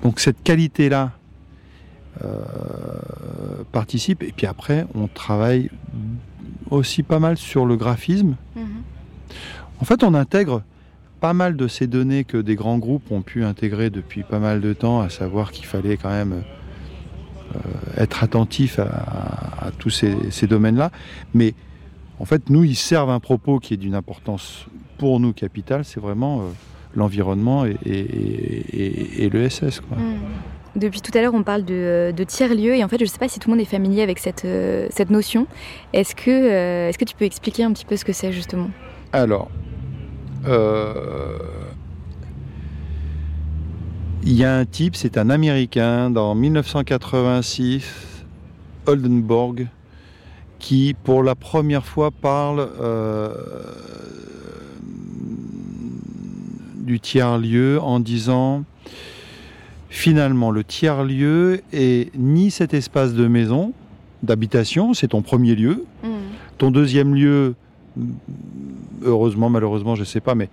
Donc 0.02 0.20
cette 0.20 0.42
qualité-là 0.42 1.12
participe. 3.70 4.24
Et 4.24 4.32
puis 4.32 4.46
après, 4.46 4.86
on 4.96 5.06
travaille 5.06 5.70
aussi 6.68 7.04
pas 7.04 7.20
mal 7.20 7.36
sur 7.36 7.64
le 7.64 7.76
graphisme. 7.76 8.34
Mhm. 8.56 8.64
En 9.80 9.84
fait, 9.84 10.02
on 10.02 10.14
intègre 10.14 10.62
pas 11.20 11.32
mal 11.32 11.56
de 11.56 11.68
ces 11.68 11.86
données 11.86 12.24
que 12.24 12.36
des 12.36 12.56
grands 12.56 12.78
groupes 12.78 13.10
ont 13.12 13.22
pu 13.22 13.44
intégrer 13.44 13.90
depuis 13.90 14.24
pas 14.24 14.40
mal 14.40 14.60
de 14.60 14.72
temps, 14.72 15.00
à 15.00 15.10
savoir 15.10 15.52
qu'il 15.52 15.66
fallait 15.66 15.96
quand 15.96 16.10
même 16.10 16.42
être 17.96 18.22
attentif 18.22 18.78
à, 18.78 18.84
à 19.66 19.70
tous 19.78 19.90
ces, 19.90 20.14
ces 20.30 20.46
domaines-là. 20.46 20.90
Mais 21.34 21.54
en 22.20 22.24
fait, 22.24 22.50
nous, 22.50 22.64
ils 22.64 22.76
servent 22.76 23.10
un 23.10 23.20
propos 23.20 23.58
qui 23.58 23.74
est 23.74 23.76
d'une 23.76 23.94
importance 23.94 24.66
pour 24.98 25.20
nous 25.20 25.32
capitale, 25.32 25.84
c'est 25.84 26.00
vraiment 26.00 26.40
euh, 26.40 26.42
l'environnement 26.96 27.64
et, 27.64 27.76
et, 27.86 29.24
et-. 29.24 29.30
Quoi. 29.30 29.96
Hmm. 29.96 30.18
Depuis 30.76 31.00
tout 31.00 31.16
à 31.16 31.20
l'heure, 31.20 31.34
on 31.34 31.42
parle 31.42 31.64
de, 31.64 32.12
de 32.16 32.24
tiers-lieux 32.24 32.76
et 32.76 32.84
en 32.84 32.88
fait, 32.88 32.98
je 32.98 33.04
ne 33.04 33.08
sais 33.08 33.18
pas 33.18 33.28
si 33.28 33.38
tout 33.38 33.48
le 33.48 33.56
monde 33.56 33.62
est 33.62 33.70
familier 33.70 34.02
avec 34.02 34.18
cette, 34.18 34.44
euh, 34.44 34.86
cette 34.90 35.10
notion. 35.10 35.46
Est-ce 35.92 36.14
que, 36.14 36.30
euh, 36.30 36.88
est-ce 36.88 36.98
que 36.98 37.04
tu 37.04 37.14
peux 37.16 37.24
expliquer 37.24 37.64
un 37.64 37.72
petit 37.72 37.84
peu 37.84 37.96
ce 37.96 38.04
que 38.04 38.12
c'est 38.12 38.32
justement? 38.32 38.70
Alors, 39.12 39.50
euh, 40.46 41.38
il 44.24 44.34
y 44.34 44.44
a 44.44 44.56
un 44.56 44.64
type, 44.64 44.96
c'est 44.96 45.16
un 45.18 45.30
Américain, 45.30 46.10
dans 46.10 46.34
1986, 46.34 47.84
Oldenburg, 48.86 49.66
qui 50.58 50.94
pour 51.04 51.22
la 51.22 51.34
première 51.34 51.84
fois 51.86 52.10
parle 52.10 52.68
euh, 52.80 53.32
du 56.76 57.00
tiers-lieu 57.00 57.80
en 57.80 58.00
disant 58.00 58.64
finalement 59.88 60.50
le 60.50 60.64
tiers-lieu 60.64 61.62
est 61.72 62.14
ni 62.16 62.50
cet 62.50 62.74
espace 62.74 63.14
de 63.14 63.26
maison, 63.28 63.72
d'habitation, 64.22 64.94
c'est 64.94 65.08
ton 65.08 65.22
premier 65.22 65.54
lieu, 65.54 65.84
Hmm. 66.02 66.08
ton 66.58 66.70
deuxième 66.70 67.14
lieu, 67.14 67.54
heureusement, 69.04 69.48
malheureusement, 69.48 69.94
je 69.94 70.00
ne 70.00 70.06
sais 70.06 70.20
pas, 70.20 70.34
mais 70.34 70.48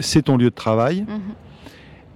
c'est 0.00 0.22
ton 0.22 0.36
lieu 0.36 0.50
de 0.50 0.54
travail. 0.54 1.02
Mhm. 1.02 1.20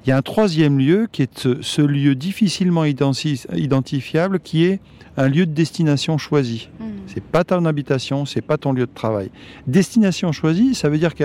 Il 0.08 0.12
y 0.12 0.14
a 0.14 0.16
un 0.16 0.22
troisième 0.22 0.78
lieu 0.78 1.06
qui 1.12 1.20
est 1.20 1.38
ce, 1.38 1.60
ce 1.60 1.82
lieu 1.82 2.14
difficilement 2.14 2.86
identi- 2.86 3.44
identifiable, 3.54 4.40
qui 4.40 4.64
est 4.64 4.80
un 5.18 5.28
lieu 5.28 5.44
de 5.44 5.52
destination 5.52 6.16
choisi. 6.16 6.70
Hmm. 6.80 6.84
C'est 7.06 7.22
pas 7.22 7.44
ton 7.44 7.66
habitation, 7.66 8.24
c'est 8.24 8.40
pas 8.40 8.56
ton 8.56 8.72
lieu 8.72 8.86
de 8.86 8.94
travail. 8.94 9.30
Destination 9.66 10.32
choisie, 10.32 10.74
ça 10.74 10.88
veut 10.88 10.96
dire 10.96 11.14
que 11.14 11.24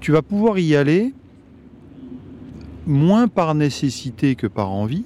tu 0.00 0.10
vas 0.10 0.22
pouvoir 0.22 0.58
y 0.58 0.74
aller 0.74 1.14
moins 2.84 3.28
par 3.28 3.54
nécessité 3.54 4.34
que 4.34 4.48
par 4.48 4.72
envie. 4.72 5.04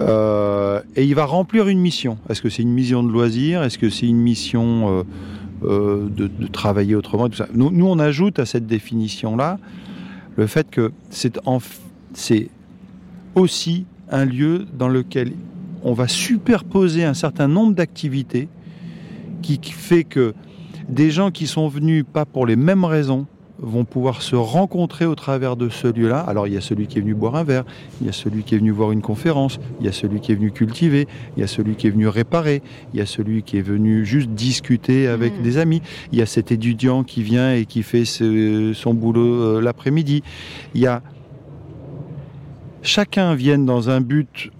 Euh, 0.00 0.80
et 0.96 1.04
il 1.04 1.14
va 1.14 1.26
remplir 1.26 1.68
une 1.68 1.78
mission. 1.78 2.18
Est-ce 2.28 2.42
que 2.42 2.48
c'est 2.48 2.62
une 2.62 2.72
mission 2.72 3.04
de 3.04 3.12
loisir? 3.12 3.62
Est-ce 3.62 3.78
que 3.78 3.88
c'est 3.88 4.08
une 4.08 4.18
mission 4.20 4.98
euh, 4.98 5.02
euh, 5.62 6.08
de, 6.08 6.26
de 6.26 6.46
travailler 6.48 6.96
autrement 6.96 7.28
tout 7.28 7.36
ça? 7.36 7.46
Nous, 7.54 7.70
nous, 7.70 7.86
on 7.86 8.00
ajoute 8.00 8.40
à 8.40 8.46
cette 8.46 8.66
définition-là 8.66 9.60
le 10.38 10.46
fait 10.46 10.70
que 10.70 10.92
c'est 11.10 11.40
aussi 13.34 13.86
un 14.08 14.24
lieu 14.24 14.66
dans 14.72 14.88
lequel 14.88 15.32
on 15.82 15.92
va 15.92 16.06
superposer 16.06 17.04
un 17.04 17.12
certain 17.12 17.48
nombre 17.48 17.74
d'activités 17.74 18.48
qui 19.42 19.60
fait 19.62 20.04
que 20.04 20.34
des 20.88 21.10
gens 21.10 21.32
qui 21.32 21.48
sont 21.48 21.66
venus 21.66 22.04
pas 22.10 22.24
pour 22.24 22.46
les 22.46 22.54
mêmes 22.54 22.84
raisons 22.84 23.26
vont 23.60 23.84
pouvoir 23.84 24.22
se 24.22 24.36
rencontrer 24.36 25.04
au 25.04 25.14
travers 25.16 25.56
de 25.56 25.68
ce 25.68 25.88
lieu-là. 25.88 26.20
Alors 26.20 26.46
il 26.46 26.54
y 26.54 26.56
a 26.56 26.60
celui 26.60 26.86
qui 26.86 26.98
est 26.98 27.00
venu 27.00 27.14
boire 27.14 27.34
un 27.34 27.42
verre, 27.44 27.64
il 28.00 28.06
y 28.06 28.10
a 28.10 28.12
celui 28.12 28.44
qui 28.44 28.54
est 28.54 28.58
venu 28.58 28.70
voir 28.70 28.92
une 28.92 29.02
conférence, 29.02 29.58
il 29.80 29.86
y 29.86 29.88
a 29.88 29.92
celui 29.92 30.20
qui 30.20 30.30
est 30.32 30.36
venu 30.36 30.52
cultiver, 30.52 31.08
il 31.36 31.40
y 31.40 31.42
a 31.42 31.46
celui 31.48 31.74
qui 31.74 31.88
est 31.88 31.90
venu 31.90 32.06
réparer, 32.06 32.62
il 32.94 32.98
y 32.98 33.02
a 33.02 33.06
celui 33.06 33.42
qui 33.42 33.56
est 33.58 33.62
venu 33.62 34.04
juste 34.06 34.30
discuter 34.30 35.08
avec 35.08 35.38
Mm. 35.38 35.42
des 35.42 35.58
amis, 35.58 35.82
il 36.12 36.18
y 36.18 36.22
a 36.22 36.26
cet 36.26 36.52
étudiant 36.52 37.02
qui 37.02 37.22
vient 37.22 37.52
et 37.52 37.64
qui 37.66 37.82
fait 37.82 38.04
ce- 38.04 38.72
son 38.74 38.94
boulot 38.94 39.42
euh, 39.42 39.60
l'après-midi. 39.60 40.22
Il 40.74 40.80
y 40.80 40.86
a 40.86 41.02
chacun 42.82 43.34
viennent 43.34 43.66
dans 43.66 43.90
un 43.90 44.00
but 44.00 44.50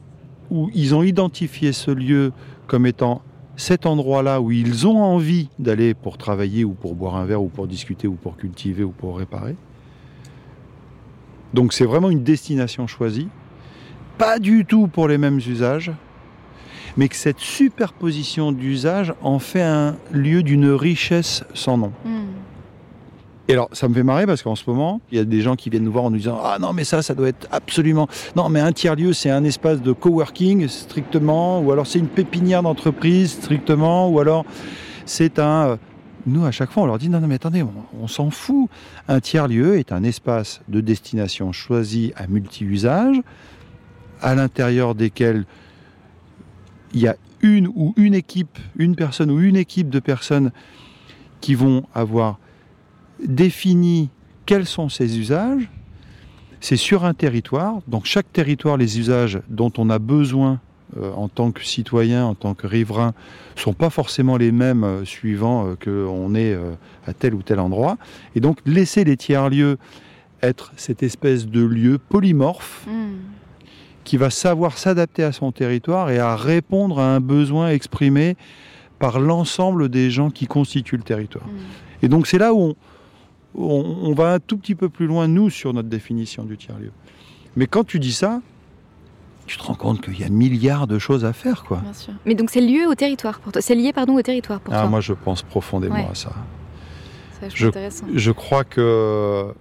où 0.50 0.70
ils 0.74 0.94
ont 0.94 1.02
identifié 1.02 1.72
ce 1.72 1.90
lieu 1.90 2.32
comme 2.66 2.86
étant 2.86 3.22
cet 3.58 3.86
endroit-là 3.86 4.40
où 4.40 4.52
ils 4.52 4.86
ont 4.86 5.02
envie 5.02 5.48
d'aller 5.58 5.92
pour 5.92 6.16
travailler 6.16 6.64
ou 6.64 6.72
pour 6.72 6.94
boire 6.94 7.16
un 7.16 7.26
verre 7.26 7.42
ou 7.42 7.48
pour 7.48 7.66
discuter 7.66 8.06
ou 8.06 8.14
pour 8.14 8.36
cultiver 8.36 8.84
ou 8.84 8.92
pour 8.92 9.18
réparer. 9.18 9.56
Donc 11.52 11.72
c'est 11.72 11.84
vraiment 11.84 12.08
une 12.08 12.22
destination 12.22 12.86
choisie, 12.86 13.28
pas 14.16 14.38
du 14.38 14.64
tout 14.64 14.86
pour 14.86 15.08
les 15.08 15.18
mêmes 15.18 15.38
usages, 15.38 15.90
mais 16.96 17.08
que 17.08 17.16
cette 17.16 17.40
superposition 17.40 18.52
d'usages 18.52 19.12
en 19.22 19.40
fait 19.40 19.62
un 19.62 19.96
lieu 20.12 20.44
d'une 20.44 20.70
richesse 20.70 21.42
sans 21.52 21.78
nom. 21.78 21.92
Hmm. 22.04 22.17
Et 23.50 23.54
alors, 23.54 23.70
ça 23.72 23.88
me 23.88 23.94
fait 23.94 24.02
marrer 24.02 24.26
parce 24.26 24.42
qu'en 24.42 24.54
ce 24.54 24.64
moment, 24.68 25.00
il 25.10 25.16
y 25.16 25.20
a 25.20 25.24
des 25.24 25.40
gens 25.40 25.56
qui 25.56 25.70
viennent 25.70 25.84
nous 25.84 25.92
voir 25.92 26.04
en 26.04 26.10
nous 26.10 26.18
disant 26.18 26.38
Ah 26.44 26.58
non, 26.60 26.74
mais 26.74 26.84
ça, 26.84 27.00
ça 27.00 27.14
doit 27.14 27.28
être 27.28 27.48
absolument. 27.50 28.06
Non, 28.36 28.50
mais 28.50 28.60
un 28.60 28.72
tiers-lieu, 28.72 29.14
c'est 29.14 29.30
un 29.30 29.42
espace 29.42 29.80
de 29.80 29.92
coworking 29.92 30.68
strictement, 30.68 31.60
ou 31.60 31.72
alors 31.72 31.86
c'est 31.86 31.98
une 31.98 32.08
pépinière 32.08 32.62
d'entreprise 32.62 33.32
strictement, 33.32 34.10
ou 34.10 34.20
alors 34.20 34.44
c'est 35.06 35.38
un. 35.38 35.68
euh, 35.68 35.76
Nous, 36.26 36.44
à 36.44 36.50
chaque 36.50 36.70
fois, 36.70 36.82
on 36.82 36.86
leur 36.86 36.98
dit 36.98 37.08
Non, 37.08 37.20
non, 37.20 37.26
mais 37.26 37.36
attendez, 37.36 37.64
on, 37.98 38.06
s'en 38.06 38.28
fout. 38.28 38.68
Un 39.08 39.20
tiers-lieu 39.20 39.78
est 39.78 39.92
un 39.92 40.04
espace 40.04 40.60
de 40.68 40.82
destination 40.82 41.50
choisi 41.52 42.12
à 42.16 42.26
multi-usage, 42.26 43.16
à 44.20 44.34
l'intérieur 44.34 44.94
desquels 44.94 45.46
il 46.92 47.00
y 47.00 47.08
a 47.08 47.16
une 47.40 47.68
ou 47.68 47.94
une 47.96 48.14
équipe, 48.14 48.58
une 48.76 48.94
personne 48.94 49.30
ou 49.30 49.40
une 49.40 49.56
équipe 49.56 49.88
de 49.88 50.00
personnes 50.00 50.50
qui 51.40 51.54
vont 51.54 51.84
avoir 51.94 52.38
définit 53.24 54.10
quels 54.46 54.66
sont 54.66 54.88
ces 54.88 55.18
usages. 55.18 55.68
C'est 56.60 56.76
sur 56.76 57.04
un 57.04 57.14
territoire, 57.14 57.76
donc 57.86 58.04
chaque 58.04 58.32
territoire, 58.32 58.76
les 58.76 58.98
usages 58.98 59.40
dont 59.48 59.72
on 59.78 59.90
a 59.90 59.98
besoin 59.98 60.60
euh, 60.96 61.12
en 61.12 61.28
tant 61.28 61.52
que 61.52 61.64
citoyen, 61.64 62.24
en 62.24 62.34
tant 62.34 62.54
que 62.54 62.66
riverain, 62.66 63.12
sont 63.56 63.74
pas 63.74 63.90
forcément 63.90 64.36
les 64.36 64.50
mêmes 64.50 64.84
euh, 64.84 65.04
suivant 65.04 65.68
euh, 65.68 65.76
qu'on 65.76 66.34
est 66.34 66.56
à 67.06 67.12
tel 67.12 67.34
ou 67.34 67.42
tel 67.42 67.60
endroit. 67.60 67.98
Et 68.34 68.40
donc 68.40 68.58
laisser 68.64 69.04
les 69.04 69.16
tiers-lieux 69.16 69.76
être 70.42 70.72
cette 70.76 71.02
espèce 71.02 71.46
de 71.46 71.62
lieu 71.62 71.98
polymorphe 71.98 72.86
Hmm. 72.86 73.18
qui 74.04 74.16
va 74.16 74.30
savoir 74.30 74.78
s'adapter 74.78 75.22
à 75.22 75.32
son 75.32 75.52
territoire 75.52 76.08
et 76.10 76.18
à 76.18 76.34
répondre 76.34 76.98
à 76.98 77.14
un 77.14 77.20
besoin 77.20 77.68
exprimé 77.68 78.36
par 78.98 79.20
l'ensemble 79.20 79.90
des 79.90 80.10
gens 80.10 80.30
qui 80.30 80.46
constituent 80.46 80.96
le 80.96 81.02
territoire. 81.02 81.46
Hmm. 81.46 82.04
Et 82.04 82.08
donc 82.08 82.26
c'est 82.26 82.38
là 82.38 82.54
où 82.54 82.60
on, 82.60 82.76
on- 83.54 83.98
on 84.02 84.14
va 84.14 84.34
un 84.34 84.38
tout 84.40 84.56
petit 84.58 84.74
peu 84.74 84.88
plus 84.88 85.06
loin, 85.06 85.28
nous, 85.28 85.50
sur 85.50 85.72
notre 85.72 85.88
définition 85.88 86.44
du 86.44 86.56
tiers-lieu. 86.56 86.92
Mais 87.56 87.66
quand 87.66 87.84
tu 87.84 87.98
dis 87.98 88.12
ça, 88.12 88.40
tu 89.46 89.56
te 89.56 89.62
rends 89.62 89.74
compte 89.74 90.00
qu'il 90.02 90.18
y 90.20 90.24
a 90.24 90.28
milliards 90.28 90.86
de 90.86 90.98
choses 90.98 91.24
à 91.24 91.32
faire, 91.32 91.64
quoi. 91.64 91.78
Bien 91.78 91.92
sûr. 91.94 92.12
Mais 92.26 92.34
donc 92.34 92.50
c'est 92.50 92.60
lié 92.60 92.84
au 92.86 92.94
territoire 92.94 93.40
pour 93.40 93.52
toi. 93.52 93.62
C'est 93.62 93.74
lié 93.74 93.92
pardon 93.92 94.14
au 94.16 94.22
territoire 94.22 94.60
pour 94.60 94.74
Ah, 94.74 94.80
toi. 94.82 94.88
moi, 94.90 95.00
je 95.00 95.14
pense 95.14 95.42
profondément 95.42 95.94
Ouais. 95.94 96.08
à 96.10 96.14
ça. 96.14 96.32
Ça, 97.40 97.48
je 97.48 97.66
intéressant. 97.68 98.06
Je 98.14 98.30
crois 98.32 98.64
que... 98.64 98.80
euh, 98.80 99.52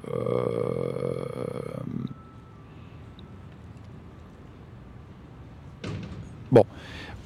Bon, 6.52 6.64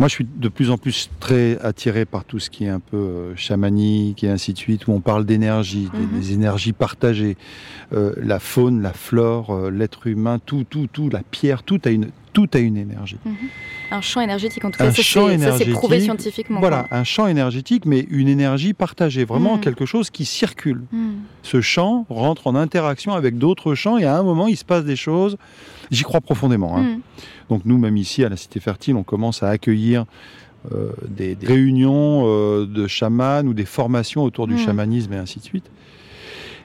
moi 0.01 0.07
je 0.07 0.15
suis 0.15 0.25
de 0.25 0.49
plus 0.49 0.71
en 0.71 0.79
plus 0.79 1.11
très 1.19 1.59
attiré 1.61 2.05
par 2.05 2.25
tout 2.25 2.39
ce 2.39 2.49
qui 2.49 2.63
est 2.65 2.69
un 2.69 2.79
peu 2.79 2.97
euh, 2.97 3.35
chamanique 3.35 4.23
et 4.23 4.29
ainsi 4.29 4.51
de 4.51 4.57
suite, 4.57 4.87
où 4.87 4.93
on 4.93 4.99
parle 4.99 5.27
d'énergie, 5.27 5.89
des- 5.93 5.99
Mhm. 5.99 6.19
des, 6.19 6.33
énergies 6.33 6.73
partagées. 6.73 7.37
Euh, 7.93 8.11
la 8.17 8.39
faune, 8.39 8.81
la 8.81 8.93
flore, 8.93 9.51
euh, 9.51 9.69
l'être 9.69 10.07
humain, 10.07 10.39
tout, 10.43 10.65
tout, 10.67 10.87
tout, 10.91 11.09
la 11.11 11.21
pierre, 11.21 11.61
tout 11.61 11.79
a 11.85 11.91
une 11.91 12.07
Tout 12.33 12.47
a 12.53 12.59
une 12.59 12.77
énergie. 12.77 13.17
Mhm. 13.25 13.35
Un 13.91 14.01
champ 14.01 14.21
énergétique, 14.21 14.63
en 14.63 14.71
tout 14.71 14.77
cas, 14.77 14.87
un 14.87 14.91
ça, 14.91 15.01
champ 15.01 15.27
c'est 15.57 15.65
prouvé 15.65 15.99
scientifiquement. 15.99 16.59
Voilà, 16.59 16.87
un 16.91 17.03
champ 17.03 17.27
énergétique, 17.27 17.85
mais 17.85 18.07
une 18.09 18.27
énergie 18.27 18.73
partagée, 18.73 19.25
vraiment 19.25 19.55
mhm. 19.55 19.61
quelque 19.61 19.85
chose 19.85 20.09
qui 20.09 20.25
circule. 20.25 20.83
Mhm. 20.91 21.21
Ce 21.43 21.61
champ 21.61 22.05
rentre 22.09 22.47
en 22.47 22.55
interaction 22.55 23.13
avec 23.13 23.37
d'autres 23.37 23.75
champs 23.75 23.97
et 23.97 24.05
à 24.05 24.17
un 24.17 24.23
moment, 24.23 24.47
il 24.47 24.57
se 24.57 24.65
passe 24.65 24.85
des 24.85 24.95
choses. 24.95 25.37
J'y 25.91 26.03
crois 26.03 26.21
profondément. 26.21 26.77
Hein. 26.77 26.99
Donc 27.49 27.63
nous, 27.65 27.77
même 27.77 27.97
ici, 27.97 28.23
à 28.23 28.29
la 28.29 28.37
Cité 28.37 28.59
Fertile, 28.61 28.95
on 28.95 29.03
commence 29.03 29.43
à 29.43 29.49
accueillir 29.49 30.05
euh, 30.71 30.91
des, 31.07 31.37
réunions 31.41 32.23
euh, 32.25 32.65
de 32.65 32.87
chamans 32.87 33.41
ou 33.41 33.53
des 33.53 33.65
formations 33.65 34.23
autour 34.23 34.47
du 34.47 34.57
chamanisme 34.57 35.11
et 35.13 35.17
ainsi 35.17 35.39
de 35.39 35.43
suite. 35.43 35.69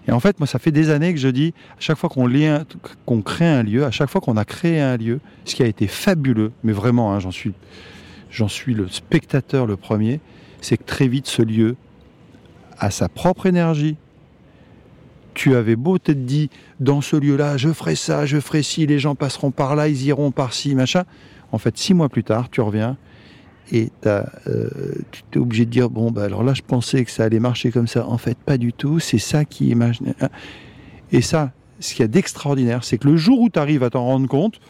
Et 0.09 0.13
en 0.13 0.21
fait, 0.21 0.39
moi, 0.39 0.47
ça 0.47 0.59
fait 0.59 0.71
des 0.71 0.91
années 0.91 1.13
que 1.13 1.19
je 1.19 1.29
dis, 1.29 1.53
à 1.73 1.81
chaque 1.81 1.99
fois 1.99 2.09
qu'on 2.09 3.23
crée 3.23 3.49
un 3.49 3.63
lieu, 3.63 3.85
à 3.85 3.91
chaque 3.91 4.09
fois 4.09 4.21
qu'on 4.21 4.37
a 4.37 4.45
créé 4.45 4.81
un 4.81 4.97
lieu, 4.97 5.21
ce 5.45 5.55
qui 5.55 5.63
a 5.63 5.67
été 5.67 5.89
fabuleux, 5.89 6.53
mais 6.63 6.73
vraiment, 6.73 7.13
hein, 7.13 7.19
j'en 7.19 7.33
suis, 7.33 7.53
j'en 8.31 8.49
suis 8.49 8.75
le 8.75 8.89
spectateur 8.89 9.67
le 9.67 9.77
premier, 9.77 10.21
c'est 10.61 10.77
que 10.77 10.85
très 10.85 11.09
vite, 11.09 11.27
ce 11.27 11.43
lieu 11.43 11.77
a 12.79 12.91
sa 12.91 13.09
propre 13.09 13.47
énergie. 13.47 13.97
Tu 15.35 15.55
avais 15.55 15.77
beau 15.77 15.99
te 15.99 16.13
dire, 16.13 16.49
dans 16.81 17.01
ce 17.01 17.17
lieu-là, 17.17 17.57
je 17.57 17.71
ferai 17.71 17.95
ça, 17.95 18.27
je 18.27 18.39
ferai 18.39 18.63
ci, 18.63 18.87
les 18.87 18.99
gens 18.99 19.15
passeront 19.15 19.51
par 19.51 19.77
là, 19.77 19.89
ils 19.89 20.05
iront 20.05 20.31
par 20.31 20.53
ci, 20.53 20.75
machin. 20.75 21.05
En 21.53 21.59
fait, 21.59 21.77
six 21.77 21.95
mois 21.95 22.09
plus 22.09 22.25
tard, 22.25 22.49
tu 22.49 22.61
reviens, 22.61 22.97
et 23.73 23.91
euh, 24.07 24.25
tu 25.11 25.23
es 25.35 25.39
obligé 25.39 25.64
de 25.64 25.71
dire 25.71 25.91
bon 25.91 26.11
bah 26.11 26.25
alors 26.25 26.43
là 26.43 26.55
je 26.55 26.62
pensais 26.62 27.05
que 27.05 27.11
ça 27.11 27.25
allait 27.25 27.41
marcher 27.41 27.71
comme 27.71 27.89
ça 27.89 28.07
en 28.07 28.19
fait 28.19 28.39
pas 28.39 28.59
du 28.59 28.73
tout 28.73 29.01
c'est 29.01 29.19
ça 29.19 29.45
qui 29.45 29.69
imagine 29.69 30.14
et 31.12 31.21
ça 31.21 31.53
ce 31.81 31.95
qu'il 31.95 32.03
y 32.03 32.05
a 32.05 32.09
d'extraordinaire 32.09 32.85
c'est 32.85 32.99
que 32.99 33.09
le 33.09 33.17
jour 33.17 33.41
où 33.41 33.51
tu 33.51 33.59
arrives 33.59 33.83
à 33.83 33.91
t'en 33.91 34.05
rendre 34.05 34.29
compte 34.29 34.61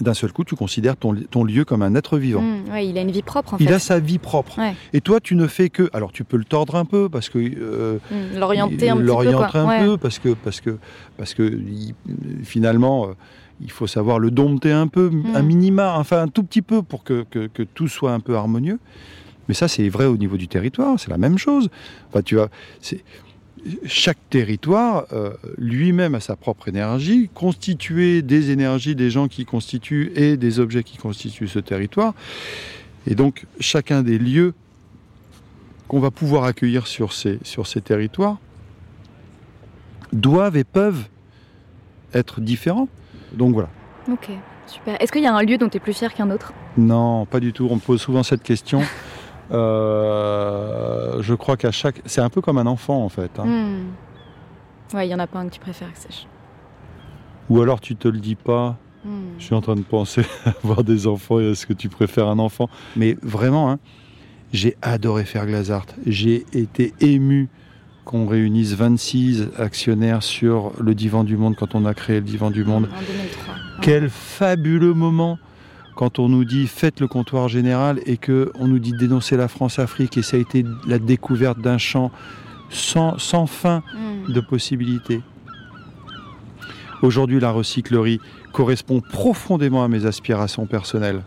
d'un 0.00 0.14
seul 0.14 0.32
coup, 0.32 0.44
tu 0.44 0.56
considères 0.56 0.96
ton, 0.96 1.14
ton, 1.14 1.44
lieu 1.44 1.64
comme 1.64 1.82
un 1.82 1.94
être 1.94 2.18
vivant. 2.18 2.42
Mmh, 2.42 2.78
il 2.82 2.98
a 2.98 3.00
une 3.00 3.10
vie 3.10 3.22
propre. 3.22 3.54
En 3.54 3.58
il 3.58 3.72
a 3.72 3.78
sa 3.78 3.98
vie 3.98 4.18
propre. 4.18 4.60
Et 4.92 5.00
toi, 5.00 5.20
tu 5.20 5.36
ne 5.36 5.46
fais 5.46 5.70
que. 5.70 5.88
Alors, 5.92 6.12
tu 6.12 6.24
peux 6.24 6.36
le 6.36 6.44
tordre 6.44 6.76
un 6.76 6.84
peu 6.84 7.08
parce 7.08 7.28
que 7.28 7.38
euh, 7.38 7.98
mmh, 8.10 8.38
l'orienter 8.38 8.90
un, 8.90 8.96
l'orienter 8.96 9.58
un 9.58 9.84
peu 9.84 9.96
parce 9.96 10.18
que 10.18 10.30
parce 10.30 10.60
que 10.60 10.78
parce 11.16 11.34
que 11.34 11.58
finalement, 12.42 13.06
euh, 13.06 13.14
il 13.60 13.70
faut 13.70 13.86
savoir 13.86 14.18
le 14.18 14.30
dompter 14.30 14.72
un 14.72 14.86
peu, 14.86 15.10
un 15.34 15.42
mm. 15.42 15.46
minima, 15.46 15.98
enfin 15.98 16.22
un 16.22 16.28
tout 16.28 16.42
petit 16.42 16.62
peu 16.62 16.82
pour 16.82 17.04
que, 17.04 17.24
tout 17.74 17.88
soit 17.88 18.12
un 18.12 18.20
peu 18.20 18.36
harmonieux. 18.36 18.78
Mais 19.48 19.54
ça, 19.54 19.68
c'est 19.68 19.88
vrai 19.88 20.06
au 20.06 20.16
niveau 20.16 20.36
du 20.36 20.48
territoire, 20.48 20.98
c'est 20.98 21.10
la 21.10 21.18
même 21.18 21.38
chose. 21.38 21.68
Enfin, 22.08 22.22
tu 22.22 22.34
vois, 22.34 22.50
c'est 22.80 23.04
chaque 23.84 24.18
territoire 24.30 25.06
euh, 25.12 25.30
lui-même 25.56 26.14
a 26.14 26.20
sa 26.20 26.36
propre 26.36 26.68
énergie, 26.68 27.30
constituée 27.32 28.22
des 28.22 28.50
énergies 28.50 28.94
des 28.94 29.10
gens 29.10 29.28
qui 29.28 29.44
constituent 29.44 30.12
et 30.14 30.36
des 30.36 30.60
objets 30.60 30.82
qui 30.82 30.96
constituent 30.96 31.48
ce 31.48 31.58
territoire. 31.58 32.14
Et 33.06 33.14
donc, 33.14 33.46
chacun 33.60 34.02
des 34.02 34.18
lieux 34.18 34.54
qu'on 35.88 36.00
va 36.00 36.10
pouvoir 36.10 36.44
accueillir 36.44 36.86
sur 36.86 37.12
ces, 37.12 37.38
sur 37.42 37.66
ces 37.66 37.80
territoires 37.80 38.38
doivent 40.12 40.56
et 40.56 40.64
peuvent 40.64 41.08
être 42.14 42.40
différents. 42.40 42.88
Donc 43.32 43.54
voilà. 43.54 43.68
Ok, 44.10 44.30
super. 44.66 45.00
Est-ce 45.00 45.12
qu'il 45.12 45.22
y 45.22 45.26
a 45.26 45.34
un 45.34 45.42
lieu 45.42 45.58
dont 45.58 45.68
tu 45.68 45.76
es 45.76 45.80
plus 45.80 45.92
fier 45.92 46.12
qu'un 46.14 46.30
autre? 46.30 46.52
Non, 46.76 47.26
pas 47.26 47.40
du 47.40 47.52
tout. 47.52 47.68
On 47.70 47.76
me 47.76 47.80
pose 47.80 48.00
souvent 48.00 48.22
cette 48.22 48.42
question. 48.42 48.82
Euh, 49.52 51.22
je 51.22 51.34
crois 51.34 51.56
qu'à 51.56 51.70
chaque. 51.70 52.00
C'est 52.04 52.20
un 52.20 52.28
peu 52.28 52.40
comme 52.40 52.58
un 52.58 52.66
enfant 52.66 53.04
en 53.04 53.08
fait. 53.08 53.30
Hein. 53.38 53.44
Hmm. 53.44 54.96
Ouais, 54.96 55.06
il 55.06 55.10
y 55.10 55.14
en 55.14 55.18
a 55.18 55.26
pas 55.26 55.38
un 55.38 55.46
que 55.46 55.54
tu 55.54 55.60
préfères 55.60 55.92
que 55.92 55.98
sèche. 55.98 56.26
Ou 57.48 57.60
alors 57.62 57.80
tu 57.80 57.96
te 57.96 58.08
le 58.08 58.18
dis 58.18 58.34
pas. 58.34 58.76
Hmm. 59.04 59.38
Je 59.38 59.44
suis 59.44 59.54
en 59.54 59.60
train 59.60 59.76
de 59.76 59.82
penser 59.82 60.22
à 60.44 60.50
avoir 60.64 60.82
des 60.82 61.06
enfants 61.06 61.38
et 61.38 61.52
est-ce 61.52 61.66
que 61.66 61.74
tu 61.74 61.88
préfères 61.88 62.26
un 62.26 62.40
enfant 62.40 62.68
Mais 62.96 63.16
vraiment, 63.22 63.70
hein, 63.70 63.78
j'ai 64.52 64.76
adoré 64.82 65.24
faire 65.24 65.46
Glazart. 65.46 65.86
J'ai 66.06 66.44
été 66.52 66.92
ému 67.00 67.48
qu'on 68.06 68.26
réunisse 68.26 68.72
26 68.72 69.48
actionnaires 69.58 70.22
sur 70.22 70.72
le 70.80 70.94
divan 70.94 71.24
du 71.24 71.36
monde 71.36 71.56
quand 71.56 71.74
on 71.74 71.84
a 71.84 71.92
créé 71.92 72.16
le 72.16 72.22
divan 72.22 72.50
du 72.50 72.64
monde. 72.64 72.84
En 72.84 73.00
2003. 73.00 73.54
Quel 73.82 74.08
fabuleux 74.08 74.94
moment 74.94 75.38
quand 75.96 76.18
on 76.18 76.28
nous 76.28 76.44
dit 76.44 76.66
faites 76.68 77.00
le 77.00 77.08
comptoir 77.08 77.48
général 77.48 78.00
et 78.06 78.16
que 78.16 78.52
on 78.54 78.68
nous 78.68 78.78
dit 78.78 78.92
dénoncer 78.92 79.36
la 79.36 79.48
France-Afrique 79.48 80.16
et 80.16 80.22
ça 80.22 80.36
a 80.36 80.40
été 80.40 80.64
la 80.86 80.98
découverte 80.98 81.58
d'un 81.58 81.78
champ 81.78 82.12
sans, 82.70 83.18
sans 83.18 83.46
fin 83.46 83.82
hmm. 83.94 84.32
de 84.32 84.40
possibilités. 84.40 85.22
Aujourd'hui, 87.02 87.40
la 87.40 87.50
recyclerie 87.50 88.20
correspond 88.52 89.00
profondément 89.00 89.84
à 89.84 89.88
mes 89.88 90.06
aspirations 90.06 90.66
personnelles 90.66 91.22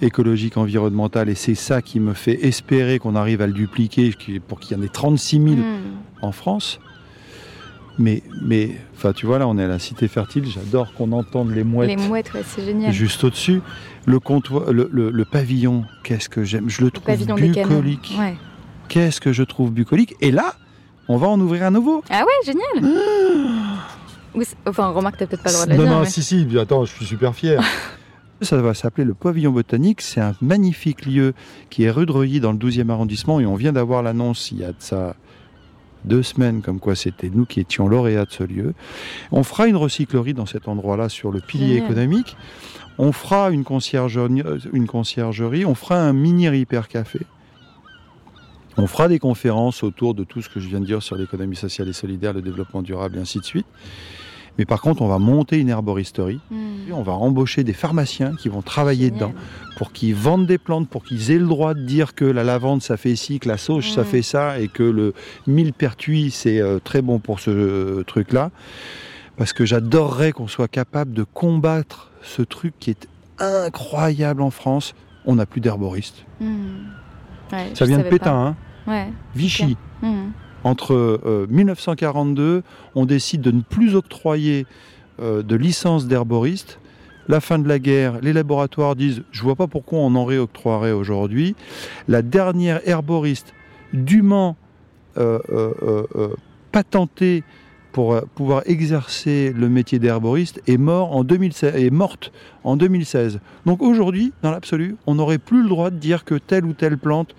écologique, 0.00 0.56
environnemental 0.56 1.28
et 1.28 1.34
c'est 1.34 1.54
ça 1.54 1.82
qui 1.82 2.00
me 2.00 2.14
fait 2.14 2.44
espérer 2.44 2.98
qu'on 2.98 3.16
arrive 3.16 3.40
à 3.40 3.46
le 3.46 3.52
dupliquer 3.52 4.14
pour 4.46 4.60
qu'il 4.60 4.76
y 4.76 4.80
en 4.80 4.82
ait 4.82 4.88
36 4.88 5.40
000 5.40 5.54
hmm. 5.56 5.62
en 6.22 6.32
France. 6.32 6.80
Mais, 7.98 8.22
mais, 8.42 8.70
enfin, 8.96 9.12
tu 9.12 9.24
vois, 9.24 9.38
là, 9.38 9.46
on 9.46 9.56
est 9.56 9.62
à 9.62 9.68
la 9.68 9.78
cité 9.78 10.08
fertile. 10.08 10.46
J'adore 10.46 10.92
qu'on 10.94 11.12
entende 11.12 11.54
les 11.54 11.62
mouettes. 11.62 11.88
Les 11.88 11.96
mouettes, 11.96 12.30
c'est 12.44 12.64
génial. 12.64 12.92
Juste 12.92 13.22
au-dessus, 13.22 13.62
le, 14.06 14.18
le, 14.90 15.10
le, 15.10 15.24
pavillon, 15.24 15.84
qu'est-ce 16.02 16.28
que 16.28 16.42
j'aime. 16.42 16.68
Je 16.68 16.82
le 16.82 16.90
trouve 16.90 17.16
bucolique. 17.36 18.12
Qu'est-ce 18.88 19.20
que 19.20 19.32
je 19.32 19.44
trouve 19.44 19.70
bucolique. 19.70 20.16
Et 20.20 20.32
là, 20.32 20.54
on 21.08 21.16
va 21.16 21.28
en 21.28 21.40
ouvrir 21.40 21.62
un 21.64 21.70
nouveau. 21.70 22.02
Ah 22.10 22.24
ouais, 22.24 22.44
génial. 22.44 22.92
Ah. 24.36 24.40
enfin, 24.66 24.88
remarque, 24.88 25.18
t'as 25.18 25.26
peut-être 25.26 25.44
pas 25.44 25.50
le 25.50 25.54
droit 25.54 25.66
de 25.66 25.70
la 25.70 25.76
dire. 25.76 25.86
Non, 25.86 25.98
non, 26.00 26.04
si, 26.04 26.22
si. 26.22 26.46
Attends, 26.58 26.84
je 26.84 26.92
suis 26.92 27.06
super 27.06 27.34
fier. 27.34 27.62
Ça 28.44 28.60
va 28.60 28.74
s'appeler 28.74 29.06
le 29.06 29.14
Pavillon 29.14 29.52
Botanique. 29.52 30.02
C'est 30.02 30.20
un 30.20 30.34
magnifique 30.42 31.06
lieu 31.06 31.32
qui 31.70 31.84
est 31.84 31.90
rue 31.90 32.04
de 32.04 32.12
Reuilly 32.12 32.40
dans 32.40 32.52
le 32.52 32.58
12e 32.58 32.90
arrondissement 32.90 33.40
et 33.40 33.46
on 33.46 33.54
vient 33.54 33.72
d'avoir 33.72 34.02
l'annonce 34.02 34.50
il 34.50 34.58
y 34.58 34.64
a 34.64 34.72
de 34.72 34.80
ça 34.80 35.16
deux 36.04 36.22
semaines 36.22 36.60
comme 36.60 36.78
quoi 36.78 36.94
c'était 36.94 37.30
nous 37.30 37.46
qui 37.46 37.60
étions 37.60 37.88
lauréats 37.88 38.26
de 38.26 38.32
ce 38.32 38.44
lieu. 38.44 38.74
On 39.32 39.44
fera 39.44 39.66
une 39.66 39.76
recyclerie 39.76 40.34
dans 40.34 40.44
cet 40.44 40.68
endroit-là 40.68 41.08
sur 41.08 41.30
le 41.30 41.40
pilier 41.40 41.76
économique. 41.76 42.36
On 42.98 43.12
fera 43.12 43.50
une 43.50 43.64
conciergerie, 43.64 44.42
une 44.74 44.86
conciergerie, 44.86 45.64
on 45.64 45.74
fera 45.74 45.96
un 45.96 46.12
mini 46.12 46.46
hyper 46.46 46.88
café. 46.88 47.20
On 48.76 48.86
fera 48.86 49.08
des 49.08 49.18
conférences 49.18 49.82
autour 49.82 50.14
de 50.14 50.22
tout 50.22 50.42
ce 50.42 50.50
que 50.50 50.60
je 50.60 50.68
viens 50.68 50.80
de 50.80 50.86
dire 50.86 51.02
sur 51.02 51.16
l'économie 51.16 51.56
sociale 51.56 51.88
et 51.88 51.94
solidaire, 51.94 52.34
le 52.34 52.42
développement 52.42 52.82
durable 52.82 53.16
et 53.16 53.20
ainsi 53.20 53.38
de 53.38 53.44
suite. 53.44 53.66
Mais 54.58 54.64
par 54.64 54.80
contre, 54.80 55.02
on 55.02 55.08
va 55.08 55.18
monter 55.18 55.58
une 55.58 55.68
herboristerie. 55.68 56.40
Hmm. 56.50 56.92
On 56.92 57.02
va 57.02 57.12
embaucher 57.12 57.64
des 57.64 57.72
pharmaciens 57.72 58.34
qui 58.36 58.48
vont 58.48 58.62
travailler 58.62 59.10
dedans 59.10 59.32
pour 59.76 59.92
qu'ils 59.92 60.14
vendent 60.14 60.46
des 60.46 60.58
plantes, 60.58 60.88
pour 60.88 61.04
qu'ils 61.04 61.30
aient 61.30 61.38
le 61.38 61.46
droit 61.46 61.74
de 61.74 61.80
dire 61.80 62.14
que 62.14 62.24
la 62.24 62.44
lavande 62.44 62.82
ça 62.82 62.96
fait 62.96 63.16
ci, 63.16 63.40
que 63.40 63.48
la 63.48 63.58
sauge 63.58 63.92
ça 63.92 64.02
hmm. 64.02 64.06
fait 64.06 64.22
ça 64.22 64.60
et 64.60 64.68
que 64.68 64.82
le 64.82 65.14
millepertuis 65.46 66.30
c'est 66.30 66.60
euh, 66.60 66.78
très 66.78 67.02
bon 67.02 67.18
pour 67.18 67.40
ce 67.40 67.50
euh, 67.50 68.04
truc-là. 68.04 68.50
Parce 69.36 69.52
que 69.52 69.64
j'adorerais 69.64 70.30
qu'on 70.32 70.46
soit 70.46 70.68
capable 70.68 71.12
de 71.12 71.24
combattre 71.24 72.12
ce 72.22 72.42
truc 72.42 72.74
qui 72.78 72.90
est 72.90 73.08
incroyable 73.40 74.42
en 74.42 74.50
France. 74.50 74.94
On 75.26 75.34
n'a 75.36 75.46
plus 75.46 75.60
d'herboristes. 75.60 76.24
Hmm. 76.40 76.90
ça 77.74 77.86
vient 77.86 77.98
de 77.98 78.04
Pétain, 78.04 78.56
hein 78.86 79.06
Vichy 79.34 79.76
entre 80.64 81.46
1942, 81.50 82.42
euh, 82.42 82.62
on 82.94 83.04
décide 83.04 83.42
de 83.42 83.50
ne 83.50 83.60
plus 83.60 83.94
octroyer 83.94 84.66
euh, 85.20 85.42
de 85.42 85.56
licence 85.56 86.08
d'herboriste. 86.08 86.80
La 87.28 87.40
fin 87.40 87.58
de 87.58 87.68
la 87.68 87.78
guerre, 87.78 88.18
les 88.20 88.32
laboratoires 88.32 88.96
disent 88.96 89.22
je 89.30 89.42
vois 89.42 89.56
pas 89.56 89.66
pourquoi 89.66 90.00
on 90.00 90.14
en 90.14 90.24
réoctroierait 90.24 90.92
aujourd'hui. 90.92 91.54
La 92.08 92.22
dernière 92.22 92.86
herboriste 92.88 93.54
dûment 93.92 94.56
euh, 95.16 95.38
patentée 96.72 97.44
pour 97.92 98.20
pouvoir 98.34 98.62
exercer 98.66 99.52
le 99.56 99.68
métier 99.68 100.00
d'herboriste 100.00 100.60
est, 100.66 100.76
mort 100.76 101.14
en 101.14 101.22
2016, 101.22 101.76
est 101.76 101.90
morte 101.90 102.32
en 102.64 102.76
2016. 102.76 103.38
Donc 103.66 103.80
aujourd'hui, 103.82 104.32
dans 104.42 104.50
l'absolu, 104.50 104.96
on 105.06 105.14
n'aurait 105.14 105.38
plus 105.38 105.62
le 105.62 105.68
droit 105.68 105.90
de 105.90 105.96
dire 105.96 106.24
que 106.24 106.34
telle 106.34 106.64
ou 106.64 106.72
telle 106.72 106.98
plante 106.98 107.36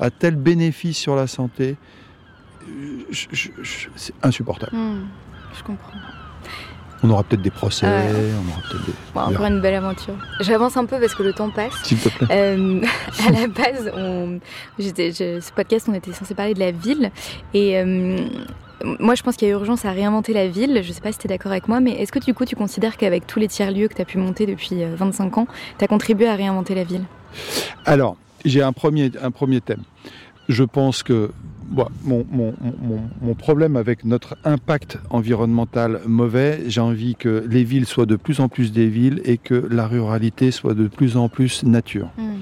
a 0.00 0.10
tel 0.10 0.36
bénéfice 0.36 0.96
sur 0.96 1.14
la 1.14 1.26
santé 1.26 1.76
c'est 3.12 4.14
insupportable. 4.22 4.76
Hmm, 4.76 5.06
je 5.56 5.62
comprends. 5.62 5.98
On 7.02 7.10
aura 7.10 7.22
peut-être 7.22 7.42
des 7.42 7.50
procès, 7.50 7.86
on 7.86 8.50
aura 8.50 8.60
peut-être 8.70 8.86
des... 8.86 8.92
encore 9.34 9.46
une 9.46 9.60
belle 9.60 9.74
aventure. 9.74 10.14
J'avance 10.40 10.76
un 10.76 10.86
peu 10.86 10.98
parce 10.98 11.14
que 11.14 11.22
le 11.22 11.32
temps 11.32 11.50
passe. 11.50 11.74
S'il 11.82 11.98
te 11.98 12.08
plaît. 12.08 12.26
Euh, 12.30 12.80
à 13.28 13.32
la 13.32 13.46
base, 13.46 13.92
on... 13.94 14.40
ce 14.78 15.52
podcast, 15.52 15.88
on 15.90 15.94
était 15.94 16.12
censé 16.12 16.34
parler 16.34 16.54
de 16.54 16.58
la 16.58 16.70
ville. 16.70 17.10
Et 17.52 17.78
euh, 17.78 18.26
moi, 18.98 19.14
je 19.14 19.22
pense 19.22 19.36
qu'il 19.36 19.46
y 19.48 19.50
a 19.50 19.54
urgence 19.54 19.84
à 19.84 19.90
réinventer 19.90 20.32
la 20.32 20.48
ville. 20.48 20.80
Je 20.82 20.88
ne 20.88 20.92
sais 20.92 21.00
pas 21.00 21.12
si 21.12 21.18
tu 21.18 21.26
es 21.26 21.28
d'accord 21.28 21.52
avec 21.52 21.68
moi, 21.68 21.80
mais 21.80 21.92
est-ce 21.92 22.12
que 22.12 22.18
du 22.18 22.34
coup, 22.34 22.44
tu 22.44 22.56
considères 22.56 22.96
qu'avec 22.96 23.26
tous 23.26 23.38
les 23.38 23.48
tiers-lieux 23.48 23.88
que 23.88 23.94
tu 23.94 24.02
as 24.02 24.06
pu 24.06 24.18
monter 24.18 24.46
depuis 24.46 24.82
25 24.84 25.24
euh, 25.36 25.40
ans, 25.40 25.46
tu 25.78 25.84
as 25.84 25.88
contribué 25.88 26.26
à 26.28 26.34
réinventer 26.34 26.74
la 26.74 26.84
ville? 26.84 27.04
Alors, 27.84 28.16
j'ai 28.44 28.62
un 28.62 28.72
premier, 28.72 29.10
un 29.22 29.30
premier 29.30 29.60
thème. 29.60 29.82
Je 30.48 30.64
pense 30.64 31.02
que 31.02 31.30
mon, 32.04 33.34
problème 33.34 33.76
avec 33.76 34.04
notre 34.04 34.36
impact 34.44 34.98
environnemental 35.10 36.00
mauvais, 36.06 36.62
j'ai 36.66 36.80
envie 36.80 37.14
que 37.14 37.44
les 37.48 37.64
villes 37.64 37.86
soient 37.86 38.06
de 38.06 38.16
plus 38.16 38.40
en 38.40 38.48
plus 38.48 38.72
des 38.72 38.88
villes 38.88 39.20
et 39.24 39.38
que 39.38 39.54
la 39.70 39.86
ruralité 39.86 40.50
soit 40.50 40.74
de 40.74 40.88
plus 40.88 41.16
en 41.16 41.28
plus 41.28 41.64
nature. 41.64 42.10
Ça 42.16 42.22
hmm. 42.22 42.36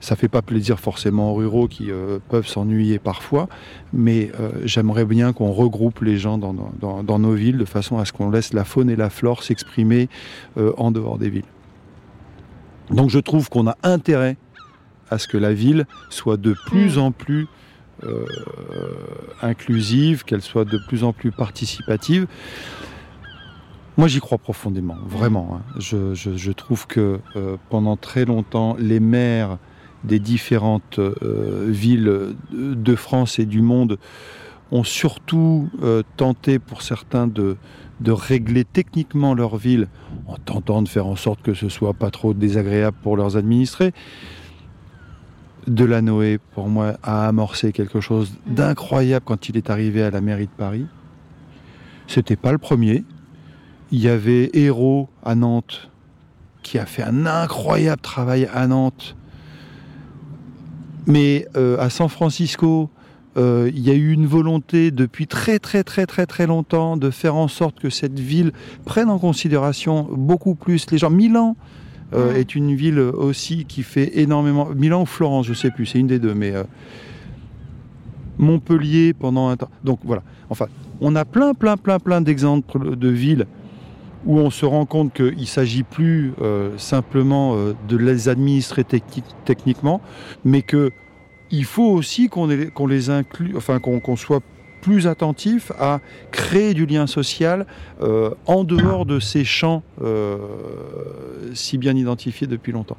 Ça 0.00 0.16
fait 0.16 0.28
pas 0.28 0.42
plaisir 0.42 0.80
forcément 0.80 1.30
aux 1.30 1.34
ruraux 1.34 1.68
qui 1.68 1.92
euh, 1.92 2.18
peuvent 2.28 2.46
s'ennuyer 2.46 2.98
parfois, 2.98 3.48
mais 3.92 4.32
euh, 4.40 4.50
j'aimerais 4.64 5.04
bien 5.04 5.32
qu'on 5.32 5.52
regroupe 5.52 6.00
les 6.00 6.18
gens 6.18 6.38
dans, 6.38 7.18
nos 7.18 7.32
villes 7.34 7.56
de 7.56 7.64
façon 7.64 7.98
à 7.98 8.04
ce 8.04 8.12
qu'on 8.12 8.28
laisse 8.28 8.52
la 8.52 8.64
faune 8.64 8.90
et 8.90 8.96
la 8.96 9.10
flore 9.10 9.44
s'exprimer 9.44 10.08
euh, 10.56 10.72
en 10.76 10.90
dehors 10.90 11.18
des 11.18 11.30
villes. 11.30 11.44
Donc 12.90 13.10
je 13.10 13.20
trouve 13.20 13.48
qu'on 13.48 13.68
a 13.68 13.76
intérêt 13.84 14.36
à 15.08 15.18
ce 15.18 15.28
que 15.28 15.36
la 15.36 15.54
ville 15.54 15.86
soit 16.10 16.36
de 16.36 16.54
plus 16.66 16.96
hmm. 16.96 17.00
en 17.00 17.12
plus 17.12 17.46
euh, 18.04 18.24
inclusive, 19.40 20.24
qu'elle 20.24 20.42
soit 20.42 20.64
de 20.64 20.78
plus 20.88 21.04
en 21.04 21.12
plus 21.12 21.30
participative. 21.30 22.26
Moi, 23.96 24.08
j'y 24.08 24.20
crois 24.20 24.38
profondément, 24.38 24.96
vraiment. 25.06 25.60
Hein. 25.60 25.78
Je, 25.78 26.52
trouve 26.52 26.86
que 26.86 27.20
euh, 27.36 27.56
pendant 27.68 27.96
très 27.96 28.24
longtemps, 28.24 28.76
les 28.78 29.00
maires 29.00 29.58
des 30.04 30.18
différentes 30.18 30.98
euh, 30.98 31.66
villes 31.68 32.34
de 32.50 32.94
France 32.96 33.38
et 33.38 33.44
du 33.44 33.62
monde 33.62 33.98
ont 34.72 34.84
surtout 34.84 35.68
tenté 36.16 36.58
pour 36.58 36.80
certains 36.80 37.26
de, 37.26 37.56
régler 38.06 38.64
techniquement 38.64 39.34
leur 39.34 39.56
ville 39.56 39.88
en 40.26 40.36
tentant 40.36 40.80
de 40.80 40.88
faire 40.88 41.06
en 41.06 41.14
sorte 41.14 41.42
que 41.42 41.52
ce 41.52 41.68
soit 41.68 41.92
pas 41.92 42.10
trop 42.10 42.32
désagréable 42.32 42.96
pour 43.02 43.18
leurs 43.18 43.36
administrés. 43.36 43.92
Delanoë, 45.66 46.38
pour 46.54 46.68
moi, 46.68 46.94
a 47.02 47.28
amorcé 47.28 47.72
quelque 47.72 48.00
chose 48.00 48.32
d'incroyable 48.46 49.24
quand 49.24 49.48
il 49.48 49.56
est 49.56 49.70
arrivé 49.70 50.02
à 50.02 50.10
la 50.10 50.20
mairie 50.20 50.46
de 50.46 50.52
Paris. 50.56 50.86
C'était 52.06 52.36
pas 52.36 52.52
le 52.52 52.58
premier. 52.58 53.04
Il 53.90 54.00
y 54.00 54.08
avait 54.08 54.50
Hérault 54.54 55.08
à 55.24 55.34
Nantes, 55.34 55.90
qui 56.62 56.78
a 56.78 56.86
fait 56.86 57.02
un 57.02 57.26
incroyable 57.26 58.00
travail 58.00 58.48
à 58.52 58.66
Nantes. 58.66 59.16
Mais 61.06 61.46
euh, 61.56 61.78
à 61.78 61.90
San 61.90 62.08
Francisco, 62.08 62.90
euh, 63.36 63.70
il 63.74 63.80
y 63.80 63.90
a 63.90 63.94
eu 63.94 64.12
une 64.12 64.26
volonté 64.26 64.90
depuis 64.90 65.26
très 65.26 65.58
très 65.58 65.84
très 65.84 66.06
très 66.06 66.26
très 66.26 66.46
longtemps 66.46 66.96
de 66.96 67.10
faire 67.10 67.34
en 67.34 67.48
sorte 67.48 67.80
que 67.80 67.88
cette 67.88 68.18
ville 68.18 68.52
prenne 68.84 69.08
en 69.08 69.18
considération 69.18 70.06
beaucoup 70.10 70.54
plus 70.54 70.90
les 70.90 70.98
gens. 70.98 71.10
Milan, 71.10 71.56
euh, 72.14 72.34
est 72.34 72.54
une 72.54 72.74
ville 72.74 72.98
aussi 72.98 73.64
qui 73.64 73.82
fait 73.82 74.18
énormément. 74.18 74.68
Milan 74.74 75.02
ou 75.02 75.06
Florence, 75.06 75.46
je 75.46 75.54
sais 75.54 75.70
plus, 75.70 75.86
c'est 75.86 75.98
une 75.98 76.06
des 76.06 76.18
deux, 76.18 76.34
mais 76.34 76.54
euh, 76.54 76.64
Montpellier 78.38 79.12
pendant 79.12 79.48
un 79.48 79.56
temps. 79.56 79.70
Donc 79.84 80.00
voilà. 80.04 80.22
Enfin, 80.50 80.66
on 81.00 81.16
a 81.16 81.24
plein, 81.24 81.54
plein, 81.54 81.76
plein, 81.76 81.98
plein 81.98 82.20
d'exemples 82.20 82.96
de 82.96 83.08
villes 83.08 83.46
où 84.24 84.38
on 84.38 84.50
se 84.50 84.64
rend 84.64 84.86
compte 84.86 85.12
qu'il 85.12 85.36
ne 85.36 85.44
s'agit 85.44 85.82
plus 85.82 86.32
euh, 86.40 86.76
simplement 86.78 87.56
de 87.88 87.96
les 87.96 88.28
administrer 88.28 88.84
techniquement, 89.44 90.00
mais 90.44 90.62
qu'il 90.62 91.64
faut 91.64 91.90
aussi 91.90 92.28
qu'on 92.28 92.46
les 92.46 93.10
inclue, 93.10 93.54
enfin 93.56 93.80
qu'on 93.80 94.16
soit 94.16 94.42
plus 94.82 95.06
attentif 95.06 95.72
à 95.78 96.00
créer 96.32 96.74
du 96.74 96.84
lien 96.84 97.06
social 97.06 97.64
euh, 98.02 98.30
en 98.46 98.64
dehors 98.64 99.06
de 99.06 99.18
ces 99.20 99.44
champs 99.44 99.82
euh, 100.02 100.36
si 101.54 101.78
bien 101.78 101.96
identifiés 101.96 102.46
depuis 102.46 102.72
longtemps. 102.72 102.98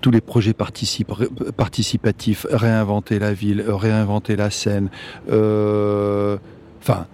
Tous 0.00 0.10
les 0.10 0.22
projets 0.22 0.54
participatifs, 0.54 2.46
réinventer 2.50 3.18
la 3.18 3.34
ville, 3.34 3.62
réinventer 3.68 4.34
la 4.34 4.48
Seine, 4.48 4.88
euh, 5.30 6.38
enfin, 6.80 7.06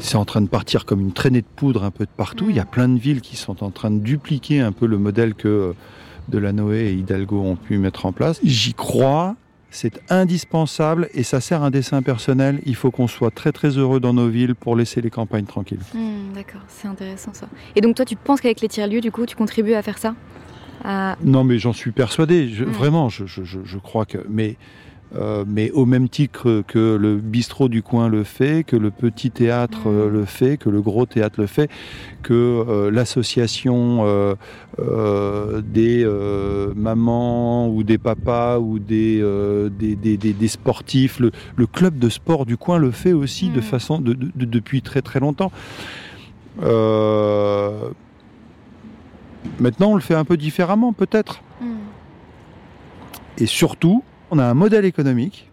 c'est 0.00 0.16
en 0.16 0.26
train 0.26 0.42
de 0.42 0.48
partir 0.48 0.84
comme 0.84 1.00
une 1.00 1.12
traînée 1.12 1.40
de 1.40 1.46
poudre 1.56 1.84
un 1.84 1.90
peu 1.90 2.04
de 2.04 2.10
partout. 2.14 2.50
Il 2.50 2.56
y 2.56 2.60
a 2.60 2.66
plein 2.66 2.90
de 2.90 2.98
villes 2.98 3.22
qui 3.22 3.36
sont 3.36 3.64
en 3.64 3.70
train 3.70 3.90
de 3.90 4.00
dupliquer 4.00 4.60
un 4.60 4.72
peu 4.72 4.84
le 4.84 4.98
modèle 4.98 5.34
que 5.34 5.74
Delanoë 6.28 6.88
et 6.88 6.92
Hidalgo 6.92 7.40
ont 7.40 7.56
pu 7.56 7.78
mettre 7.78 8.04
en 8.04 8.12
place. 8.12 8.38
J'y 8.44 8.74
crois, 8.74 9.36
c'est 9.72 10.00
indispensable 10.10 11.08
et 11.14 11.22
ça 11.22 11.40
sert 11.40 11.62
un 11.62 11.70
dessin 11.70 12.02
personnel. 12.02 12.60
Il 12.66 12.76
faut 12.76 12.90
qu'on 12.90 13.08
soit 13.08 13.30
très 13.30 13.52
très 13.52 13.70
heureux 13.70 14.00
dans 14.00 14.12
nos 14.12 14.28
villes 14.28 14.54
pour 14.54 14.76
laisser 14.76 15.00
les 15.00 15.10
campagnes 15.10 15.46
tranquilles. 15.46 15.80
Hmm, 15.94 16.34
d'accord, 16.34 16.60
c'est 16.68 16.86
intéressant 16.86 17.32
ça. 17.32 17.48
Et 17.74 17.80
donc 17.80 17.96
toi, 17.96 18.04
tu 18.04 18.14
penses 18.14 18.40
qu'avec 18.40 18.60
les 18.60 18.68
tiers-lieux, 18.68 19.00
du 19.00 19.10
coup, 19.10 19.26
tu 19.26 19.34
contribues 19.34 19.74
à 19.74 19.82
faire 19.82 19.98
ça? 19.98 20.14
Non, 21.24 21.44
mais 21.44 21.58
j'en 21.58 21.72
suis 21.72 21.92
persuadé. 21.92 22.44
Hmm. 22.44 22.64
Vraiment, 22.64 23.08
je, 23.08 23.24
je, 23.26 23.78
crois 23.78 24.04
que. 24.04 24.18
Mais 24.28 24.56
euh, 25.14 25.44
mais 25.46 25.70
au 25.72 25.84
même 25.84 26.08
titre 26.08 26.62
que 26.66 26.96
le 26.96 27.16
bistrot 27.16 27.68
du 27.68 27.82
coin 27.82 28.08
le 28.08 28.24
fait, 28.24 28.64
que 28.64 28.76
le 28.76 28.90
petit 28.90 29.30
théâtre 29.30 29.82
euh, 29.86 30.08
le 30.08 30.24
fait, 30.24 30.56
que 30.56 30.70
le 30.70 30.80
gros 30.80 31.04
théâtre 31.04 31.38
le 31.38 31.46
fait, 31.46 31.70
que 32.22 32.32
euh, 32.32 32.90
l'association 32.90 34.06
des 35.64 36.06
mamans 36.74 37.68
ou 37.68 37.82
des 37.82 37.98
papas 37.98 38.58
ou 38.58 38.78
des, 38.78 39.22
des, 39.70 40.48
sportifs, 40.48 41.20
le, 41.20 41.30
club 41.66 41.98
de 41.98 42.08
sport 42.08 42.46
du 42.46 42.56
coin 42.56 42.78
le 42.78 42.90
fait 42.90 43.12
aussi 43.12 43.50
de 43.50 43.58
mm. 43.58 43.62
façon 43.62 44.00
de, 44.00 44.16
depuis 44.34 44.80
très 44.80 45.02
très 45.02 45.20
longtemps. 45.20 45.52
maintenant, 49.60 49.90
on 49.90 49.94
le 49.94 50.00
fait 50.00 50.14
un 50.14 50.24
peu 50.24 50.38
différemment, 50.38 50.92
peut-être. 50.92 51.42
Mm. 51.60 51.66
Et 53.38 53.46
surtout, 53.46 54.02
on 54.32 54.38
a 54.38 54.44
un 54.44 54.54
modèle 54.54 54.86
économique 54.86 55.46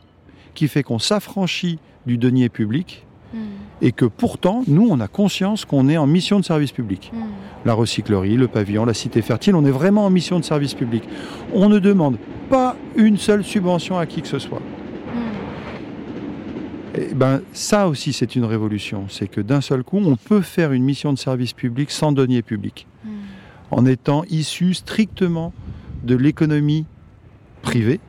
qui 0.56 0.68
fait 0.70 0.82
qu'on 0.84 1.00
s'affranchit 1.00 1.80
du 2.08 2.18
denier 2.18 2.48
public 2.48 3.06
hmm. 3.34 3.40
et 3.82 3.92
que 3.92 4.06
pourtant, 4.06 4.64
nous, 4.68 4.88
on 4.90 5.02
a 5.02 5.10
conscience 5.10 5.66
qu'on 5.66 5.90
est 5.90 5.98
en 5.98 6.08
mission 6.08 6.40
de 6.40 6.46
service 6.46 6.72
public. 6.72 7.12
Hmm. 7.14 7.28
La 7.66 7.74
recyclerie, 7.74 8.38
le 8.38 8.48
pavillon, 8.48 8.86
la 8.86 8.94
cité 8.94 9.22
fertile, 9.22 9.56
on 9.56 9.66
est 9.66 9.72
vraiment 9.72 10.06
en 10.06 10.10
mission 10.10 10.40
de 10.40 10.46
service 10.46 10.74
public. 10.74 11.04
On 11.54 11.68
ne 11.68 11.80
demande 11.80 12.18
pas 12.50 12.78
une 12.96 13.18
seule 13.18 13.44
subvention 13.44 14.00
à 14.00 14.06
qui 14.06 14.22
que 14.22 14.30
ce 14.30 14.40
soit. 14.40 14.62
Hmm. 14.62 15.36
Et 17.02 17.14
ben, 17.14 17.42
ça 17.52 17.90
aussi, 17.90 18.14
c'est 18.14 18.34
une 18.38 18.46
révolution. 18.46 19.08
C'est 19.10 19.28
que 19.28 19.42
d'un 19.42 19.60
seul 19.62 19.84
coup, 19.84 19.98
on 19.98 20.16
peut 20.16 20.42
faire 20.42 20.72
une 20.72 20.86
mission 20.86 21.12
de 21.12 21.20
service 21.20 21.52
public 21.52 21.92
sans 21.92 22.14
denier 22.14 22.42
public, 22.42 22.88
en 23.72 23.86
étant 23.86 24.24
issu 24.30 24.74
strictement 24.74 25.52
de 26.06 26.16
l'économie 26.16 26.86
privée 27.62 28.00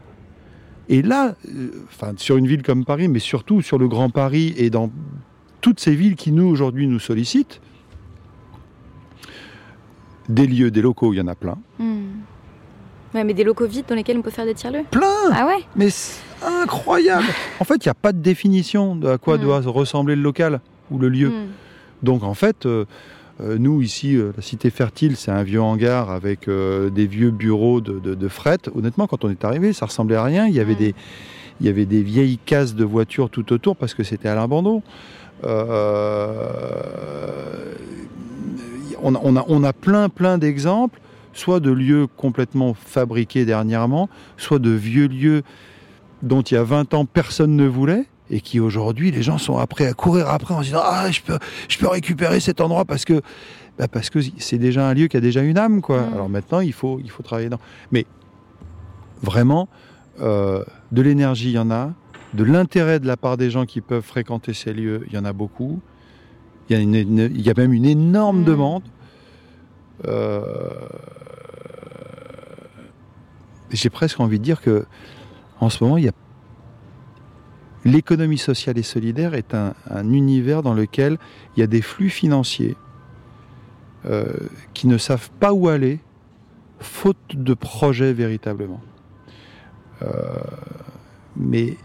et 0.90 1.02
là, 1.02 1.36
euh, 1.48 1.70
enfin, 1.86 2.14
sur 2.16 2.36
une 2.36 2.48
ville 2.48 2.64
comme 2.64 2.84
Paris, 2.84 3.06
mais 3.06 3.20
surtout 3.20 3.62
sur 3.62 3.78
le 3.78 3.86
Grand 3.86 4.10
Paris 4.10 4.52
et 4.56 4.70
dans 4.70 4.90
toutes 5.60 5.78
ces 5.78 5.94
villes 5.94 6.16
qui 6.16 6.32
nous 6.32 6.44
aujourd'hui 6.44 6.88
nous 6.88 6.98
sollicitent, 6.98 7.60
des 10.28 10.48
lieux, 10.48 10.72
des 10.72 10.82
locaux, 10.82 11.14
il 11.14 11.18
y 11.18 11.20
en 11.20 11.28
a 11.28 11.36
plein. 11.36 11.56
Hmm. 11.78 12.08
Ouais, 13.14 13.22
mais 13.22 13.34
des 13.34 13.44
locaux 13.44 13.68
vides 13.68 13.84
dans 13.88 13.94
lesquels 13.94 14.18
on 14.18 14.22
peut 14.22 14.30
faire 14.30 14.44
des 14.44 14.54
tiers-lieux 14.54 14.84
Plein 14.90 15.30
Ah 15.32 15.46
ouais 15.46 15.64
Mais 15.76 15.90
c'est 15.90 16.20
incroyable 16.44 17.26
En 17.60 17.64
fait, 17.64 17.84
il 17.84 17.88
n'y 17.88 17.90
a 17.90 17.94
pas 17.94 18.12
de 18.12 18.20
définition 18.20 18.96
de 18.96 19.08
à 19.08 19.18
quoi 19.18 19.38
hmm. 19.38 19.42
doit 19.42 19.60
ressembler 19.60 20.16
le 20.16 20.22
local 20.22 20.60
ou 20.90 20.98
le 20.98 21.08
lieu. 21.08 21.28
Hmm. 21.28 21.46
Donc 22.02 22.24
en 22.24 22.34
fait, 22.34 22.66
euh, 22.66 22.84
nous, 23.58 23.82
ici, 23.82 24.16
euh, 24.16 24.32
la 24.36 24.42
cité 24.42 24.70
fertile, 24.70 25.16
c'est 25.16 25.30
un 25.30 25.42
vieux 25.42 25.62
hangar 25.62 26.10
avec 26.10 26.48
euh, 26.48 26.90
des 26.90 27.06
vieux 27.06 27.30
bureaux 27.30 27.80
de, 27.80 28.28
fret. 28.28 28.58
Honnêtement, 28.74 29.06
quand 29.06 29.24
on 29.24 29.30
est 29.30 29.44
arrivé, 29.44 29.72
ça 29.72 29.86
ressemblait 29.86 30.16
à 30.16 30.24
rien. 30.24 30.46
Il 30.46 30.54
y 30.54 30.60
avait, 30.60 30.74
des, 30.74 30.94
il 31.60 31.66
y 31.66 31.68
avait 31.68 31.86
des 31.86 32.02
vieilles 32.02 32.38
cases 32.38 32.74
de 32.74 32.84
voitures 32.84 33.30
tout 33.30 33.52
autour 33.52 33.76
parce 33.76 33.94
que 33.94 34.02
c'était 34.02 34.28
à 34.28 34.34
l'abandon. 34.34 34.82
on, 35.42 35.48
a, 39.14 39.44
on 39.48 39.64
a 39.64 39.72
plein, 39.72 40.08
plein 40.08 40.38
d'exemples, 40.38 41.00
soit 41.32 41.60
de 41.60 41.70
lieux 41.70 42.06
complètement 42.16 42.74
fabriqués 42.74 43.44
dernièrement, 43.44 44.08
soit 44.36 44.58
de 44.58 44.70
vieux 44.70 45.08
lieux 45.08 45.42
dont 46.22 46.42
il 46.42 46.54
y 46.54 46.56
a 46.58 46.62
20 46.62 46.92
ans 46.94 47.06
personne 47.06 47.56
ne 47.56 47.66
voulait 47.66 48.04
et 48.30 48.40
qui 48.40 48.60
aujourd'hui 48.60 49.10
les 49.10 49.22
gens 49.22 49.38
sont 49.38 49.58
après 49.58 49.86
à 49.86 49.92
courir 49.92 50.28
après 50.28 50.54
en 50.54 50.60
se 50.60 50.66
disant 50.66 50.82
ah 50.82 51.10
je 51.10 51.20
peux 51.20 51.38
je 51.68 51.78
peux 51.78 51.88
récupérer 51.88 52.40
cet 52.40 52.60
endroit 52.60 52.84
parce 52.84 53.04
que 53.04 53.20
bah, 53.78 53.88
parce 53.88 54.10
que 54.10 54.20
c'est 54.38 54.58
déjà 54.58 54.88
un 54.88 54.94
lieu 54.94 55.08
qui 55.08 55.16
a 55.16 55.20
déjà 55.20 55.42
une 55.42 55.58
âme 55.58 55.80
quoi. 55.80 56.02
Mm. 56.02 56.14
Alors 56.14 56.28
maintenant 56.28 56.60
il 56.60 56.72
faut 56.72 57.00
il 57.02 57.10
faut 57.10 57.22
travailler 57.22 57.48
dans. 57.48 57.60
Mais 57.92 58.06
vraiment 59.22 59.68
euh, 60.20 60.64
de 60.92 61.02
l'énergie 61.02 61.50
il 61.50 61.54
y 61.54 61.58
en 61.58 61.70
a, 61.70 61.92
de 62.34 62.44
l'intérêt 62.44 63.00
de 63.00 63.06
la 63.06 63.16
part 63.16 63.36
des 63.36 63.50
gens 63.50 63.66
qui 63.66 63.80
peuvent 63.80 64.04
fréquenter 64.04 64.54
ces 64.54 64.72
lieux 64.72 65.04
il 65.08 65.14
y 65.14 65.18
en 65.18 65.24
a 65.24 65.32
beaucoup. 65.32 65.80
Il 66.68 66.76
y 66.76 66.78
a, 66.78 66.82
il 66.82 67.40
y 67.40 67.50
a 67.50 67.54
même 67.56 67.72
une 67.72 67.86
énorme 67.86 68.42
mm. 68.42 68.44
demande. 68.44 68.82
Euh, 70.06 70.42
j'ai 73.70 73.90
presque 73.90 74.20
envie 74.20 74.38
de 74.38 74.44
dire 74.44 74.60
que 74.60 74.84
en 75.58 75.68
ce 75.68 75.82
moment 75.82 75.96
il 75.96 76.04
y 76.04 76.08
a 76.08 76.12
L'économie 77.84 78.38
sociale 78.38 78.78
et 78.78 78.82
solidaire 78.82 79.34
est 79.34 79.54
un, 79.54 79.74
univers 80.04 80.62
dans 80.62 80.74
lequel 80.74 81.18
il 81.56 81.60
y 81.60 81.62
a 81.62 81.66
des 81.66 81.82
flux 81.82 82.10
financiers 82.10 82.76
euh, 84.06 84.32
qui 84.74 84.86
ne 84.86 84.98
savent 84.98 85.30
pas 85.40 85.52
où 85.52 85.68
aller, 85.68 86.00
faute 86.78 87.16
de 87.34 87.54
projets 87.54 88.12
véritablement. 88.12 88.80
mais 91.36 91.76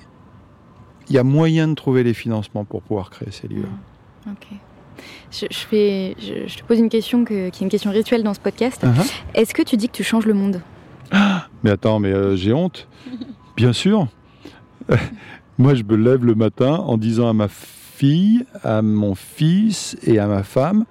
il 1.10 1.16
y 1.16 1.18
a 1.18 1.24
moyen 1.24 1.68
de 1.68 1.76
trouver 1.76 2.04
les 2.04 2.14
financements 2.14 2.66
pour 2.66 2.82
pouvoir 2.82 3.10
créer 3.10 3.32
ces 3.32 3.48
lieux. 3.48 3.68
Ok. 4.28 4.48
Je, 5.32 5.46
fais, 5.52 6.16
je, 6.20 6.58
te 6.58 6.64
pose 6.64 6.80
une 6.80 6.90
question 6.90 7.26
qui 7.26 7.34
est 7.34 7.62
une 7.62 7.70
question 7.70 7.92
rituelle 7.92 8.24
dans 8.24 8.34
ce 8.34 8.40
podcast. 8.40 8.84
Uh-huh. 8.84 9.12
Est-ce 9.34 9.54
que 9.54 9.62
tu 9.62 9.76
dis 9.78 9.88
que 9.88 9.94
tu 9.96 10.04
changes 10.04 10.26
le 10.26 10.34
monde? 10.34 10.62
Mais 11.64 11.72
attends, 11.72 12.00
mais 12.00 12.14
euh, 12.14 12.36
j'ai 12.36 12.54
honte. 12.54 12.88
Bien 13.58 13.74
sûr. 13.74 14.08
Moi, 15.58 15.74
je 15.74 15.84
me 15.84 15.96
lève 15.96 16.26
le 16.26 16.36
matin 16.36 16.74
en 16.74 16.98
disant 16.98 17.30
à 17.30 17.34
ma 17.34 17.48
fille, 17.48 18.46
à 18.64 18.82
mon 18.82 19.16
fils 19.16 19.96
et 20.04 20.20
à 20.20 20.28
ma 20.28 20.44
femme, 20.44 20.86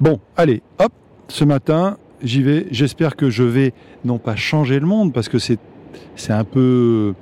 bon, 0.00 0.18
allez, 0.36 0.62
hop, 0.80 0.92
ce 1.28 1.44
matin, 1.44 1.96
j'y 2.22 2.42
vais. 2.42 2.66
J'espère 2.72 3.14
que 3.14 3.30
je 3.30 3.44
vais 3.44 3.72
non 4.04 4.18
pas 4.18 4.34
changer 4.34 4.80
le 4.80 4.86
monde, 4.86 5.12
parce 5.12 5.28
que 5.28 5.38
c'est, 5.38 5.58
c'est 6.16 6.32
un 6.32 6.44
peu... 6.44 7.14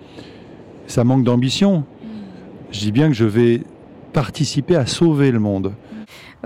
Ça 0.86 1.04
manque 1.04 1.24
d'ambition. 1.24 1.80
Mm. 1.80 1.84
Je 2.72 2.80
dis 2.80 2.92
bien 2.92 3.08
que 3.08 3.14
je 3.14 3.24
vais 3.24 3.62
participer 4.14 4.76
à 4.76 4.86
sauver 4.86 5.30
le 5.30 5.40
monde. 5.40 5.72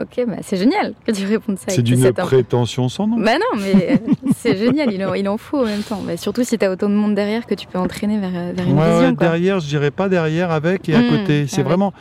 Ok, 0.01 0.25
bah 0.27 0.37
c'est 0.43 0.57
génial 0.57 0.95
que 1.05 1.13
tu 1.13 1.27
répondes 1.27 1.59
ça. 1.59 1.67
C'est 1.69 1.83
d'une 1.83 2.13
prétention 2.13 2.89
sans 2.89 3.07
nom. 3.07 3.19
Bah 3.19 3.35
non, 3.35 3.61
mais 3.61 3.93
euh, 3.93 4.13
c'est 4.37 4.57
génial, 4.57 4.93
il 4.93 5.05
en, 5.05 5.15
il 5.15 5.29
en, 5.29 5.39
faut 5.39 5.59
en 5.59 5.65
même 5.65 5.83
temps. 5.83 6.03
Bah, 6.07 6.17
surtout 6.17 6.45
si 6.45 6.57
tu 6.59 6.65
as 6.65 6.71
autant 6.71 6.89
de 6.89 6.95
monde 6.95 7.15
derrière 7.15 7.47
que 7.47 7.55
tu 7.55 7.67
peux 7.67 7.79
entraîner 7.79 8.19
vers, 8.19 8.31
vers 8.31 8.67
une 8.67 8.77
vision. 8.77 9.09
Ouais, 9.09 9.13
derrière, 9.13 9.61
je 9.61 9.67
dirais 9.67 9.91
pas 9.91 10.09
derrière, 10.09 10.51
avec 10.51 10.89
et 10.89 10.95
à 10.95 11.01
mmh, 11.01 11.09
côté. 11.09 11.47
C'est 11.49 11.63
vraiment. 11.63 11.93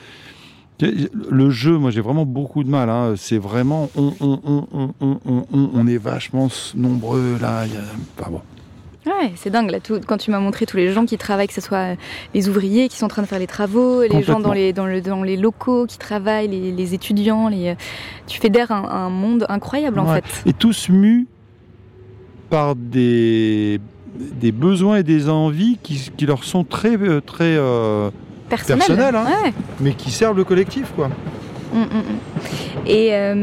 Le 0.79 1.49
jeu, 1.49 1.75
moi 1.77 1.89
j'ai 1.89 2.01
vraiment 2.01 2.25
beaucoup 2.25 2.63
de 2.63 2.69
mal. 2.69 2.89
Hein. 2.89 3.13
C'est 3.17 3.39
vraiment. 3.39 3.89
On, 3.95 4.13
on, 4.19 4.67
on, 5.01 5.45
on, 5.73 5.87
est 5.87 5.97
vachement 5.97 6.49
nombreux 6.75 7.37
là. 7.41 7.65
Enfin, 8.19 8.31
bon. 8.31 8.41
Ouais, 9.07 9.31
c'est 9.35 9.49
dingue 9.49 9.71
là. 9.71 9.79
Tout, 9.79 10.01
quand 10.05 10.17
tu 10.17 10.31
m'as 10.31 10.39
montré 10.39 10.65
tous 10.65 10.75
les 10.75 10.91
gens 10.91 11.05
qui 11.05 11.17
travaillent, 11.17 11.47
que 11.47 11.53
ce 11.53 11.61
soit 11.61 11.95
les 12.33 12.49
ouvriers 12.49 12.89
qui 12.89 12.97
sont 12.97 13.05
en 13.05 13.09
train 13.09 13.21
de 13.21 13.27
faire 13.27 13.39
les 13.39 13.47
travaux, 13.47 14.01
les 14.01 14.21
gens 14.21 14.41
dans 14.41 14.51
les, 14.51 14.73
dans, 14.73 14.85
le, 14.85 14.99
dans 15.01 15.23
les 15.23 15.37
locaux 15.37 15.85
qui 15.85 15.97
travaillent, 15.97 16.49
les, 16.49 16.71
les 16.73 16.93
étudiants, 16.93 17.47
les, 17.47 17.75
tu 18.27 18.39
fédères 18.39 18.71
un, 18.71 18.83
un 18.83 19.09
monde 19.09 19.45
incroyable 19.47 19.99
en 19.99 20.13
fait. 20.13 20.25
Et 20.45 20.51
tous 20.53 20.89
mus 20.89 21.25
par 22.49 22.75
des, 22.75 23.79
des 24.15 24.51
besoins 24.51 24.97
et 24.97 25.03
des 25.03 25.29
envies 25.29 25.77
qui, 25.81 26.11
qui 26.17 26.25
leur 26.25 26.43
sont 26.43 26.63
très, 26.63 26.97
euh, 26.97 27.21
très 27.21 27.55
euh, 27.57 28.09
personnels, 28.49 29.15
hein, 29.15 29.27
mais 29.79 29.93
qui 29.93 30.11
servent 30.11 30.37
le 30.37 30.43
collectif 30.43 30.91
quoi. 30.95 31.09
Hum, 31.73 31.81
hum, 31.81 31.89
hum. 31.91 32.83
Et 32.85 33.09
euh, 33.11 33.33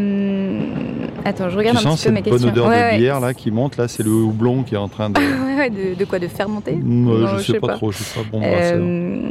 attends, 1.25 1.49
je 1.49 1.57
regarde 1.57 1.79
un 1.79 1.95
petit 1.95 2.07
peu 2.07 2.13
mes 2.13 2.23
questions. 2.23 2.51
bonne 2.51 2.59
odeur 2.59 2.69
de 2.69 2.97
bière 2.99 3.21
là 3.21 3.35
qui 3.35 3.51
monte 3.51 3.77
là, 3.77 3.89
c'est 3.89 4.03
le 4.03 4.11
houblon 4.11 4.63
qui 4.63 4.75
est 4.75 4.79
en 4.79 4.89
train 4.89 5.11
de. 5.11 5.15
de, 5.69 5.95
de, 5.99 6.05
quoi 6.05 6.19
De 6.19 6.29
fermenter 6.29 6.77
non, 6.77 7.39
Je 7.39 7.53
sais, 7.53 7.61
pas, 7.61 7.75
trop, 7.75 7.93
je 7.93 7.99
sais 7.99 8.21
pas. 8.21 8.27
Bon, 8.31 8.41
euh... 8.45 9.31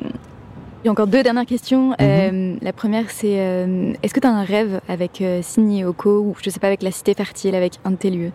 Il 0.83 0.87
y 0.87 0.89
a 0.89 0.91
encore 0.91 1.07
deux 1.07 1.23
dernières 1.23 1.45
questions. 1.45 1.91
Mhm. 1.91 1.95
Euh, 2.01 2.55
la 2.61 2.73
première, 2.73 3.09
c'est 3.09 3.39
euh, 3.39 3.93
est-ce 4.03 4.13
que 4.13 4.19
tu 4.19 4.27
as 4.27 4.31
un 4.31 4.43
rêve 4.43 4.81
avec 4.89 5.23
Signy 5.41 5.85
Oko 5.85 6.19
ou 6.19 6.35
je 6.41 6.49
sais 6.49 6.59
pas 6.59 6.67
avec 6.67 6.83
la 6.83 6.91
Cité 6.91 7.13
Fertile, 7.13 7.55
avec 7.55 7.73
un 7.85 7.91
de 7.91 7.95
tes 7.95 8.09
lieux, 8.09 8.31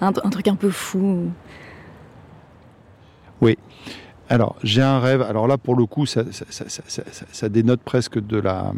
un, 0.00 0.08
un 0.08 0.30
truc 0.30 0.48
un 0.48 0.54
peu 0.54 0.70
fou 0.70 1.30
Oui. 3.42 3.58
Alors, 4.30 4.56
j'ai 4.62 4.80
un 4.80 5.00
rêve. 5.00 5.22
Alors 5.22 5.48
là, 5.48 5.58
pour 5.58 5.74
le 5.74 5.84
coup, 5.86 6.06
ça, 6.06 6.22
ça, 6.30 6.64
ça, 6.68 7.02
ça 7.32 7.48
dénote 7.48 7.80
presque 7.82 8.24
de 8.24 8.38
la 8.38 8.72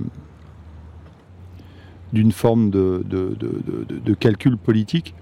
d'une 2.12 2.32
forme 2.32 2.70
de, 2.70 3.04
de, 3.08 4.14
calcul 4.14 4.56
politique. 4.56 5.14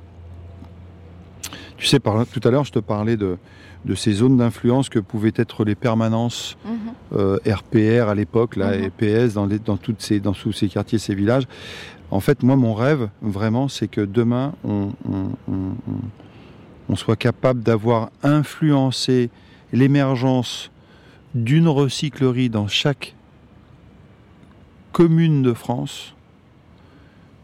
Tu 1.77 1.87
sais, 1.87 2.01
par, 2.01 2.27
tout 2.27 2.41
à 2.45 2.51
l'heure, 2.51 2.65
je 2.65 2.73
te 2.73 2.79
parlais 2.79 3.17
de, 3.17 3.39
ces 3.95 4.13
zones 4.13 4.37
d'influence 4.37 4.89
que 4.89 4.99
pouvaient 4.99 5.33
être 5.37 5.65
les 5.65 5.75
permanences 5.75 6.57
RPR 7.13 7.17
mhm. 7.17 7.31
euh, 7.79 8.09
à 8.09 8.15
l'époque, 8.15 8.57
la 8.57 8.77
mhm. 8.77 8.91
PS 8.91 9.35
dans, 9.35 9.47
dans, 9.47 9.77
toutes 9.77 10.03
ces, 10.03 10.21
dans 10.21 10.33
tous 10.33 10.53
ces 10.53 10.69
quartiers, 10.69 10.99
ces 10.99 11.15
villages. 11.15 11.45
En 12.11 12.21
fait, 12.21 12.43
moi, 12.43 12.57
mon 12.57 12.75
rêve, 12.75 13.09
vraiment, 13.23 13.69
c'est 13.69 13.87
que 13.87 14.01
demain, 14.01 14.53
on, 14.65 14.91
on 16.89 16.97
soit 16.97 17.17
capable 17.17 17.63
d'avoir 17.63 18.11
influencé 18.25 19.31
l'émergence 19.73 20.73
d'une 21.37 21.69
recyclerie 21.69 22.51
dans 22.51 22.67
chaque 22.67 23.15
commune 24.93 25.43
de 25.43 25.53
France 25.53 26.15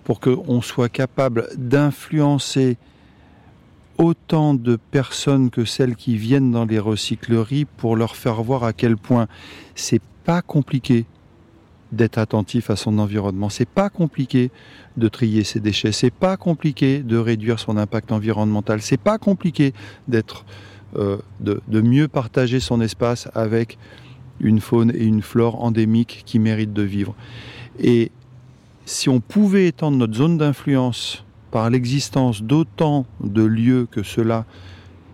pour 0.06 0.20
qu'on 0.20 0.62
soit 0.62 0.88
capable 0.88 1.48
d'influencer 1.56 2.76
autant 3.98 4.54
de 4.54 4.76
personnes 4.76 5.50
que 5.50 5.64
celles 5.64 5.96
qui 5.96 6.16
viennent 6.16 6.52
dans 6.52 6.64
les 6.64 6.78
recycleries 6.78 7.64
pour 7.64 7.96
leur 7.96 8.14
faire 8.14 8.40
voir 8.44 8.62
à 8.62 8.72
quel 8.72 8.96
point 8.96 9.26
c'est 9.74 10.00
pas 10.22 10.42
compliqué 10.42 11.06
d'être 11.90 12.18
attentif 12.18 12.70
à 12.70 12.76
son 12.76 13.00
environnement. 13.00 13.48
C'est 13.48 13.68
pas 13.68 13.90
compliqué 13.90 14.52
de 14.96 15.08
trier 15.08 15.42
ses 15.42 15.58
déchets. 15.58 15.90
C'est 15.90 16.12
pas 16.12 16.36
compliqué 16.36 17.00
de 17.00 17.16
réduire 17.16 17.58
son 17.58 17.76
impact 17.76 18.12
environnemental. 18.12 18.82
C'est 18.82 19.00
pas 19.00 19.18
compliqué 19.18 19.74
d'être, 20.06 20.44
euh, 20.94 21.18
de, 21.40 21.80
mieux 21.80 22.06
partager 22.06 22.60
son 22.60 22.80
espace 22.80 23.28
avec 23.34 23.76
une 24.38 24.60
faune 24.60 24.92
et 24.94 25.02
une 25.02 25.22
flore 25.22 25.64
endémiques 25.64 26.22
qui 26.24 26.38
méritent 26.38 26.74
de 26.74 26.82
vivre. 26.82 27.16
Si 28.86 29.08
on 29.08 29.20
pouvait 29.20 29.66
étendre 29.66 29.98
notre 29.98 30.14
zone 30.14 30.38
d'influence 30.38 31.24
par 31.50 31.68
l'existence 31.68 32.42
d'autant 32.42 33.04
de 33.20 33.42
lieux 33.42 33.86
que 33.90 34.02
cela 34.02 34.46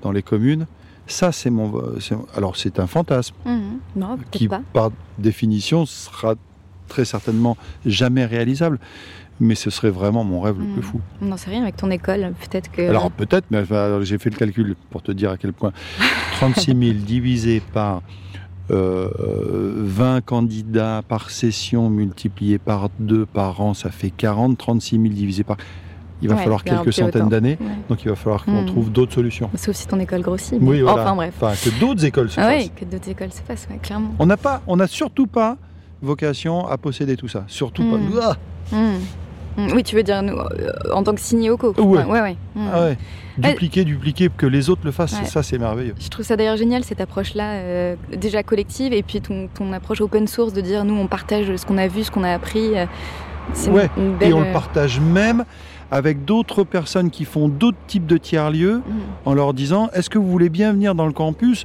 dans 0.02 0.12
les 0.12 0.22
communes, 0.22 0.66
ça 1.06 1.32
c'est 1.32 1.50
mon, 1.50 1.72
alors 2.36 2.56
c'est 2.56 2.78
un 2.78 2.86
fantasme 2.86 3.34
mmh. 3.44 4.16
qui 4.30 4.48
par 4.72 4.90
définition 5.18 5.86
sera 5.86 6.34
très 6.86 7.04
certainement 7.04 7.56
jamais 7.86 8.26
réalisable. 8.26 8.78
Mais 9.40 9.54
ce 9.54 9.70
serait 9.70 9.90
vraiment 9.90 10.22
mon 10.22 10.40
rêve 10.40 10.58
le 10.58 10.66
plus 10.66 10.80
mmh. 10.80 10.84
fou. 10.84 11.00
On 11.20 11.26
n'en 11.26 11.36
sait 11.36 11.50
rien 11.50 11.62
avec 11.62 11.76
ton 11.76 11.90
école, 11.90 12.32
peut-être 12.38 12.70
que. 12.70 12.82
Alors 12.82 13.10
peut-être, 13.10 13.46
mais 13.50 13.64
j'ai 14.02 14.18
fait 14.18 14.30
le 14.30 14.36
calcul 14.36 14.76
pour 14.90 15.02
te 15.02 15.10
dire 15.10 15.30
à 15.30 15.36
quel 15.36 15.52
point. 15.52 15.72
36 16.34 16.76
000 16.78 16.92
divisé 16.98 17.60
par 17.72 18.02
20 18.72 18.78
euh, 18.78 20.20
candidats 20.20 21.02
par 21.06 21.30
session 21.30 21.90
multiplié 21.90 22.58
par 22.58 22.88
2 22.98 23.26
par 23.26 23.60
an, 23.60 23.74
ça 23.74 23.90
fait 23.90 24.10
40, 24.10 24.56
36 24.56 25.00
000 25.00 25.14
divisé 25.14 25.44
par... 25.44 25.56
Il 26.20 26.28
va 26.28 26.36
falloir 26.36 26.62
quelques 26.62 26.92
centaines 26.92 27.28
d'années, 27.28 27.58
donc 27.88 28.04
il 28.04 28.08
va 28.08 28.14
falloir 28.14 28.44
qu'on 28.44 28.62
hmm. 28.62 28.66
trouve 28.66 28.92
d'autres 28.92 29.12
solutions. 29.12 29.50
Sauf 29.56 29.74
si 29.74 29.88
ton 29.88 29.98
école 29.98 30.22
grossit. 30.22 30.56
Oui, 30.60 30.80
Enfin 30.86 31.16
bref. 31.16 31.34
que 31.40 31.80
d'autres 31.80 32.04
écoles 32.04 32.30
se 32.30 32.36
fassent. 32.36 32.62
Oui, 32.62 32.70
que 32.76 32.84
d'autres 32.84 33.08
écoles 33.08 33.32
se 33.32 33.42
fassent, 33.42 33.66
clairement. 33.82 34.14
On 34.20 34.26
n'a 34.26 34.36
pas, 34.36 34.62
on 34.68 34.76
n'a 34.76 34.86
surtout 34.86 35.26
pas 35.26 35.56
vocation 36.00 36.68
à 36.68 36.78
posséder 36.78 37.16
tout 37.16 37.28
ça. 37.28 37.44
Surtout 37.48 37.82
pas. 37.90 38.36
Hmm. 38.76 38.98
Mm, 39.56 39.72
oui, 39.74 39.82
tu 39.82 39.96
veux 39.96 40.02
dire 40.02 40.22
nous, 40.22 40.34
euh, 40.34 40.72
en 40.92 41.02
tant 41.02 41.14
que 41.14 41.20
signé 41.20 41.50
au 41.50 41.56
co. 41.56 41.74
Ouais. 41.78 42.04
Ouais, 42.04 42.36
mm. 42.54 42.68
ah 42.72 42.80
ouais. 42.80 42.98
Dupliquer, 43.38 43.84
dupliquer, 43.84 44.28
que 44.34 44.46
les 44.46 44.68
autres 44.68 44.82
le 44.84 44.90
fassent, 44.92 45.22
ça 45.24 45.42
c'est 45.42 45.58
merveilleux. 45.58 45.94
Je 45.98 46.08
trouve 46.08 46.24
ça 46.24 46.36
d'ailleurs 46.36 46.56
génial 46.56 46.84
cette 46.84 47.00
approche-là, 47.00 47.54
euh, 47.54 47.96
déjà 48.14 48.42
collective, 48.42 48.92
et 48.92 49.02
puis 49.02 49.20
ton, 49.20 49.48
ton, 49.48 49.72
approche 49.72 50.00
open 50.00 50.26
source 50.26 50.52
de 50.52 50.60
dire 50.60 50.84
nous 50.84 50.94
on 50.94 51.06
partage 51.06 51.54
ce 51.56 51.64
qu'on 51.64 51.78
a 51.78 51.88
vu, 51.88 52.04
ce 52.04 52.10
qu'on 52.10 52.24
a 52.24 52.32
appris. 52.32 52.78
Euh, 52.78 52.86
ouais. 53.68 53.88
Et 54.20 54.32
on 54.32 54.40
le 54.40 54.52
partage 54.52 55.00
même 55.00 55.44
avec 55.90 56.24
d'autres 56.24 56.64
personnes 56.64 57.10
qui 57.10 57.24
font 57.24 57.48
d'autres 57.48 57.78
types 57.86 58.06
de 58.06 58.16
tiers-lieux 58.16 58.78
mm. 58.78 59.00
en 59.24 59.34
leur 59.34 59.54
disant 59.54 59.88
est-ce 59.94 60.10
que 60.10 60.18
vous 60.18 60.30
voulez 60.30 60.50
bien 60.50 60.72
venir 60.72 60.94
dans 60.94 61.06
le 61.06 61.12
campus 61.12 61.64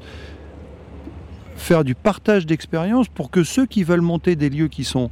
faire 1.55 1.83
du 1.83 1.95
partage 1.95 2.45
d'expérience 2.45 3.07
pour 3.07 3.31
que 3.31 3.43
ceux 3.43 3.65
qui 3.65 3.83
veulent 3.83 4.01
monter 4.01 4.35
des 4.35 4.49
lieux 4.49 4.67
qui 4.67 4.83
sont 4.83 5.09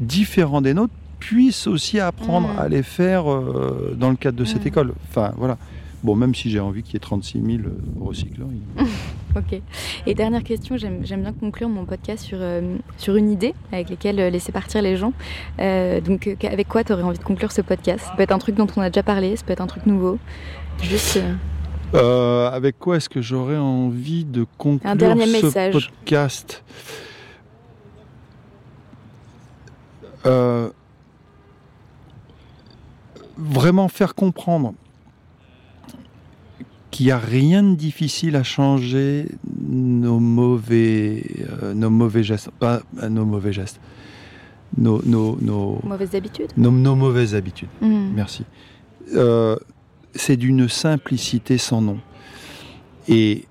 différents 0.00 0.62
des 0.62 0.74
nôtres 0.74 0.94
puisse 1.22 1.68
aussi 1.68 2.00
apprendre 2.00 2.48
mm. 2.48 2.58
à 2.58 2.68
les 2.68 2.82
faire 2.82 3.30
euh, 3.30 3.94
dans 3.96 4.10
le 4.10 4.16
cadre 4.16 4.36
de 4.36 4.44
cette 4.44 4.64
mm. 4.64 4.68
école. 4.68 4.92
Enfin, 5.08 5.32
voilà. 5.36 5.56
Bon, 6.02 6.16
même 6.16 6.34
si 6.34 6.50
j'ai 6.50 6.58
envie 6.58 6.82
qu'il 6.82 6.94
y 6.94 6.96
ait 6.96 7.00
36 7.00 7.40
000 7.40 7.58
euh, 7.58 7.70
recycleurs. 8.00 8.48
ok. 9.36 9.62
Et 10.04 10.14
dernière 10.14 10.42
question, 10.42 10.76
j'aime 10.76 11.00
bien 11.00 11.32
conclure 11.32 11.68
mon 11.68 11.84
podcast 11.84 12.24
sur, 12.24 12.38
euh, 12.40 12.76
sur 12.96 13.14
une 13.14 13.30
idée 13.30 13.54
avec 13.70 13.90
laquelle 13.90 14.16
laisser 14.16 14.50
partir 14.50 14.82
les 14.82 14.96
gens. 14.96 15.12
donc, 15.58 16.36
avec 16.42 16.66
quoi 16.66 16.82
tu 16.82 16.92
aurais 16.92 17.04
envie 17.04 17.18
de 17.18 17.22
conclure 17.22 17.52
ce 17.52 17.62
podcast? 17.62 18.04
Ça 18.04 18.14
peut 18.16 18.24
être 18.24 18.32
un 18.32 18.38
truc 18.38 18.56
dont 18.56 18.66
on 18.76 18.80
a 18.80 18.90
déjà 18.90 19.04
parlé, 19.04 19.36
ça 19.36 19.44
peut 19.44 19.52
être 19.52 19.60
un 19.60 19.68
truc 19.68 19.86
nouveau. 19.86 20.18
Juste. 20.82 21.20
avec 21.94 22.80
quoi 22.80 22.96
est-ce 22.96 23.08
que 23.08 23.22
j'aurais 23.22 23.58
envie 23.58 24.24
de 24.24 24.44
conclure 24.58 24.90
un 24.90 24.96
dernier 24.96 25.26
ce 25.26 25.46
message. 25.46 25.72
podcast? 25.72 26.64
Vraiment 33.72 33.88
faire 33.88 34.14
comprendre 34.14 34.74
qu'il 36.90 37.06
n'y 37.06 37.12
a 37.12 37.18
rien 37.18 37.62
de 37.62 37.74
difficile 37.74 38.36
à 38.36 38.42
changer 38.42 39.28
nos 39.66 40.18
mauvais, 40.20 41.24
euh, 41.62 41.72
nos 41.72 41.88
mauvais 41.88 42.22
gestes, 42.22 42.50
pas 42.50 42.82
euh, 43.02 43.08
nos 43.08 43.24
mauvais 43.24 43.54
gestes, 43.54 43.80
nos, 44.76 45.00
nos, 45.02 45.38
mauvaises 45.84 46.14
habitudes. 46.14 46.52
Nos, 46.58 46.70
mauvaises 46.70 47.34
habitudes. 47.34 47.70
Mmh. 47.80 48.12
Merci. 48.14 48.44
Euh, 49.14 49.56
c'est 50.14 50.36
d'une 50.36 50.68
simplicité 50.68 51.56
sans 51.56 51.80
nom. 51.80 51.98
Et 53.08 53.46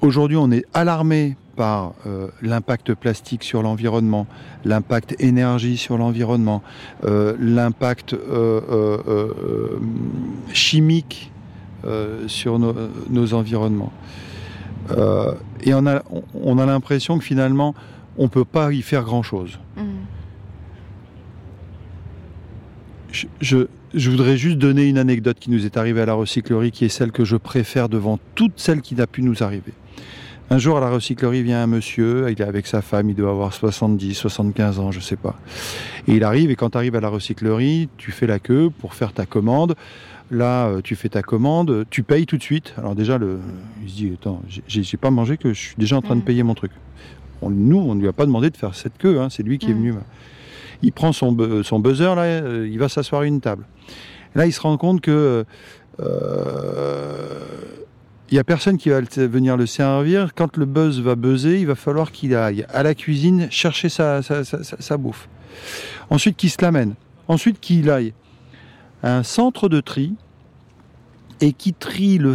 Aujourd'hui, 0.00 0.36
on 0.36 0.52
est 0.52 0.64
alarmé 0.74 1.36
par 1.58 1.94
euh, 2.06 2.28
l'impact 2.40 2.94
plastique 2.94 3.42
sur 3.42 3.62
l'environnement, 3.62 4.28
l'impact 4.64 5.16
énergie 5.18 5.76
sur 5.76 5.98
l'environnement, 5.98 6.62
euh, 7.04 7.34
l'impact 7.40 8.14
euh, 8.14 9.76
chimique 10.52 11.32
sur 12.28 12.60
nos, 12.60 13.34
environnements. 13.34 13.92
et 15.62 15.74
on 15.74 15.86
a, 15.86 16.02
on 16.34 16.58
a 16.58 16.66
l'impression 16.66 17.18
que 17.18 17.24
finalement, 17.24 17.74
on 18.18 18.24
ne 18.24 18.28
peut 18.28 18.44
pas 18.44 18.72
y 18.72 18.82
faire 18.82 19.02
grand-chose. 19.02 19.58
Mmh. 19.76 19.82
Je, 23.40 23.66
je, 23.94 24.10
voudrais 24.10 24.36
juste 24.36 24.58
donner 24.58 24.88
une 24.88 24.98
anecdote 24.98 25.38
qui 25.40 25.50
nous 25.50 25.64
est 25.64 25.76
arrivée 25.76 26.02
à 26.02 26.06
la 26.06 26.14
recyclerie, 26.14 26.70
qui 26.70 26.84
est 26.84 26.88
celle 26.88 27.10
que 27.10 27.24
je 27.24 27.36
préfère 27.36 27.88
devant 27.88 28.18
toutes 28.36 28.60
celles 28.60 28.82
qui 28.82 28.94
n'a 28.94 29.06
pu 29.08 29.22
nous 29.22 29.42
arriver. 29.42 29.72
Un 30.50 30.56
jour, 30.56 30.78
à 30.78 30.80
la 30.80 30.88
recyclerie 30.88 31.42
vient 31.42 31.62
un 31.62 31.66
monsieur, 31.66 32.30
il 32.30 32.40
est 32.40 32.44
avec 32.44 32.66
sa 32.66 32.80
femme, 32.80 33.10
il 33.10 33.14
doit 33.14 33.30
avoir 33.30 33.52
70, 33.52 34.14
75 34.14 34.78
ans, 34.78 34.90
je 34.90 35.00
sais 35.00 35.16
pas. 35.16 35.38
Et 36.06 36.14
il 36.14 36.24
arrive, 36.24 36.50
et 36.50 36.56
quand 36.56 36.70
tu 36.70 36.78
arrives 36.78 36.96
à 36.96 37.00
la 37.00 37.10
recyclerie, 37.10 37.90
tu 37.98 38.12
fais 38.12 38.26
la 38.26 38.38
queue 38.38 38.70
pour 38.70 38.94
faire 38.94 39.12
ta 39.12 39.26
commande. 39.26 39.74
Là, 40.30 40.68
euh, 40.68 40.80
tu 40.82 40.96
fais 40.96 41.10
ta 41.10 41.22
commande, 41.22 41.84
tu 41.90 42.02
payes 42.02 42.24
tout 42.24 42.38
de 42.38 42.42
suite. 42.42 42.72
Alors 42.78 42.94
déjà, 42.94 43.18
le, 43.18 43.40
il 43.82 43.90
se 43.90 43.94
dit, 43.94 44.12
attends, 44.14 44.40
j'ai 44.66 44.96
pas 44.96 45.10
mangé 45.10 45.36
que 45.36 45.52
je 45.52 45.60
suis 45.60 45.76
déjà 45.76 45.96
en 45.96 46.02
train 46.02 46.16
de 46.16 46.22
mm. 46.22 46.24
payer 46.24 46.42
mon 46.42 46.54
truc. 46.54 46.72
nous, 47.42 47.78
on 47.78 47.94
ne 47.94 48.00
lui 48.00 48.08
a 48.08 48.14
pas 48.14 48.24
demandé 48.24 48.48
de 48.48 48.56
faire 48.56 48.74
cette 48.74 48.96
queue, 48.96 49.20
hein, 49.20 49.28
c'est 49.30 49.42
lui 49.42 49.58
qui 49.58 49.70
est 49.70 49.74
mm. 49.74 49.78
venu. 49.78 49.94
Il 50.80 50.92
prend 50.92 51.12
son, 51.12 51.36
son 51.62 51.78
buzzer, 51.78 52.14
là, 52.14 52.22
euh, 52.22 52.66
il 52.70 52.78
va 52.78 52.88
s'asseoir 52.88 53.20
à 53.20 53.26
une 53.26 53.42
table. 53.42 53.66
Là, 54.34 54.46
il 54.46 54.52
se 54.52 54.60
rend 54.62 54.78
compte 54.78 55.02
que... 55.02 55.44
Euh, 56.00 57.42
il 58.30 58.34
n'y 58.34 58.38
a 58.38 58.44
personne 58.44 58.76
qui 58.76 58.90
va 58.90 59.00
venir 59.00 59.56
le 59.56 59.66
servir. 59.66 60.34
Quand 60.34 60.56
le 60.56 60.66
buzz 60.66 61.00
va 61.00 61.14
buzzer, 61.14 61.60
il 61.60 61.66
va 61.66 61.74
falloir 61.74 62.12
qu'il 62.12 62.34
aille 62.34 62.66
à 62.68 62.82
la 62.82 62.94
cuisine 62.94 63.48
chercher 63.50 63.88
sa, 63.88 64.20
sa, 64.22 64.96
bouffe. 64.98 65.28
Ensuite, 66.10 66.36
qu'il 66.36 66.50
se 66.50 66.60
l'amène. 66.60 66.94
Ensuite, 67.26 67.58
qu'il 67.60 67.88
aille 67.90 68.12
à 69.02 69.16
un 69.16 69.22
centre 69.22 69.68
de 69.68 69.80
tri 69.80 70.14
et 71.40 71.52
qui 71.52 71.72
trie 71.72 72.18
le, 72.18 72.34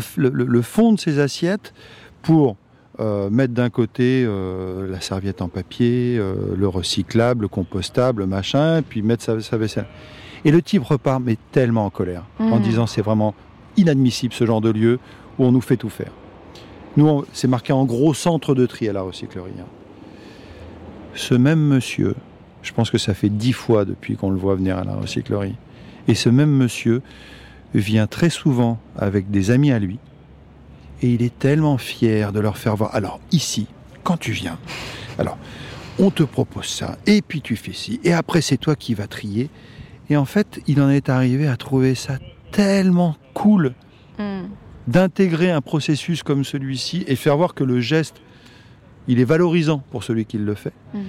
fond 0.62 0.94
de 0.94 1.00
ses 1.00 1.20
assiettes 1.20 1.74
pour 2.24 2.56
euh, 3.00 3.30
mettre 3.30 3.54
d'un 3.54 3.70
côté 3.70 4.24
euh, 4.26 4.90
la 4.90 5.02
serviette 5.02 5.42
en 5.42 5.48
papier, 5.48 6.18
euh, 6.18 6.56
le 6.56 6.68
recyclable, 6.68 7.44
le 7.44 7.48
compostable, 7.50 8.26
machin, 8.26 8.82
puis 8.88 9.04
mettre 9.04 9.42
sa, 9.42 9.58
vaisselle. 9.58 9.88
Et 10.46 10.52
le 10.52 10.62
type 10.62 10.84
repart, 10.84 11.22
mais 11.24 11.38
tellement 11.52 11.86
en 11.86 11.90
colère, 11.90 12.24
en 12.40 12.60
mmh. 12.60 12.62
disant 12.62 12.88
c'est 12.88 13.02
vraiment 13.02 13.36
inadmissible 13.78 14.34
ce 14.34 14.46
genre 14.46 14.62
de 14.62 14.70
lieu 14.70 15.00
où 15.38 15.46
on 15.46 15.52
nous 15.52 15.62
fait 15.62 15.78
tout 15.78 15.90
faire. 15.90 16.12
Nous, 16.96 17.26
c'est 17.34 17.48
marqué 17.48 17.74
en 17.74 17.86
gros 17.86 18.14
centre 18.14 18.54
de 18.54 18.66
tri 18.66 18.88
à 18.88 18.94
la 18.94 19.02
recyclerie. 19.02 19.54
Hein. 19.60 19.66
Ce 21.16 21.34
même 21.34 21.60
monsieur, 21.60 22.16
je 22.62 22.72
pense 22.72 22.92
que 22.92 22.98
ça 22.98 23.14
fait 23.14 23.30
dix 23.30 23.54
fois 23.54 23.86
depuis 23.86 24.16
qu'on 24.16 24.30
le 24.30 24.38
voit 24.38 24.56
venir 24.56 24.78
à 24.78 24.84
la 24.84 24.96
recyclerie, 24.96 25.56
et 26.08 26.16
ce 26.16 26.30
même 26.30 26.52
monsieur 26.52 27.02
vient 27.74 28.08
très 28.08 28.30
souvent 28.30 28.80
avec 28.96 29.32
des 29.32 29.50
amis 29.50 29.72
à 29.72 29.80
lui, 29.80 30.00
et 31.02 31.10
il 31.14 31.24
est 31.24 31.38
tellement 31.38 31.78
fier 31.78 32.32
de 32.32 32.40
leur 32.40 32.58
faire 32.58 32.76
voir. 32.76 32.94
Alors 32.96 33.20
ici, 33.32 33.68
quand 34.04 34.18
tu 34.18 34.32
viens, 34.32 34.58
alors 35.18 35.38
on 36.00 36.12
te 36.12 36.24
propose 36.24 36.68
ça, 36.68 36.98
et 37.06 37.22
puis 37.22 37.42
tu 37.42 37.56
fais 37.56 37.74
ci, 37.74 38.00
et 38.04 38.14
après 38.14 38.42
c'est 38.42 38.58
toi 38.58 38.76
qui 38.76 38.94
vas 38.94 39.08
trier. 39.08 39.50
Et 40.10 40.18
en 40.18 40.26
fait, 40.26 40.60
il 40.68 40.82
en 40.82 40.90
est 40.90 41.10
arrivé 41.10 41.48
à 41.48 41.56
trouver 41.56 41.96
ça 41.96 42.18
tellement 42.52 43.16
cool. 43.34 43.74
Hmm 44.20 44.44
d'intégrer 44.88 45.52
un 45.52 45.62
processus 45.62 46.24
comme 46.24 46.44
celui-ci 46.44 47.04
et 47.08 47.16
faire 47.16 47.38
voir 47.38 47.54
que 47.54 47.64
le 47.64 47.80
geste, 47.80 48.22
il 49.08 49.20
est 49.20 49.26
valorisant 49.26 49.84
pour 49.92 50.04
celui 50.04 50.26
qui 50.26 50.38
le 50.38 50.56
fait. 50.56 50.74
Mm. 50.94 51.00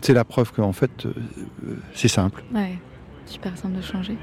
C'est 0.00 0.14
la 0.14 0.24
preuve 0.24 0.52
qu'en 0.52 0.72
fait, 0.72 1.06
euh, 1.06 1.12
c'est 1.94 2.08
simple. 2.08 2.44
Ouais, 2.54 2.78
super 3.24 3.56
simple 3.56 3.76
de 3.76 3.82
changer. 3.82 4.16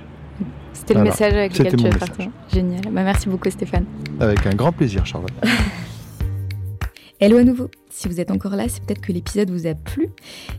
C'était 0.72 0.94
le 0.94 1.04
message 1.04 1.34
avec 1.34 1.58
lequel 1.58 1.76
tu 1.76 1.84
veux 1.84 2.00
partir. 2.00 2.30
Génial. 2.52 2.82
Bah, 2.86 3.04
merci 3.04 3.30
beaucoup 3.30 3.50
Stéphane. 3.50 3.86
Avec 4.20 4.46
un 4.48 4.56
grand 4.56 4.72
plaisir 4.72 5.06
Charlotte. 5.06 5.34
Hello 7.20 7.38
à 7.38 7.44
nouveau. 7.44 7.70
Si 7.96 8.08
vous 8.08 8.20
êtes 8.20 8.32
encore 8.32 8.56
là, 8.56 8.68
c'est 8.68 8.84
peut-être 8.84 9.02
que 9.02 9.12
l'épisode 9.12 9.52
vous 9.52 9.68
a 9.68 9.76
plu. 9.76 10.10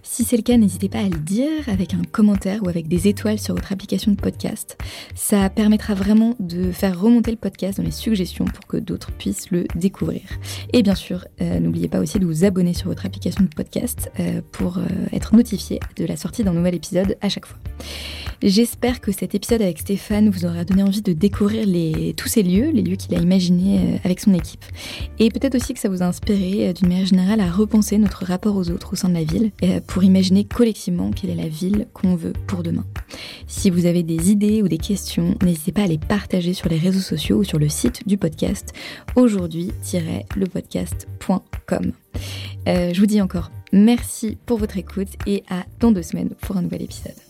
Si 0.05 0.23
c'est 0.23 0.37
le 0.37 0.43
cas, 0.43 0.57
n'hésitez 0.57 0.89
pas 0.89 1.01
à 1.01 1.09
le 1.09 1.19
dire 1.19 1.69
avec 1.69 1.93
un 1.93 2.03
commentaire 2.13 2.63
ou 2.63 2.69
avec 2.69 2.87
des 2.87 3.09
étoiles 3.09 3.41
sur 3.41 3.57
votre 3.57 3.73
application 3.73 4.13
de 4.13 4.17
podcast. 4.17 4.79
Ça 5.17 5.51
permettra 5.51 5.95
vraiment 5.95 6.37
de 6.39 6.71
faire 6.71 6.99
remonter 6.99 7.33
le 7.33 7.37
podcast 7.37 7.79
dans 7.79 7.83
les 7.83 7.91
suggestions 7.91 8.45
pour 8.45 8.69
que 8.69 8.77
d'autres 8.77 9.11
puissent 9.11 9.51
le 9.51 9.67
découvrir. 9.75 10.23
Et 10.73 10.85
bien 10.85 10.95
sûr, 10.95 11.27
euh, 11.41 11.59
n'oubliez 11.59 11.89
pas 11.89 11.99
aussi 11.99 12.21
de 12.21 12.25
vous 12.25 12.45
abonner 12.45 12.73
sur 12.73 12.87
votre 12.87 13.05
application 13.05 13.43
de 13.43 13.49
podcast 13.49 14.13
euh, 14.21 14.41
pour 14.53 14.79
euh, 14.79 14.83
être 15.13 15.35
notifié 15.35 15.81
de 15.97 16.07
la 16.07 16.17
sortie 16.17 16.45
d'un 16.45 16.53
nouvel 16.53 16.77
épisode 16.77 17.17
à 17.21 17.29
chaque 17.29 17.47
fois. 17.47 17.59
J'espère 18.43 19.01
que 19.01 19.11
cet 19.11 19.35
épisode 19.35 19.63
avec 19.63 19.81
Stéphane 19.81 20.29
vous 20.31 20.45
aura 20.45 20.65
donné 20.65 20.85
envie 20.85 21.03
de 21.03 21.13
découvrir 21.13 21.67
les, 21.67 22.15
tous 22.17 22.29
ces 22.29 22.43
lieux, 22.43 22.71
les 22.71 22.83
lieux 22.83 22.97
qu'il 22.97 23.15
a 23.17 23.21
imaginés 23.21 24.01
avec 24.05 24.21
son 24.21 24.35
équipe. 24.35 24.65
Et 25.19 25.31
peut-être 25.31 25.55
aussi 25.55 25.73
que 25.73 25.81
ça 25.81 25.89
vous 25.89 26.03
a 26.03 26.07
inspiré 26.07 26.73
d'une 26.75 26.89
manière 26.89 27.07
générale 27.07 27.24
à 27.29 27.51
repenser 27.51 27.99
notre 27.99 28.25
rapport 28.25 28.57
aux 28.57 28.71
autres 28.71 28.93
au 28.93 28.97
sein 28.97 29.09
de 29.09 29.15
la 29.15 29.25
ville 29.25 29.51
pour 29.87 30.05
imaginer 30.05 30.45
collectivement 30.45 31.11
quelle 31.11 31.31
est 31.31 31.35
la 31.35 31.49
ville 31.49 31.89
qu'on 31.93 32.15
veut 32.17 32.33
pour 32.47 32.63
demain. 32.63 32.85
Si 33.47 33.71
vous 33.71 33.87
avez 33.87 34.03
des 34.03 34.31
idées 34.31 34.61
ou 34.63 34.69
des 34.69 34.79
questions, 34.79 35.37
n'hésitez 35.43 35.73
pas 35.73 35.83
à 35.83 35.87
les 35.87 35.99
partager 35.99 36.53
sur 36.53 36.69
les 36.69 36.79
réseaux 36.79 37.01
sociaux 37.01 37.39
ou 37.39 37.45
sur 37.45 37.59
le 37.59 37.69
site 37.69 38.07
du 38.07 38.19
podcast 38.19 38.73
aujourd'hui-lepodcast.com. 39.17 41.93
Euh, 42.69 42.95
je 42.95 43.01
vous 43.01 43.07
dis 43.07 43.21
encore 43.21 43.51
merci 43.73 44.39
pour 44.47 44.59
votre 44.59 44.79
écoute 44.79 45.09
et 45.27 45.43
à 45.51 45.65
dans 45.81 45.91
deux 45.93 46.03
semaines 46.03 46.31
pour 46.41 46.57
un 46.57 46.63
nouvel 46.63 46.83
épisode. 46.83 47.24